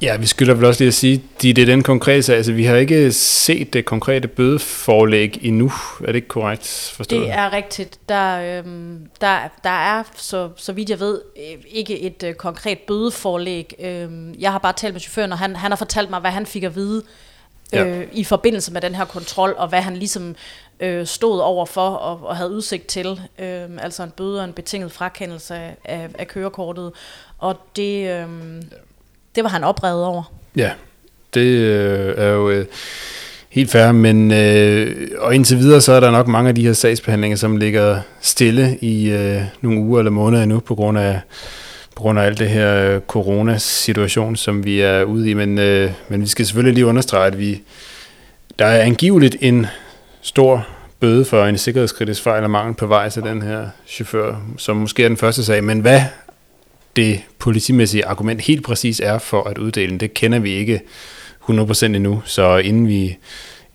Ja, 0.01 0.17
vi 0.17 0.25
skylder 0.25 0.53
vel 0.53 0.65
også 0.65 0.81
lige 0.81 0.87
at 0.87 0.93
sige, 0.93 1.23
det 1.41 1.57
er 1.57 1.65
den 1.65 1.83
konkrete 1.83 2.23
sag. 2.23 2.35
Altså, 2.35 2.53
vi 2.53 2.65
har 2.65 2.75
ikke 2.75 3.11
set 3.11 3.73
det 3.73 3.85
konkrete 3.85 4.27
bødeforlæg 4.27 5.39
endnu. 5.41 5.71
Er 6.01 6.05
det 6.05 6.15
ikke 6.15 6.27
korrekt 6.27 6.93
forstået? 6.95 7.21
Det 7.21 7.31
er 7.31 7.53
rigtigt. 7.53 7.99
Der, 8.09 8.59
øhm, 8.59 9.07
der, 9.21 9.37
der 9.63 9.69
er, 9.69 10.03
så, 10.15 10.49
så 10.55 10.73
vidt 10.73 10.89
jeg 10.89 10.99
ved, 10.99 11.21
øh, 11.37 11.63
ikke 11.67 11.99
et 11.99 12.23
øh, 12.23 12.33
konkret 12.33 12.79
bødeforlæg. 12.79 13.73
Øhm, 13.79 14.35
jeg 14.39 14.51
har 14.51 14.59
bare 14.59 14.73
talt 14.73 14.93
med 14.93 15.01
chaufføren, 15.01 15.31
og 15.31 15.37
han, 15.37 15.55
han 15.55 15.71
har 15.71 15.75
fortalt 15.75 16.09
mig, 16.09 16.19
hvad 16.19 16.31
han 16.31 16.45
fik 16.45 16.63
at 16.63 16.75
vide 16.75 17.03
øh, 17.73 17.79
ja. 17.79 18.01
i 18.11 18.23
forbindelse 18.23 18.73
med 18.73 18.81
den 18.81 18.95
her 18.95 19.05
kontrol, 19.05 19.55
og 19.57 19.67
hvad 19.67 19.81
han 19.81 19.97
ligesom 19.97 20.35
øh, 20.79 21.05
stod 21.05 21.39
over 21.39 21.65
for 21.65 21.89
og, 21.89 22.27
og 22.27 22.35
havde 22.35 22.51
udsigt 22.51 22.87
til. 22.87 23.21
Øh, 23.39 23.69
altså 23.79 24.03
en 24.03 24.11
bøde 24.11 24.39
og 24.39 24.45
en 24.45 24.53
betinget 24.53 24.91
frakendelse 24.91 25.55
af, 25.55 25.75
af, 26.19 26.27
kørekortet. 26.27 26.91
Og 27.37 27.55
det... 27.75 28.09
Øh, 28.09 28.27
det 29.35 29.43
var 29.43 29.49
han 29.49 29.63
oprevet 29.63 30.05
over. 30.05 30.23
Ja, 30.55 30.71
det 31.33 31.41
øh, 31.41 32.13
er 32.17 32.27
jo 32.27 32.49
øh, 32.49 32.65
helt 33.49 33.71
fair, 33.71 33.91
men 33.91 34.31
øh, 34.31 35.07
og 35.17 35.35
indtil 35.35 35.57
videre 35.57 35.81
så 35.81 35.93
er 35.93 35.99
der 35.99 36.11
nok 36.11 36.27
mange 36.27 36.49
af 36.49 36.55
de 36.55 36.65
her 36.65 36.73
sagsbehandlinger, 36.73 37.37
som 37.37 37.57
ligger 37.57 37.99
stille 38.21 38.77
i 38.81 39.09
øh, 39.09 39.41
nogle 39.61 39.79
uger 39.79 39.99
eller 39.99 40.11
måneder 40.11 40.43
endnu 40.43 40.59
på 40.59 40.75
grund 40.75 40.99
af 40.99 41.19
på 41.95 42.03
grund 42.03 42.19
af 42.19 42.23
alt 42.23 42.39
det 42.39 42.49
her 42.49 42.75
øh, 42.75 43.01
coronasituation, 43.01 44.35
som 44.35 44.65
vi 44.65 44.81
er 44.81 45.03
ude 45.03 45.29
i, 45.29 45.33
men, 45.33 45.59
øh, 45.59 45.91
men 46.09 46.21
vi 46.21 46.27
skal 46.27 46.45
selvfølgelig 46.45 46.73
lige 46.73 46.85
understrege, 46.85 47.27
at 47.27 47.39
vi 47.39 47.61
der 48.59 48.65
er 48.65 48.81
angiveligt 48.81 49.35
en 49.41 49.67
stor 50.21 50.67
bøde 50.99 51.25
for 51.25 51.45
en 51.45 51.57
sikkerhedskritisk 51.57 52.23
fejl 52.23 52.43
og 52.43 52.51
mangel 52.51 52.75
på 52.75 52.87
vej 52.87 53.09
til 53.09 53.23
den 53.23 53.41
her 53.41 53.67
chauffør, 53.87 54.35
som 54.57 54.77
måske 54.77 55.03
er 55.03 55.07
den 55.07 55.17
første 55.17 55.45
sag, 55.45 55.63
men 55.63 55.79
hvad 55.79 56.01
det 56.99 57.23
politimæssige 57.39 58.05
argument 58.05 58.41
helt 58.41 58.63
præcis 58.63 58.99
er 58.99 59.17
for 59.17 59.43
at 59.43 59.57
uddele 59.57 59.97
det 59.97 60.13
kender 60.13 60.39
vi 60.39 60.51
ikke 60.51 60.81
100% 61.49 61.85
endnu. 61.85 62.21
Så 62.25 62.57
inden 62.57 62.87
vi, 62.87 63.17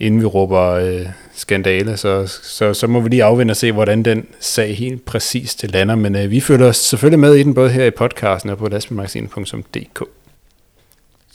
inden 0.00 0.20
vi 0.20 0.26
råber 0.26 0.62
øh, 0.62 1.06
skandale, 1.34 1.96
så, 1.96 2.26
så, 2.42 2.74
så 2.74 2.86
må 2.86 3.00
vi 3.00 3.08
lige 3.08 3.24
afvente 3.24 3.52
og 3.52 3.56
se, 3.56 3.72
hvordan 3.72 4.02
den 4.02 4.26
sag 4.40 4.76
helt 4.76 5.04
præcist 5.04 5.72
lander. 5.72 5.94
Men 5.94 6.16
øh, 6.16 6.30
vi 6.30 6.40
følger 6.40 6.68
os 6.68 6.76
selvfølgelig 6.76 7.18
med 7.18 7.34
i 7.34 7.42
den, 7.42 7.54
både 7.54 7.70
her 7.70 7.84
i 7.84 7.90
podcasten 7.90 8.50
og 8.50 8.58
på 8.58 8.68
lastbilmagasinet.dk. 8.68 10.02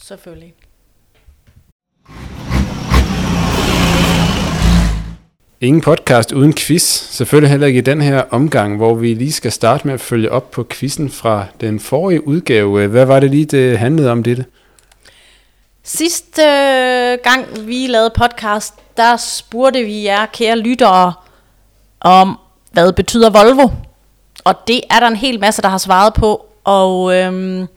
Selvfølgelig. 0.03 0.53
Ingen 5.61 5.81
podcast 5.81 6.31
uden 6.31 6.53
quiz. 6.53 6.83
Selvfølgelig 7.11 7.49
heller 7.49 7.67
ikke 7.67 7.77
i 7.77 7.81
den 7.81 8.01
her 8.01 8.23
omgang, 8.31 8.77
hvor 8.77 8.93
vi 8.93 9.13
lige 9.13 9.31
skal 9.31 9.51
starte 9.51 9.87
med 9.87 9.93
at 9.93 10.01
følge 10.01 10.31
op 10.31 10.51
på 10.51 10.67
quizzen 10.69 11.09
fra 11.09 11.45
den 11.61 11.79
forrige 11.79 12.27
udgave. 12.27 12.87
Hvad 12.87 13.05
var 13.05 13.19
det 13.19 13.31
lige, 13.31 13.45
det 13.45 13.79
handlede 13.79 14.11
om 14.11 14.23
dette? 14.23 14.45
Sidste 15.83 16.41
øh, 16.41 17.17
gang 17.23 17.67
vi 17.67 17.87
lavede 17.87 18.11
podcast, 18.15 18.73
der 18.97 19.17
spurgte 19.17 19.83
vi 19.83 20.03
jer, 20.03 20.25
kære 20.25 20.59
lyttere, 20.59 21.13
om 22.01 22.39
hvad 22.71 22.93
betyder 22.93 23.29
Volvo? 23.29 23.69
Og 24.43 24.55
det 24.67 24.81
er 24.89 24.99
der 24.99 25.07
en 25.07 25.15
hel 25.15 25.39
masse, 25.39 25.61
der 25.61 25.69
har 25.69 25.77
svaret 25.77 26.13
på. 26.13 26.45
Og 26.63 27.15
øhm, 27.15 27.67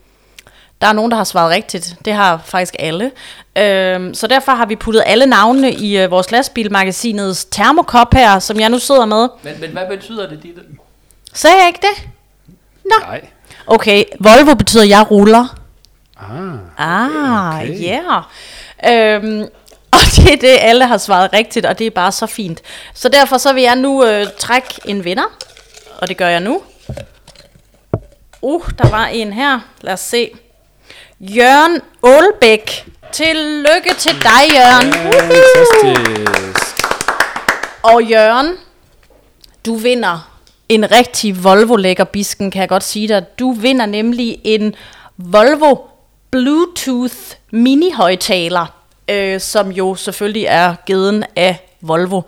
der 0.83 0.89
er 0.89 0.93
nogen, 0.93 1.11
der 1.11 1.17
har 1.17 1.23
svaret 1.23 1.51
rigtigt. 1.51 1.95
Det 2.05 2.13
har 2.13 2.41
faktisk 2.45 2.75
alle. 2.79 3.11
Øhm, 3.57 4.13
så 4.13 4.27
derfor 4.27 4.51
har 4.51 4.65
vi 4.65 4.75
puttet 4.75 5.03
alle 5.05 5.25
navnene 5.25 5.73
i 5.73 5.97
øh, 5.97 6.11
vores 6.11 6.31
lastbilmagasinets 6.31 7.45
termokop 7.45 8.13
her, 8.13 8.39
som 8.39 8.59
jeg 8.59 8.69
nu 8.69 8.79
sidder 8.79 9.05
med. 9.05 9.27
Men, 9.43 9.53
men 9.59 9.69
hvad 9.69 9.87
betyder 9.87 10.29
det, 10.29 10.43
Ditte? 10.43 10.61
Sagde 11.33 11.57
jeg 11.57 11.67
ikke 11.67 11.79
det? 11.81 12.07
Nå. 12.85 12.95
Nej. 13.07 13.21
Okay, 13.67 14.03
Volvo 14.19 14.53
betyder, 14.55 14.83
jeg 14.83 15.11
ruller. 15.11 15.55
Ah, 16.17 16.53
Ah, 16.77 17.61
okay. 17.63 17.81
ja. 17.81 18.01
Yeah. 18.85 19.15
Øhm, 19.23 19.41
og 19.93 19.99
det 20.15 20.33
er 20.33 20.37
det, 20.37 20.57
alle 20.61 20.85
har 20.85 20.97
svaret 20.97 21.33
rigtigt, 21.33 21.65
og 21.65 21.79
det 21.79 21.87
er 21.87 21.91
bare 21.91 22.11
så 22.11 22.25
fint. 22.25 22.61
Så 22.93 23.09
derfor 23.09 23.37
så 23.37 23.53
vil 23.53 23.63
jeg 23.63 23.75
nu 23.75 24.05
øh, 24.05 24.25
trække 24.39 24.69
en 24.85 25.05
vinder, 25.05 25.37
og 25.97 26.07
det 26.07 26.17
gør 26.17 26.27
jeg 26.27 26.39
nu. 26.39 26.61
Uh, 28.41 28.69
der 28.77 28.89
var 28.89 29.05
en 29.05 29.33
her. 29.33 29.59
Lad 29.81 29.93
os 29.93 29.99
se. 29.99 30.31
Jørgen 31.29 31.81
Aalbæk. 32.03 32.85
Tillykke 33.11 33.93
til 33.97 34.11
dig, 34.11 34.55
Jørgen. 34.55 34.93
fantastisk. 34.93 36.85
Og 37.83 38.03
Jørgen, 38.03 38.55
du 39.65 39.75
vinder 39.75 40.31
en 40.69 40.91
rigtig 40.91 41.43
Volvo 41.43 41.75
lækker 41.75 42.03
bisken, 42.03 42.51
kan 42.51 42.61
jeg 42.61 42.69
godt 42.69 42.83
sige 42.83 43.07
dig. 43.07 43.25
Du 43.39 43.51
vinder 43.51 43.85
nemlig 43.85 44.37
en 44.43 44.75
Volvo 45.17 45.75
Bluetooth 46.31 47.15
mini 47.51 47.91
højtaler, 47.91 48.65
øh, 49.09 49.39
som 49.39 49.71
jo 49.71 49.95
selvfølgelig 49.95 50.45
er 50.45 50.75
givet 50.85 51.25
af 51.35 51.72
Volvo. 51.83 52.21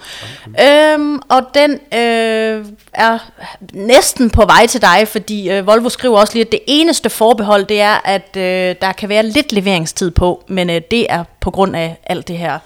Øhm, 0.61 1.19
og 1.29 1.41
den 1.53 1.71
øh, 1.71 2.65
er 2.93 3.31
næsten 3.73 4.29
på 4.29 4.45
vej 4.45 4.67
til 4.67 4.81
dig, 4.81 5.07
fordi 5.07 5.49
øh, 5.51 5.67
Volvo 5.67 5.89
skriver 5.89 6.19
også 6.19 6.33
lige, 6.33 6.45
at 6.45 6.51
det 6.51 6.59
eneste 6.67 7.09
forbehold, 7.09 7.65
det 7.65 7.81
er, 7.81 8.01
at 8.05 8.37
øh, 8.37 8.75
der 8.81 8.91
kan 8.97 9.09
være 9.09 9.23
lidt 9.23 9.53
leveringstid 9.53 10.11
på, 10.11 10.43
men 10.47 10.69
øh, 10.69 10.81
det 10.91 11.05
er 11.09 11.23
på 11.41 11.51
grund 11.51 11.75
af 11.75 11.97
alt 12.03 12.27
det 12.27 12.37
her 12.37 12.59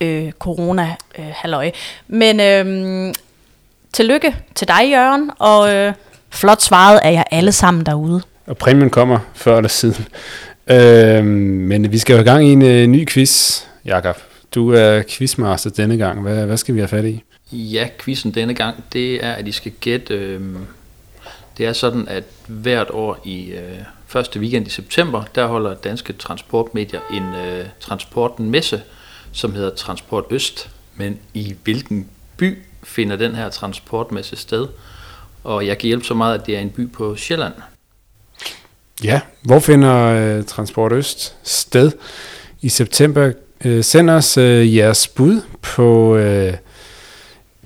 øh, 0.00 0.32
corona-halløj. 0.32 1.66
Øh, 1.66 1.72
men 2.08 2.40
øh, 2.40 3.14
tillykke 3.92 4.36
til 4.54 4.68
dig, 4.68 4.90
Jørgen, 4.90 5.30
og 5.38 5.74
øh, 5.74 5.92
flot 6.30 6.62
svaret 6.62 6.98
af 6.98 7.12
jer 7.12 7.22
alle 7.30 7.52
sammen 7.52 7.86
derude. 7.86 8.22
Og 8.46 8.56
præmien 8.56 8.90
kommer 8.90 9.18
før 9.34 9.56
eller 9.56 9.68
siden. 9.68 10.06
Øh, 10.70 11.24
men 11.24 11.92
vi 11.92 11.98
skal 11.98 12.14
jo 12.14 12.20
i 12.20 12.24
gang 12.24 12.46
i 12.46 12.52
en 12.52 12.62
øh, 12.62 12.86
ny 12.86 13.08
quiz, 13.08 13.62
Jakob. 13.84 14.16
Du 14.56 14.72
er 14.72 15.02
quizmaster 15.08 15.70
denne 15.70 15.96
gang. 15.96 16.22
Hvad, 16.22 16.46
hvad 16.46 16.56
skal 16.56 16.74
vi 16.74 16.80
have 16.80 16.88
fat 16.88 17.04
i? 17.04 17.22
Ja, 17.52 17.88
quizzen 17.98 18.34
denne 18.34 18.54
gang, 18.54 18.84
det 18.92 19.24
er, 19.24 19.32
at 19.32 19.48
I 19.48 19.52
skal 19.52 19.72
gætte... 19.80 20.14
Øh, 20.14 20.40
det 21.58 21.66
er 21.66 21.72
sådan, 21.72 22.08
at 22.08 22.24
hvert 22.46 22.90
år 22.90 23.20
i 23.24 23.50
øh, 23.50 23.78
første 24.06 24.40
weekend 24.40 24.66
i 24.66 24.70
september, 24.70 25.24
der 25.34 25.46
holder 25.46 25.74
danske 25.74 26.12
transportmedier 26.12 27.00
en 27.12 27.34
øh, 27.34 27.66
transportmesse, 27.80 28.82
som 29.32 29.54
hedder 29.54 29.74
Transport 29.74 30.24
Øst. 30.30 30.70
Men 30.94 31.18
i 31.34 31.54
hvilken 31.64 32.08
by 32.36 32.58
finder 32.84 33.16
den 33.16 33.34
her 33.34 33.48
transportmesse 33.48 34.36
sted? 34.36 34.68
Og 35.44 35.66
jeg 35.66 35.78
kan 35.78 35.86
hjælpe 35.86 36.04
så 36.04 36.14
meget, 36.14 36.38
at 36.38 36.46
det 36.46 36.56
er 36.56 36.60
en 36.60 36.70
by 36.70 36.92
på 36.92 37.16
Sjælland. 37.16 37.54
Ja, 39.04 39.20
hvor 39.42 39.58
finder 39.58 39.94
øh, 39.94 40.44
Transport 40.44 40.92
Øst 40.92 41.36
sted 41.42 41.92
i 42.60 42.68
september? 42.68 43.32
Øh, 43.64 43.84
send 43.84 44.10
os 44.10 44.38
øh, 44.38 44.76
jeres 44.76 45.08
bud 45.08 45.40
på 45.62 46.16
øh, 46.16 46.54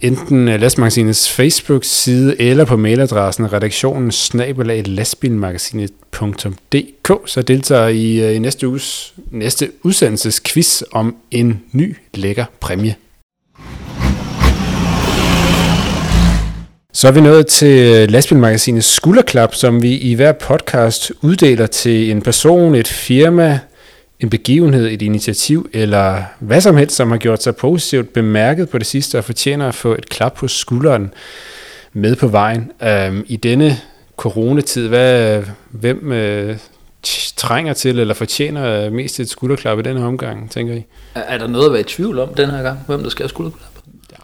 enten 0.01 0.49
øh, 0.49 0.61
Lastmagasinets 0.61 1.31
Facebook-side 1.31 2.41
eller 2.41 2.65
på 2.65 2.77
mailadressen 2.77 3.53
redaktionen 3.53 4.11
snabelag 4.11 4.87
lastbilmagasinet.dk, 4.87 7.13
så 7.27 7.43
deltager 7.43 7.89
I 7.89 8.21
øh, 8.21 8.37
i 8.37 8.39
næste 8.39 8.69
uges 8.69 9.15
næste 9.31 9.71
udsendelsesquiz 9.83 10.83
om 10.93 11.17
en 11.31 11.63
ny 11.73 11.97
lækker 12.15 12.45
præmie. 12.61 12.97
Så 16.93 17.09
er 17.09 17.13
vi 17.13 17.21
nået 17.21 17.47
til 17.47 17.79
øh, 17.79 18.11
lastbilmagasinets 18.11 18.87
skulderklap, 18.87 19.55
som 19.55 19.83
vi 19.83 19.97
i 19.97 20.15
hver 20.15 20.33
podcast 20.33 21.13
uddeler 21.23 21.67
til 21.67 22.11
en 22.11 22.23
person, 22.23 22.75
et 22.75 22.89
firma, 22.89 23.59
en 24.21 24.31
begivenhed, 24.31 24.87
et 24.87 25.03
initiativ 25.03 25.71
eller 25.73 26.23
hvad 26.39 26.61
som 26.61 26.77
helst, 26.77 26.97
som 26.97 27.11
har 27.11 27.19
gjort 27.19 27.43
sig 27.43 27.57
positivt 27.57 28.13
bemærket 28.13 28.69
på 28.69 28.79
det 28.79 28.87
sidste 28.87 29.19
og 29.19 29.25
fortjener 29.25 29.69
at 29.69 29.75
få 29.75 29.93
et 29.93 30.09
klap 30.09 30.35
på 30.35 30.49
skulderen 30.49 31.15
med 31.93 32.17
på 32.17 32.29
vejen. 32.29 32.73
Øhm, 32.83 33.25
I 33.29 33.37
denne 33.37 33.77
coronatid, 34.17 34.89
hvad, 34.89 35.43
hvem 35.71 36.13
øh, 36.13 36.59
trænger 37.37 37.73
til 37.73 37.99
eller 37.99 38.15
fortjener 38.15 38.85
øh, 38.85 38.93
mest 38.93 39.21
et 39.21 39.29
skulderklap 39.29 39.79
i 39.79 39.83
denne 39.83 40.05
omgang, 40.05 40.51
tænker 40.51 40.75
I? 40.75 40.85
Er, 41.15 41.21
er 41.21 41.39
der 41.39 41.47
noget 41.47 41.67
at 41.67 41.73
være 41.73 41.81
i 41.81 41.85
tvivl 41.85 42.19
om 42.19 42.35
den 42.35 42.51
her 42.51 42.63
gang, 42.63 42.79
hvem 42.87 43.03
der 43.03 43.11
skal 43.11 43.23
have 43.23 43.29
skulderklap? 43.29 43.71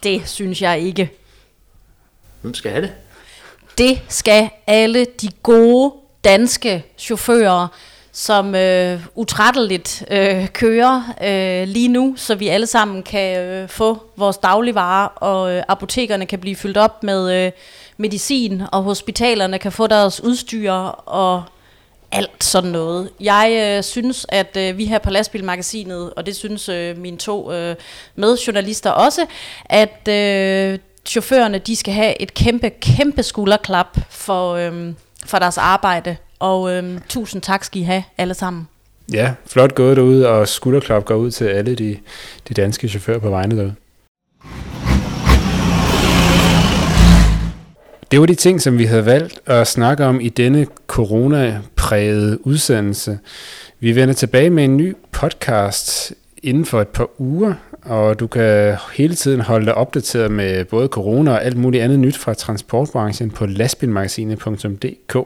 Det 0.02 0.22
synes 0.24 0.62
jeg 0.62 0.80
ikke. 0.80 1.10
Hvem 2.40 2.54
skal 2.54 2.70
have 2.70 2.82
det? 2.82 2.92
Det 3.78 4.00
skal 4.08 4.48
alle 4.66 5.06
de 5.20 5.28
gode 5.42 5.94
danske 6.24 6.84
chauffører, 6.98 7.68
som 8.18 8.54
øh, 8.54 9.00
utrætteligt 9.14 10.04
øh, 10.10 10.48
kører 10.48 11.02
øh, 11.22 11.68
lige 11.68 11.88
nu, 11.88 12.14
så 12.16 12.34
vi 12.34 12.48
alle 12.48 12.66
sammen 12.66 13.02
kan 13.02 13.38
øh, 13.38 13.68
få 13.68 14.02
vores 14.16 14.38
dagligvarer, 14.38 15.08
og 15.08 15.52
øh, 15.52 15.62
apotekerne 15.68 16.26
kan 16.26 16.38
blive 16.38 16.56
fyldt 16.56 16.76
op 16.76 17.02
med 17.02 17.46
øh, 17.46 17.52
medicin, 17.96 18.62
og 18.72 18.82
hospitalerne 18.82 19.58
kan 19.58 19.72
få 19.72 19.86
deres 19.86 20.24
udstyr, 20.24 20.72
og 20.72 21.44
alt 22.12 22.44
sådan 22.44 22.70
noget. 22.70 23.10
Jeg 23.20 23.76
øh, 23.76 23.82
synes, 23.82 24.26
at 24.28 24.56
øh, 24.56 24.78
vi 24.78 24.84
her 24.84 24.98
på 24.98 25.10
Lastbilmagasinet, 25.10 26.14
og 26.14 26.26
det 26.26 26.36
synes 26.36 26.68
øh, 26.68 26.98
mine 26.98 27.16
to 27.16 27.52
øh, 27.52 27.76
medjournalister 28.14 28.90
også, 28.90 29.26
at 29.64 30.08
øh, 30.08 30.78
chaufførerne 31.06 31.58
de 31.58 31.76
skal 31.76 31.94
have 31.94 32.22
et 32.22 32.34
kæmpe, 32.34 32.70
kæmpe 32.70 33.22
skulderklap 33.22 33.98
for, 34.10 34.54
øh, 34.54 34.92
for 35.26 35.38
deres 35.38 35.58
arbejde. 35.58 36.16
Og 36.38 36.72
øhm, 36.72 37.00
tusind 37.08 37.42
tak 37.42 37.64
skal 37.64 37.80
I 37.80 37.84
have 37.84 38.02
alle 38.18 38.34
sammen. 38.34 38.68
Ja, 39.12 39.34
flot 39.46 39.74
gået 39.74 39.96
derude, 39.96 40.28
og 40.28 40.48
skulderklap 40.48 41.04
går 41.04 41.14
ud 41.14 41.30
til 41.30 41.44
alle 41.44 41.74
de, 41.74 41.96
de 42.48 42.54
danske 42.54 42.88
chauffører 42.88 43.18
på 43.18 43.30
vejene 43.30 43.56
derude. 43.56 43.74
Det 48.10 48.20
var 48.20 48.26
de 48.26 48.34
ting, 48.34 48.62
som 48.62 48.78
vi 48.78 48.84
havde 48.84 49.06
valgt 49.06 49.40
at 49.46 49.66
snakke 49.66 50.04
om 50.04 50.20
i 50.20 50.28
denne 50.28 50.66
corona-prægede 50.86 52.46
udsendelse. 52.46 53.18
Vi 53.80 53.96
vender 53.96 54.14
tilbage 54.14 54.50
med 54.50 54.64
en 54.64 54.76
ny 54.76 54.96
podcast 55.12 56.12
inden 56.42 56.64
for 56.64 56.80
et 56.80 56.88
par 56.88 57.08
uger, 57.18 57.54
og 57.82 58.20
du 58.20 58.26
kan 58.26 58.76
hele 58.92 59.14
tiden 59.14 59.40
holde 59.40 59.66
dig 59.66 59.74
opdateret 59.74 60.30
med 60.30 60.64
både 60.64 60.88
corona 60.88 61.30
og 61.30 61.44
alt 61.44 61.56
muligt 61.56 61.82
andet 61.82 61.98
nyt 61.98 62.16
fra 62.16 62.34
transportbranchen 62.34 63.30
på 63.30 63.46
lastbilmagasinet.dk. 63.46 65.16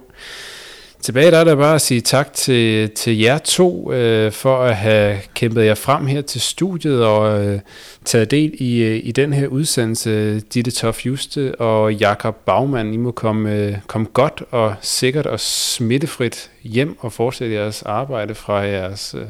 Tilbage 1.03 1.31
der 1.31 1.39
er 1.39 1.45
der 1.45 1.57
bare 1.57 1.75
at 1.75 1.81
sige 1.81 2.01
tak 2.01 2.33
til, 2.33 2.91
til 2.91 3.19
jer 3.19 3.39
to 3.39 3.93
øh, 3.93 4.33
for 4.33 4.59
at 4.63 4.77
have 4.77 5.19
kæmpet 5.35 5.65
jer 5.65 5.75
frem 5.75 6.07
her 6.07 6.23
til 6.23 6.41
studiet 6.41 7.05
og 7.05 7.47
øh, 7.47 7.61
taget 8.05 8.31
del 8.31 8.55
i, 8.59 8.83
øh, 8.83 9.01
i 9.05 9.13
den 9.13 9.33
her 9.33 9.47
udsendelse. 9.47 10.41
Ditte 10.41 10.71
Tof 10.71 11.07
Juste 11.07 11.61
og 11.61 11.95
Jakob 11.95 12.37
Baumann, 12.47 12.95
I 12.95 12.97
må 12.97 13.11
komme, 13.11 13.55
øh, 13.55 13.77
komme 13.87 14.07
godt 14.13 14.43
og 14.51 14.75
sikkert 14.81 15.27
og 15.27 15.41
smittefrit 15.41 16.51
hjem 16.63 16.97
og 17.01 17.13
fortsætte 17.13 17.55
jeres 17.55 17.83
arbejde 17.83 18.35
fra 18.35 18.55
jeres 18.55 19.15
øh, 19.19 19.27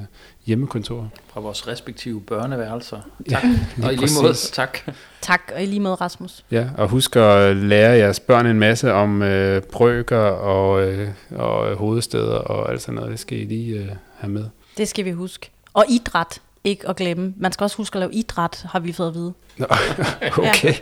hjemmekontor. 0.51 1.09
Fra 1.33 1.41
vores 1.41 1.69
respektive 1.69 2.21
børneværelser. 2.21 3.01
Tak. 3.31 3.45
Ja, 3.45 3.87
og 3.87 3.93
i 3.93 3.97
lige 3.97 4.23
måde, 4.23 4.35
tak. 4.35 4.79
Tak, 5.21 5.41
og 5.55 5.63
i 5.63 5.67
lige 5.67 5.81
måde, 5.81 5.95
Rasmus. 5.95 6.45
Ja, 6.51 6.69
og 6.77 6.89
husk 6.89 7.17
at 7.17 7.57
lære 7.57 7.91
jeres 7.91 8.21
børn 8.21 8.47
en 8.47 8.59
masse 8.59 8.93
om 8.93 9.23
øh, 9.23 9.63
brøker 9.63 10.19
og, 10.19 10.83
øh, 10.83 11.09
og 11.37 11.77
hovedsteder 11.77 12.35
og 12.35 12.71
alt 12.71 12.83
sådan 12.83 12.95
noget. 12.95 13.11
Det 13.11 13.21
skal 13.21 13.39
I 13.39 13.45
lige 13.45 13.79
øh, 13.79 13.89
have 14.19 14.33
med. 14.33 14.45
Det 14.77 14.89
skal 14.89 15.05
vi 15.05 15.11
huske. 15.11 15.51
Og 15.75 15.85
idræt, 15.89 16.41
ikke 16.65 16.89
at 16.89 16.97
glemme. 16.97 17.35
Man 17.37 17.53
skal 17.53 17.65
også 17.65 17.77
huske 17.77 17.97
at 17.97 18.01
lave 18.01 18.15
idræt, 18.15 18.67
har 18.69 18.81
vi 18.81 18.93
fået 18.93 19.09
at 19.09 19.15
vide. 19.15 19.33
Nå, 19.57 19.67
okay. 20.49 20.75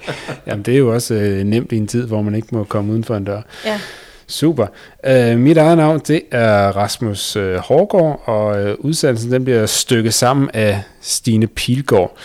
Jamen, 0.46 0.64
det 0.64 0.74
er 0.74 0.78
jo 0.78 0.94
også 0.94 1.14
øh, 1.14 1.44
nemt 1.44 1.72
i 1.72 1.76
en 1.76 1.86
tid, 1.86 2.06
hvor 2.06 2.22
man 2.22 2.34
ikke 2.34 2.48
må 2.50 2.64
komme 2.64 2.92
uden 2.92 3.04
for 3.04 3.16
en 3.16 3.24
dør. 3.24 3.42
Ja. 3.64 3.80
Super. 4.28 4.66
Uh, 5.08 5.38
mit 5.38 5.56
eget 5.56 5.76
navn, 5.76 6.00
det 6.08 6.22
er 6.30 6.68
Rasmus 6.68 7.36
uh, 7.36 7.54
Hårgaard, 7.54 8.22
og 8.24 8.62
uh, 8.62 8.70
udsendelsen 8.78 9.32
den 9.32 9.44
bliver 9.44 9.66
stykket 9.66 10.14
sammen 10.14 10.50
af 10.54 10.82
Stine 11.00 11.46
Pilgaard. 11.46 12.16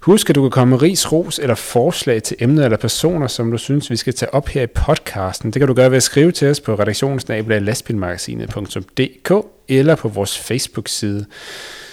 Husk, 0.00 0.30
at 0.30 0.36
du 0.36 0.42
kan 0.42 0.50
komme 0.50 0.70
med 0.70 0.82
ris, 0.82 1.12
ros 1.12 1.38
eller 1.38 1.54
forslag 1.54 2.22
til 2.22 2.36
emner 2.40 2.64
eller 2.64 2.76
personer, 2.76 3.26
som 3.26 3.50
du 3.50 3.58
synes, 3.58 3.90
vi 3.90 3.96
skal 3.96 4.14
tage 4.14 4.34
op 4.34 4.48
her 4.48 4.62
i 4.62 4.66
podcasten. 4.66 5.50
Det 5.50 5.60
kan 5.60 5.68
du 5.68 5.74
gøre 5.74 5.90
ved 5.90 5.96
at 5.96 6.02
skrive 6.02 6.32
til 6.32 6.48
os 6.48 6.60
på 6.60 6.74
redaktionsnabelag.lastbilmagasinet.dk 6.74 9.32
eller 9.68 9.94
på 9.94 10.08
vores 10.08 10.38
Facebook-side. 10.38 11.24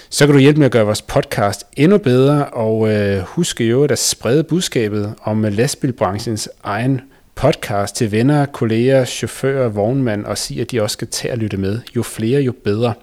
Så 0.09 0.25
kan 0.25 0.33
du 0.33 0.39
hjælpe 0.39 0.59
med 0.59 0.65
at 0.65 0.71
gøre 0.71 0.85
vores 0.85 1.01
podcast 1.01 1.63
endnu 1.77 1.97
bedre, 1.97 2.45
og 2.45 2.93
øh, 2.93 3.19
husk 3.19 3.61
jo 3.61 3.83
at 3.83 3.99
sprede 3.99 4.43
budskabet 4.43 5.13
om 5.23 5.43
lastbilbranchens 5.43 6.49
egen 6.63 7.01
podcast 7.35 7.95
til 7.95 8.11
venner, 8.11 8.45
kolleger, 8.45 9.05
chauffører, 9.05 9.69
vognmænd 9.69 10.25
og 10.25 10.37
sige, 10.37 10.61
at 10.61 10.71
de 10.71 10.81
også 10.81 10.93
skal 10.93 11.07
tage 11.07 11.31
og 11.31 11.37
lytte 11.37 11.57
med. 11.57 11.79
Jo 11.95 12.03
flere, 12.03 12.41
jo 12.41 12.53
bedre. 12.63 12.93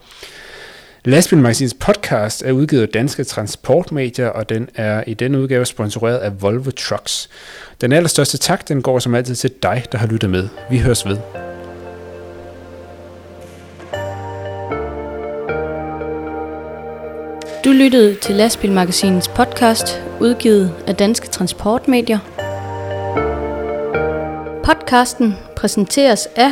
Lastbilmagasinets 1.04 1.74
podcast 1.74 2.42
er 2.42 2.52
udgivet 2.52 2.82
af 2.82 2.88
Danske 2.88 3.24
Transportmedier, 3.24 4.28
og 4.28 4.48
den 4.48 4.68
er 4.74 5.04
i 5.06 5.14
denne 5.14 5.40
udgave 5.40 5.66
sponsoreret 5.66 6.18
af 6.18 6.42
Volvo 6.42 6.70
Trucks. 6.70 7.28
Den 7.80 7.92
allerstørste 7.92 8.38
tak, 8.38 8.68
den 8.68 8.82
går 8.82 8.98
som 8.98 9.14
altid 9.14 9.34
til 9.34 9.50
dig, 9.62 9.84
der 9.92 9.98
har 9.98 10.06
lyttet 10.06 10.30
med. 10.30 10.48
Vi 10.70 10.78
høres 10.78 11.06
ved. 11.06 11.18
Du 17.64 17.70
lyttede 17.70 18.14
til 18.14 18.34
Lastbilmagasinets 18.34 19.28
podcast, 19.28 20.02
udgivet 20.20 20.74
af 20.86 20.96
Danske 20.96 21.28
Transportmedier. 21.28 22.31
Podcasten 24.64 25.34
præsenteres 25.56 26.26
af 26.36 26.50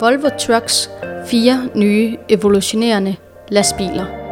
Volvo 0.00 0.28
Trucks 0.38 0.90
fire 1.26 1.68
nye 1.74 2.16
evolutionerende 2.28 3.16
lastbiler. 3.48 4.23